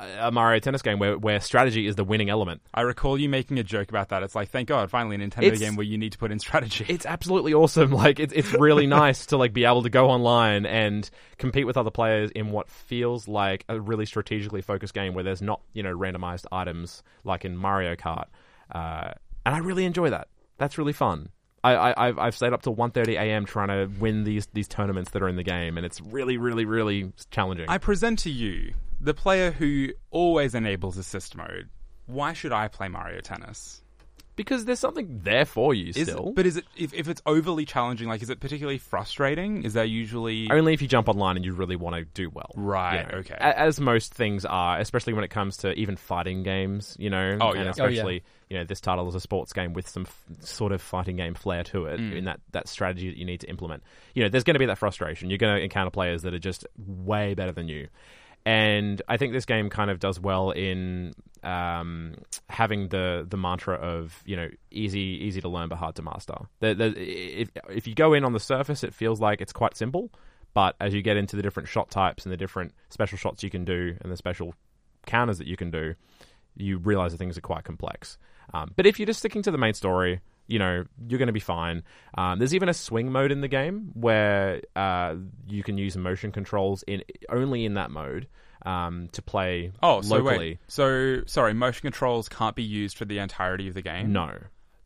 a 0.00 0.30
Mario 0.30 0.60
Tennis 0.60 0.82
game 0.82 0.98
where, 0.98 1.18
where 1.18 1.40
strategy 1.40 1.86
is 1.86 1.96
the 1.96 2.04
winning 2.04 2.30
element. 2.30 2.62
I 2.72 2.82
recall 2.82 3.18
you 3.18 3.28
making 3.28 3.58
a 3.58 3.64
joke 3.64 3.88
about 3.88 4.10
that. 4.10 4.22
It's 4.22 4.34
like, 4.34 4.50
thank 4.50 4.68
God, 4.68 4.90
finally 4.90 5.16
a 5.16 5.18
Nintendo 5.18 5.42
It's- 5.44 5.58
game 5.58 5.74
where 5.76 5.86
you 5.86 5.98
need 5.98 6.12
to 6.12 6.18
put 6.18 6.30
in 6.30 6.38
strategy. 6.38 6.86
It's 6.88 7.06
absolutely 7.06 7.54
awesome. 7.54 7.88
Like 7.98 8.20
it's 8.20 8.32
it's 8.32 8.52
really 8.52 8.86
nice 8.98 9.26
to 9.26 9.36
like 9.36 9.52
be 9.52 9.64
able 9.64 9.82
to 9.82 9.90
go 9.90 10.08
online 10.08 10.66
and 10.66 11.08
compete 11.36 11.66
with 11.66 11.76
other 11.76 11.90
players 11.90 12.30
in 12.30 12.52
what 12.52 12.68
feels 12.68 13.26
like 13.26 13.64
a 13.68 13.80
really 13.80 14.06
strategically 14.06 14.62
focused 14.62 14.94
game 14.94 15.14
where 15.14 15.24
there's 15.24 15.42
not 15.42 15.60
you 15.72 15.82
know 15.82 15.92
randomized 15.96 16.46
items 16.52 17.02
like 17.24 17.44
in 17.44 17.56
Mario 17.56 17.96
Kart. 17.96 18.26
Uh, 18.70 19.12
and 19.44 19.54
I 19.54 19.58
really 19.58 19.84
enjoy 19.84 20.10
that. 20.10 20.28
That's 20.58 20.78
really 20.78 20.92
fun. 20.92 21.30
I, 21.64 21.72
I, 21.74 22.08
I've, 22.08 22.18
I've 22.18 22.36
stayed 22.36 22.52
up 22.52 22.62
till 22.62 22.76
1.30 22.76 23.14
a.m. 23.14 23.44
trying 23.44 23.68
to 23.68 23.92
win 23.98 24.22
these, 24.22 24.46
these 24.52 24.68
tournaments 24.68 25.10
that 25.10 25.22
are 25.22 25.28
in 25.28 25.34
the 25.36 25.42
game, 25.42 25.76
and 25.76 25.84
it's 25.84 26.00
really, 26.00 26.36
really, 26.36 26.64
really 26.64 27.12
challenging. 27.32 27.66
I 27.68 27.78
present 27.78 28.20
to 28.20 28.30
you 28.30 28.74
the 29.00 29.14
player 29.14 29.50
who 29.50 29.88
always 30.10 30.54
enables 30.54 30.96
assist 30.98 31.36
mode. 31.36 31.68
Why 32.06 32.32
should 32.32 32.52
I 32.52 32.68
play 32.68 32.88
Mario 32.88 33.20
Tennis? 33.20 33.82
because 34.36 34.64
there's 34.66 34.78
something 34.78 35.18
there 35.24 35.44
for 35.44 35.74
you 35.74 35.88
Is 35.96 36.06
still. 36.06 36.32
but 36.32 36.46
is 36.46 36.56
it 36.56 36.64
if, 36.76 36.94
if 36.94 37.08
it's 37.08 37.20
overly 37.26 37.64
challenging? 37.64 38.06
Like, 38.06 38.22
is 38.22 38.30
it 38.30 38.38
particularly 38.38 38.78
frustrating? 38.78 39.64
Is 39.64 39.72
that 39.72 39.88
usually 39.88 40.48
Only 40.48 40.74
if 40.74 40.80
you 40.80 40.86
jump 40.86 41.08
online 41.08 41.34
and 41.34 41.44
you 41.44 41.52
really 41.54 41.74
want 41.74 41.96
to 41.96 42.04
do 42.04 42.30
well. 42.30 42.52
Right, 42.54 43.00
You 43.04 43.12
know, 43.12 43.18
okay. 43.18 43.34
a- 43.34 43.58
As 43.58 43.80
most 43.80 44.14
things 44.14 44.44
are, 44.44 44.78
especially 44.78 45.12
when 45.14 45.24
it 45.24 45.30
comes 45.30 45.56
to 45.56 45.72
even 45.72 45.96
fighting 45.96 46.44
games, 46.44 46.96
you 47.00 47.10
know. 47.10 47.36
Oh, 47.40 47.52
yeah. 47.52 47.56
And 47.56 47.64
yeah. 47.64 47.70
especially, 47.70 48.22
you 48.48 48.56
know, 48.58 48.62
this 48.62 48.80
title 48.80 49.08
is 49.08 49.16
a 49.16 49.20
sports 49.20 49.52
game 49.52 49.72
with 49.72 49.88
some 49.88 50.06
f- 50.06 50.24
sort 50.46 50.70
of 50.70 50.80
fighting 50.80 51.16
game 51.16 51.34
flair 51.34 51.64
to 51.64 51.86
it 51.86 51.98
Mm. 51.98 52.16
in 52.18 52.24
that, 52.26 52.38
that 52.52 52.68
strategy 52.68 53.08
that 53.10 53.16
you 53.18 53.24
need 53.24 53.40
to 53.40 53.48
implement. 53.48 53.82
You 54.14 54.22
know, 54.22 54.28
there's 54.28 54.44
going 54.44 54.54
to 54.54 54.60
be 54.60 54.66
that 54.66 54.78
frustration. 54.78 55.30
You're 55.30 55.38
going 55.38 55.56
to 55.56 55.60
encounter 55.64 55.90
players 55.90 56.22
that 56.22 56.32
are 56.32 56.38
just 56.38 56.64
way 56.86 57.34
better 57.34 57.50
than 57.50 57.66
you. 57.66 57.88
And 58.46 59.02
I 59.08 59.16
think 59.16 59.32
this 59.32 59.44
game 59.44 59.68
kind 59.68 59.90
of 59.90 59.98
does 60.00 60.18
well 60.18 60.52
in 60.52 61.12
um, 61.42 62.14
having 62.48 62.88
the 62.88 63.26
the 63.28 63.36
mantra 63.36 63.74
of 63.74 64.22
you 64.24 64.36
know 64.36 64.48
easy 64.70 65.00
easy 65.00 65.40
to 65.40 65.48
learn 65.48 65.68
but 65.68 65.76
hard 65.76 65.96
to 65.96 66.02
master. 66.02 66.34
The, 66.60 66.74
the, 66.74 66.94
if 66.96 67.50
if 67.68 67.86
you 67.86 67.94
go 67.94 68.14
in 68.14 68.24
on 68.24 68.32
the 68.32 68.40
surface, 68.40 68.82
it 68.84 68.94
feels 68.94 69.20
like 69.20 69.40
it's 69.40 69.52
quite 69.52 69.76
simple, 69.76 70.10
but 70.54 70.76
as 70.80 70.94
you 70.94 71.02
get 71.02 71.16
into 71.16 71.36
the 71.36 71.42
different 71.42 71.68
shot 71.68 71.90
types 71.90 72.24
and 72.24 72.32
the 72.32 72.36
different 72.36 72.72
special 72.90 73.18
shots 73.18 73.42
you 73.42 73.50
can 73.50 73.64
do 73.64 73.96
and 74.00 74.10
the 74.10 74.16
special 74.16 74.54
counters 75.06 75.38
that 75.38 75.46
you 75.46 75.56
can 75.56 75.70
do, 75.70 75.94
you 76.56 76.78
realize 76.78 77.12
that 77.12 77.18
things 77.18 77.36
are 77.38 77.42
quite 77.42 77.64
complex. 77.64 78.18
Um, 78.54 78.72
but 78.76 78.86
if 78.86 78.98
you're 78.98 79.06
just 79.06 79.20
sticking 79.20 79.42
to 79.42 79.50
the 79.50 79.58
main 79.58 79.74
story, 79.74 80.20
you 80.48 80.58
know 80.58 80.84
you're 81.08 81.18
going 81.18 81.28
to 81.28 81.32
be 81.32 81.38
fine. 81.40 81.84
Um, 82.16 82.38
there's 82.40 82.54
even 82.54 82.68
a 82.68 82.74
swing 82.74 83.12
mode 83.12 83.30
in 83.30 83.40
the 83.42 83.48
game 83.48 83.90
where 83.94 84.62
uh, 84.74 85.14
you 85.46 85.62
can 85.62 85.78
use 85.78 85.96
motion 85.96 86.32
controls 86.32 86.82
in 86.88 87.02
only 87.30 87.64
in 87.64 87.74
that 87.74 87.90
mode 87.92 88.26
um, 88.66 89.08
to 89.12 89.22
play 89.22 89.70
Oh, 89.82 90.00
so 90.00 90.16
locally. 90.16 90.38
wait. 90.52 90.58
So 90.66 91.22
sorry, 91.26 91.54
motion 91.54 91.82
controls 91.82 92.28
can't 92.28 92.56
be 92.56 92.64
used 92.64 92.96
for 92.98 93.04
the 93.04 93.18
entirety 93.18 93.68
of 93.68 93.74
the 93.74 93.82
game. 93.82 94.12
No, 94.12 94.32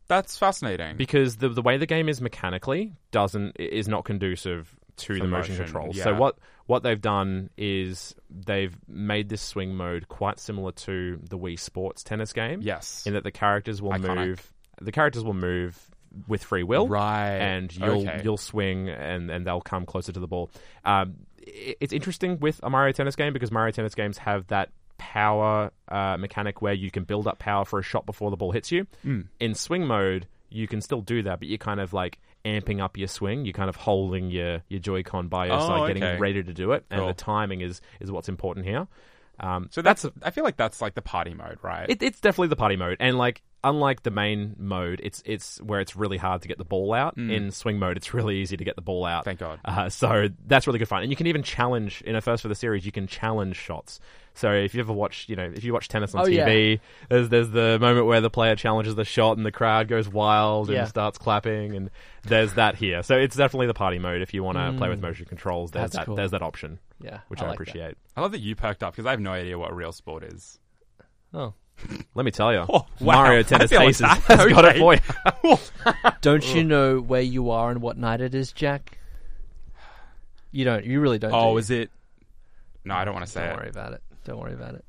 that's 0.07 0.37
fascinating. 0.37 0.97
because 0.97 1.37
the 1.37 1.49
the 1.49 1.61
way 1.63 1.77
the 1.77 1.85
game 1.87 2.07
is 2.09 2.21
mechanically 2.21 2.93
doesn't 3.11 3.55
is 3.59 3.87
not 3.87 4.03
conducive 4.05 4.75
to 4.97 5.13
For 5.15 5.21
the 5.21 5.27
motion, 5.27 5.53
motion, 5.53 5.65
controls. 5.65 5.95
yeah. 5.97 6.03
So 6.03 6.13
what 6.15 6.37
what 6.67 6.83
they've 6.83 7.01
done 7.01 7.49
is 7.57 8.13
they've 8.29 8.75
made 8.87 9.27
this 9.27 9.41
swing 9.41 9.75
mode 9.75 10.07
quite 10.07 10.39
similar 10.39 10.71
to 10.71 11.19
the 11.27 11.37
Wii 11.37 11.59
Sports 11.59 12.03
tennis 12.03 12.31
game. 12.31 12.61
yes, 12.61 13.03
in 13.07 13.13
that 13.13 13.23
the 13.23 13.31
characters 13.31 13.81
will 13.81 13.91
Iconic. 13.91 14.15
move. 14.27 14.52
The 14.81 14.91
characters 14.91 15.23
will 15.23 15.33
move 15.33 15.79
with 16.27 16.43
free 16.43 16.63
will, 16.63 16.87
right, 16.87 17.37
and 17.37 17.75
you'll 17.75 18.07
okay. 18.07 18.21
you'll 18.23 18.37
swing 18.37 18.89
and, 18.89 19.31
and 19.31 19.45
they'll 19.47 19.61
come 19.61 19.85
closer 19.85 20.11
to 20.11 20.19
the 20.19 20.27
ball. 20.27 20.51
Um, 20.85 21.15
it's 21.45 21.93
interesting 21.93 22.39
with 22.39 22.59
a 22.63 22.69
Mario 22.69 22.93
Tennis 22.93 23.15
game 23.15 23.33
because 23.33 23.51
Mario 23.51 23.71
Tennis 23.71 23.95
games 23.95 24.17
have 24.19 24.47
that 24.47 24.69
power 24.97 25.71
uh, 25.89 26.17
mechanic 26.17 26.61
where 26.61 26.73
you 26.73 26.89
can 26.91 27.03
build 27.03 27.27
up 27.27 27.39
power 27.39 27.65
for 27.65 27.79
a 27.79 27.83
shot 27.83 28.05
before 28.05 28.29
the 28.31 28.37
ball 28.37 28.51
hits 28.51 28.71
you. 28.71 28.85
Mm. 29.05 29.27
In 29.39 29.53
swing 29.55 29.85
mode, 29.85 30.27
you 30.49 30.67
can 30.67 30.81
still 30.81 31.01
do 31.01 31.23
that, 31.23 31.39
but 31.39 31.47
you're 31.47 31.57
kind 31.57 31.79
of 31.79 31.93
like 31.93 32.19
amping 32.45 32.81
up 32.81 32.95
your 32.97 33.07
swing. 33.07 33.43
You're 33.43 33.53
kind 33.53 33.69
of 33.69 33.75
holding 33.75 34.29
your, 34.29 34.61
your 34.69 34.79
Joy-Con 34.79 35.27
by 35.27 35.47
your 35.47 35.55
Oh, 35.55 35.67
side, 35.67 35.87
getting 35.95 36.19
ready 36.19 36.43
to 36.43 36.53
do 36.53 36.71
it, 36.73 36.85
and 36.89 36.99
Cool. 36.99 37.07
the 37.07 37.13
timing 37.13 37.61
is 37.61 37.81
is 37.99 38.11
what's 38.11 38.29
important 38.29 38.65
here. 38.65 38.87
Um, 39.39 39.67
So 39.71 39.81
that's, 39.81 40.05
I 40.21 40.29
feel 40.29 40.43
like 40.43 40.57
that's 40.57 40.79
like 40.81 40.93
the 40.93 41.01
party 41.01 41.33
mode, 41.33 41.57
right? 41.63 41.89
it, 41.89 42.01
it's 42.03 42.21
definitely 42.21 42.49
the 42.49 42.55
party 42.55 42.75
mode, 42.75 42.97
and 42.99 43.17
like 43.17 43.41
unlike 43.63 44.03
the 44.03 44.11
main 44.11 44.55
mode, 44.57 44.99
it's 45.03 45.21
it's 45.25 45.59
where 45.61 45.79
it's 45.79 45.95
really 45.95 46.17
hard 46.17 46.41
to 46.43 46.47
get 46.47 46.57
the 46.57 46.65
ball 46.65 46.93
out. 46.93 47.17
In 47.17 47.51
swing 47.51 47.79
mode, 47.79 47.97
it's 47.97 48.13
really 48.13 48.37
easy 48.37 48.57
to 48.57 48.63
get 48.63 48.75
the 48.75 48.81
ball 48.81 49.05
out. 49.05 49.21
Mm. 49.21 49.25
Thank 49.25 49.39
God. 49.39 49.59
Uh, 49.65 49.89
so 49.89 50.27
that's 50.45 50.67
really 50.67 50.79
good 50.79 50.87
fun, 50.87 51.01
and 51.03 51.09
you 51.11 51.15
can 51.15 51.27
even 51.27 51.43
challenge 51.43 52.01
in 52.01 52.15
a 52.15 52.21
first 52.21 52.41
for 52.41 52.47
the 52.49 52.55
series. 52.55 52.85
You 52.85 52.91
can 52.91 53.07
challenge 53.07 53.55
shots. 53.55 53.99
So 54.35 54.51
if 54.51 54.73
you 54.73 54.79
ever 54.81 54.91
watch, 54.93 55.25
you 55.29 55.35
know, 55.35 55.43
if 55.55 55.63
you 55.63 55.73
watch 55.73 55.87
tennis 55.89 56.15
on 56.15 56.21
Oh, 56.21 56.25
TV, 56.25 56.79
there's 57.07 57.29
there's 57.29 57.49
the 57.51 57.77
moment 57.79 58.07
where 58.07 58.19
the 58.19 58.31
player 58.31 58.55
challenges 58.55 58.95
the 58.95 59.05
shot 59.05 59.37
and 59.37 59.45
the 59.45 59.51
crowd 59.51 59.87
goes 59.87 60.09
wild 60.09 60.69
Yeah. 60.69 60.79
and 60.79 60.89
starts 60.89 61.17
clapping, 61.19 61.75
and 61.75 61.91
there's 62.23 62.53
that 62.55 62.75
here. 62.75 63.03
So 63.03 63.15
it's 63.15 63.35
definitely 63.35 63.67
the 63.67 63.75
party 63.75 63.99
mode. 63.99 64.21
If 64.23 64.33
you 64.33 64.43
want 64.43 64.57
to 64.57 64.73
play 64.77 64.89
with 64.89 65.01
motion 65.01 65.25
controls, 65.27 65.69
there's 65.71 65.81
Mm. 65.81 65.83
That's 65.83 65.95
that 65.97 66.05
cool. 66.07 66.15
there's 66.15 66.31
that 66.31 66.41
option, 66.41 66.79
Yeah, 66.99 67.19
which 67.27 67.41
I 67.41 67.45
I, 67.45 67.47
like 67.49 67.57
that. 67.59 67.61
appreciate. 67.61 67.97
I 68.17 68.21
love 68.21 68.31
that 68.31 68.41
you 68.41 68.55
perked 68.55 68.81
up 68.81 68.93
because 68.93 69.05
I 69.05 69.11
have 69.11 69.19
no 69.19 69.31
idea 69.31 69.57
what 69.59 69.75
real 69.75 69.91
sport 69.91 70.23
is. 70.23 70.59
Oh, 71.33 71.53
Let 72.15 72.23
me 72.25 72.31
tell 72.31 72.53
you, 72.53 72.59
Oh, 72.69 72.85
wow. 72.99 73.23
Mario 73.23 73.43
Tennis 73.43 73.69
feel 73.69 73.79
like 73.79 73.89
Aces 73.89 74.01
that. 74.01 74.17
has 74.27 74.45
got 74.47 74.65
it 74.65 74.81
Okay. 74.81 74.99
for 75.41 75.43
you. 75.43 75.57
don't 76.21 76.55
you 76.55 76.63
know 76.63 76.99
where 76.99 77.21
you 77.21 77.49
are 77.51 77.71
and 77.71 77.81
what 77.81 77.97
night 77.97 78.21
it 78.21 78.33
is, 78.35 78.51
Jack? 78.53 78.97
You 80.51 80.65
don't. 80.65 80.85
You 80.85 80.99
really 81.01 81.19
don't. 81.19 81.33
Oh, 81.33 81.51
you? 81.53 81.57
is 81.57 81.71
it? 81.71 81.89
No, 82.85 82.95
I 82.95 83.05
don't 83.05 83.13
want 83.13 83.25
to 83.25 83.31
say 83.31 83.41
that 83.41 83.47
Don't 83.47 83.55
it. 83.55 83.61
worry 83.61 83.69
about 83.69 83.93
it. 83.93 84.01
Don't 84.25 84.39
worry 84.39 84.53
about 84.53 84.75
it. 84.75 84.85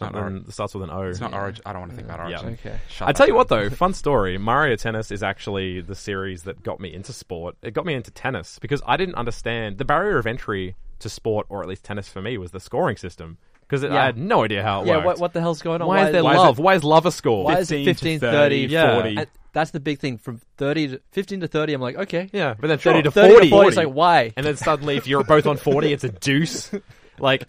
not 0.00 0.12
Something 0.14 0.42
that 0.44 0.52
starts 0.52 0.74
with 0.74 0.82
an 0.84 0.90
O. 0.90 1.02
It's 1.02 1.20
not 1.20 1.32
Origin. 1.34 1.62
I 1.66 1.72
don't 1.72 1.82
want 1.82 1.92
to 1.92 1.96
think 1.96 2.08
about 2.08 2.28
Yeah. 2.30 2.38
Origin. 2.38 2.58
Okay. 2.60 2.78
Shut 2.88 3.08
I 3.08 3.12
that 3.12 3.16
tell 3.16 3.28
you 3.28 3.34
what, 3.34 3.48
though, 3.48 3.70
fun 3.70 3.94
story. 3.94 4.38
Mario 4.38 4.76
Tennis 4.76 5.10
is 5.10 5.22
actually 5.22 5.80
the 5.82 5.94
series 5.94 6.42
that 6.44 6.62
got 6.62 6.80
me 6.80 6.92
into 6.92 7.12
sport. 7.12 7.56
It 7.62 7.72
got 7.74 7.86
me 7.86 7.94
into 7.94 8.10
tennis 8.10 8.58
because 8.58 8.82
I 8.86 8.96
didn't 8.96 9.14
understand 9.14 9.78
the 9.78 9.84
barrier 9.84 10.18
of 10.18 10.26
entry 10.26 10.74
to 10.98 11.08
sport, 11.08 11.46
or 11.48 11.62
at 11.62 11.68
least 11.68 11.84
tennis 11.84 12.08
for 12.08 12.22
me, 12.22 12.38
was 12.38 12.50
the 12.50 12.60
scoring 12.60 12.96
system. 12.96 13.38
Because 13.72 13.84
Yeah. 13.90 14.02
I 14.02 14.04
had 14.04 14.18
no 14.18 14.44
idea 14.44 14.62
how 14.62 14.82
it 14.82 14.86
Yeah. 14.88 14.96
worked. 14.96 15.06
What, 15.06 15.18
what 15.18 15.32
the 15.32 15.40
hell's 15.40 15.62
going 15.62 15.80
on? 15.80 15.88
Why, 15.88 16.04
is 16.06 16.12
there 16.12 16.22
why 16.22 16.32
is 16.34 16.38
love? 16.38 16.58
it- 16.58 16.62
why 16.62 16.74
is 16.74 16.84
love 16.84 17.06
a 17.06 17.10
score? 17.10 17.44
Why 17.46 17.58
is 17.60 17.70
it 17.72 17.84
15 17.86 17.94
15, 17.94 18.20
to 18.20 18.26
30, 18.26 18.36
30, 18.66 18.72
Yeah. 18.72 18.92
40? 19.00 19.16
And 19.16 19.26
that's 19.54 19.70
the 19.70 19.80
big 19.80 19.98
thing. 19.98 20.18
From 20.18 20.40
30 20.58 20.88
to 20.88 21.00
15 21.12 21.40
to 21.40 21.48
30, 21.48 21.72
I'm 21.72 21.80
like, 21.80 21.96
okay. 21.96 22.28
yeah, 22.34 22.52
but 22.60 22.66
then 22.68 22.78
Sure. 22.78 22.92
30 22.92 23.02
to 23.04 23.10
30 23.10 23.32
40. 23.32 23.46
to 23.48 23.50
40 23.50 23.68
is 23.70 23.76
like, 23.78 23.88
why? 23.88 24.32
and 24.36 24.44
then 24.44 24.56
suddenly, 24.56 24.96
if 24.98 25.06
you're 25.06 25.24
both 25.24 25.46
on 25.46 25.56
40, 25.56 25.90
it's 25.92 26.04
a 26.04 26.10
deuce. 26.10 26.70
Like, 27.18 27.46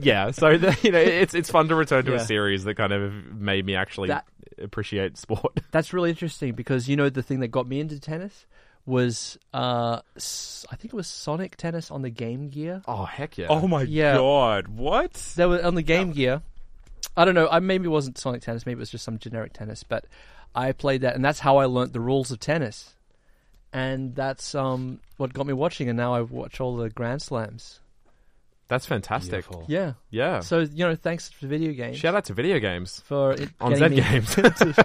yeah. 0.00 0.30
So, 0.30 0.56
the, 0.56 0.78
you 0.82 0.92
know, 0.92 1.00
it's 1.00 1.34
it's 1.34 1.50
fun 1.50 1.68
to 1.68 1.74
return 1.74 2.04
to 2.06 2.12
Yeah. 2.12 2.18
a 2.18 2.24
series 2.24 2.64
that 2.64 2.76
kind 2.76 2.92
of 2.92 3.12
made 3.34 3.66
me 3.66 3.74
actually 3.74 4.08
That- 4.08 4.24
appreciate 4.62 5.18
sport. 5.18 5.60
That's 5.72 5.92
really 5.92 6.10
interesting 6.10 6.52
because 6.54 6.88
you 6.88 6.96
know 6.96 7.10
the 7.10 7.22
thing 7.22 7.40
that 7.40 7.48
got 7.48 7.66
me 7.66 7.80
into 7.80 7.98
tennis 8.00 8.46
was 8.86 9.38
uh 9.54 10.00
s- 10.16 10.66
I 10.70 10.76
think 10.76 10.92
it 10.92 10.96
was 10.96 11.06
Sonic 11.06 11.56
Tennis 11.56 11.90
on 11.90 12.02
the 12.02 12.10
Game 12.10 12.48
Gear. 12.50 12.82
Oh, 12.86 13.04
heck 13.04 13.38
yeah. 13.38 13.46
Oh 13.48 13.66
my 13.66 13.82
Yeah. 13.82 14.16
god! 14.16 14.68
What? 14.68 15.12
There 15.36 15.48
was 15.48 15.62
on 15.62 15.74
the 15.74 15.82
Game 15.82 16.12
Gear. 16.12 16.42
I 17.16 17.24
don't 17.24 17.34
know. 17.34 17.48
I 17.48 17.60
maybe 17.60 17.86
it 17.86 17.90
wasn't 17.90 18.18
Sonic 18.18 18.42
Tennis. 18.42 18.66
Maybe 18.66 18.78
it 18.78 18.80
was 18.80 18.90
just 18.90 19.04
some 19.04 19.18
generic 19.18 19.52
tennis. 19.52 19.82
But 19.84 20.04
I 20.54 20.72
played 20.72 21.00
that, 21.02 21.14
and 21.14 21.24
that's 21.24 21.40
how 21.40 21.56
I 21.58 21.64
learnt 21.66 21.92
the 21.92 22.00
rules 22.00 22.30
of 22.30 22.40
tennis. 22.40 22.90
And 23.72 24.14
that's 24.14 24.54
um 24.54 25.00
what 25.16 25.32
got 25.32 25.46
me 25.46 25.52
watching. 25.52 25.88
And 25.88 25.96
now 25.96 26.14
I 26.14 26.20
watch 26.20 26.60
all 26.60 26.76
the 26.76 26.90
Grand 26.90 27.22
Slams. 27.22 27.80
That's 28.68 28.86
fantastic. 28.86 29.30
Beautiful. 29.30 29.64
Yeah. 29.68 29.92
Yeah. 30.10 30.40
So 30.40 30.60
you 30.60 30.86
know, 30.86 30.94
thanks 30.96 31.28
for 31.30 31.46
video 31.46 31.72
games. 31.72 31.96
Shout 31.98 32.14
out 32.14 32.24
to 32.26 32.34
video 32.34 32.58
games. 32.58 33.02
for 33.06 33.32
it 33.32 33.50
on 33.60 33.72
getting 33.74 33.96
Z 33.98 34.40
me- 34.42 34.46
Games. 34.46 34.78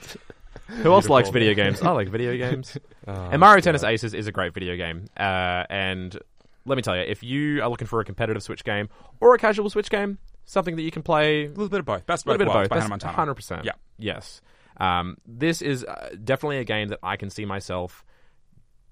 Who 0.82 0.92
else 0.92 1.08
likes 1.08 1.30
video 1.30 1.54
games? 1.54 1.80
I 1.80 1.90
like 1.90 2.08
video 2.08 2.36
games. 2.36 2.76
and 3.06 3.40
Mario 3.40 3.60
Tennis 3.60 3.82
Aces 3.82 4.14
is 4.14 4.26
a 4.26 4.32
great 4.32 4.52
video 4.52 4.76
game. 4.76 5.06
Uh, 5.16 5.64
and 5.70 6.18
let 6.66 6.76
me 6.76 6.82
tell 6.82 6.96
you, 6.96 7.02
if 7.02 7.22
you 7.22 7.62
are 7.62 7.68
looking 7.68 7.86
for 7.86 8.00
a 8.00 8.04
competitive 8.04 8.42
Switch 8.42 8.64
game 8.64 8.88
or 9.20 9.34
a 9.34 9.38
casual 9.38 9.70
Switch 9.70 9.88
game, 9.88 10.18
something 10.44 10.76
that 10.76 10.82
you 10.82 10.90
can 10.90 11.02
play 11.02 11.46
A 11.46 11.48
little 11.48 11.68
bit 11.68 11.80
of 11.80 11.86
both. 11.86 12.06
Best 12.06 12.26
a 12.26 12.28
little 12.28 12.38
bit 12.38 12.48
of 12.48 12.54
both. 12.54 12.68
By 12.68 12.76
Hannah 12.76 12.90
Montana. 12.90 13.14
hundred 13.14 13.34
percent. 13.34 13.64
Yeah. 13.64 13.72
Yes. 13.98 14.40
Um, 14.76 15.16
this 15.26 15.62
is 15.62 15.84
uh, 15.84 16.10
definitely 16.22 16.58
a 16.58 16.64
game 16.64 16.88
that 16.88 17.00
I 17.02 17.16
can 17.16 17.30
see 17.30 17.44
myself 17.44 18.04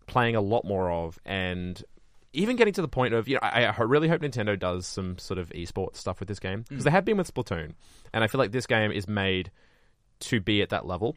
playing 0.06 0.34
a 0.34 0.40
lot 0.40 0.64
more 0.64 0.90
of, 0.90 1.18
and 1.24 1.82
even 2.32 2.56
getting 2.56 2.74
to 2.74 2.82
the 2.82 2.88
point 2.88 3.14
of 3.14 3.28
you 3.28 3.34
know, 3.34 3.40
I, 3.42 3.64
I 3.64 3.82
really 3.82 4.08
hope 4.08 4.20
Nintendo 4.20 4.58
does 4.58 4.86
some 4.86 5.18
sort 5.18 5.38
of 5.38 5.50
esports 5.50 5.96
stuff 5.96 6.20
with 6.20 6.28
this 6.28 6.38
game 6.38 6.64
because 6.68 6.84
they 6.84 6.90
have 6.90 7.04
been 7.04 7.16
with 7.16 7.32
Splatoon, 7.32 7.74
and 8.12 8.24
I 8.24 8.26
feel 8.26 8.38
like 8.38 8.52
this 8.52 8.66
game 8.66 8.90
is 8.90 9.06
made 9.06 9.50
to 10.20 10.40
be 10.40 10.62
at 10.62 10.70
that 10.70 10.86
level. 10.86 11.16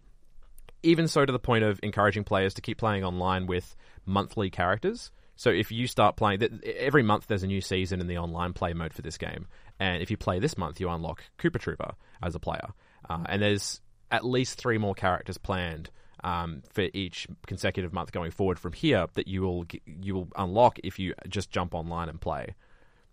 Even 0.81 1.07
so, 1.07 1.25
to 1.25 1.31
the 1.31 1.39
point 1.39 1.63
of 1.63 1.79
encouraging 1.83 2.23
players 2.23 2.53
to 2.55 2.61
keep 2.61 2.77
playing 2.77 3.03
online 3.03 3.47
with 3.47 3.75
monthly 4.05 4.49
characters. 4.49 5.11
So 5.35 5.49
if 5.49 5.71
you 5.71 5.87
start 5.87 6.17
playing 6.17 6.61
every 6.65 7.03
month, 7.03 7.27
there's 7.27 7.43
a 7.43 7.47
new 7.47 7.61
season 7.61 8.01
in 8.01 8.07
the 8.07 8.17
online 8.17 8.53
play 8.53 8.73
mode 8.73 8.93
for 8.93 9.01
this 9.01 9.17
game, 9.17 9.47
and 9.79 10.01
if 10.01 10.11
you 10.11 10.17
play 10.17 10.39
this 10.39 10.57
month, 10.57 10.81
you 10.81 10.89
unlock 10.89 11.23
Koopa 11.37 11.59
Troopa 11.59 11.93
as 12.21 12.35
a 12.35 12.39
player, 12.39 12.69
uh, 13.09 13.23
and 13.25 13.41
there's 13.41 13.79
at 14.11 14.25
least 14.25 14.57
three 14.57 14.77
more 14.77 14.93
characters 14.93 15.37
planned 15.37 15.89
um, 16.23 16.61
for 16.69 16.87
each 16.93 17.27
consecutive 17.47 17.93
month 17.93 18.11
going 18.11 18.31
forward 18.31 18.59
from 18.59 18.73
here 18.73 19.07
that 19.13 19.27
you 19.27 19.41
will 19.41 19.65
you 19.85 20.13
will 20.13 20.27
unlock 20.35 20.79
if 20.83 20.99
you 20.99 21.13
just 21.27 21.51
jump 21.51 21.73
online 21.73 22.09
and 22.09 22.19
play. 22.19 22.55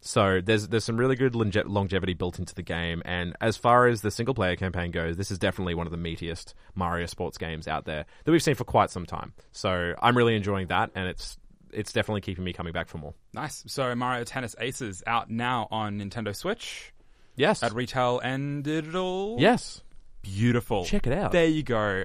So 0.07 0.41
there's 0.41 0.69
there's 0.69 0.85
some 0.85 0.97
really 0.97 1.17
good 1.17 1.35
longe- 1.35 1.57
longevity 1.65 2.15
built 2.15 2.39
into 2.39 2.55
the 2.55 2.63
game, 2.63 3.03
and 3.05 3.35
as 3.41 3.57
far 3.57 3.89
as 3.89 4.03
the 4.03 4.11
single 4.11 4.35
player 4.35 4.55
campaign 4.57 4.93
goes, 4.93 5.17
this 5.17 5.31
is 5.31 5.39
definitely 5.39 5.75
one 5.75 5.87
of 5.87 5.91
the 5.91 5.99
meatiest 5.99 6.55
Mario 6.75 7.07
sports 7.07 7.39
games 7.39 7.67
out 7.67 7.85
there 7.87 8.07
that 8.25 8.31
we've 8.33 8.43
seen 8.43 8.55
for 8.55 8.65
quite 8.65 8.91
some 8.91 9.05
time. 9.05 9.33
So 9.53 9.95
I'm 10.01 10.17
really 10.17 10.37
enjoying 10.37 10.69
that, 10.69 10.91
and 10.95 11.09
it's 11.09 11.37
it's 11.73 11.93
definitely 11.93 12.21
keeping 12.21 12.45
me 12.45 12.53
coming 12.53 12.73
back 12.73 12.89
for 12.89 12.99
more. 12.99 13.15
Nice. 13.35 13.65
So 13.67 13.95
Mario 13.97 14.23
Tennis 14.25 14.55
Aces 14.61 15.03
out 15.07 15.29
now 15.29 15.67
on 15.71 15.99
Nintendo 15.99 16.35
Switch 16.35 16.93
Yes, 17.35 17.63
at 17.63 17.75
retail 17.75 18.21
and 18.21 18.63
digital. 18.65 19.37
yes, 19.39 19.83
Beautiful. 20.23 20.85
Check 20.85 21.07
it 21.07 21.13
out. 21.13 21.33
There 21.33 21.47
you 21.47 21.63
go. 21.63 22.05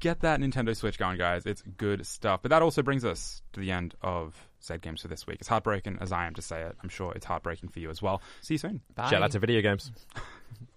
Get 0.00 0.20
that 0.20 0.40
Nintendo 0.40 0.74
Switch 0.76 0.98
going, 0.98 1.16
guys. 1.18 1.46
It's 1.46 1.62
good 1.76 2.06
stuff. 2.06 2.40
But 2.42 2.50
that 2.50 2.62
also 2.62 2.82
brings 2.82 3.04
us 3.04 3.40
to 3.52 3.60
the 3.60 3.70
end 3.70 3.94
of 4.02 4.34
Zed 4.64 4.82
Games 4.82 5.02
for 5.02 5.08
this 5.08 5.26
week. 5.26 5.38
It's 5.40 5.48
heartbreaking 5.48 5.98
as 6.00 6.12
I 6.12 6.26
am 6.26 6.34
to 6.34 6.42
say 6.42 6.62
it. 6.62 6.76
I'm 6.82 6.88
sure 6.88 7.12
it's 7.14 7.26
heartbreaking 7.26 7.70
for 7.70 7.80
you 7.80 7.90
as 7.90 8.00
well. 8.00 8.22
See 8.40 8.54
you 8.54 8.58
soon. 8.58 8.80
Bye. 8.94 9.10
Shout 9.10 9.22
out 9.22 9.32
to 9.32 9.38
video 9.38 9.60
games. 9.60 9.90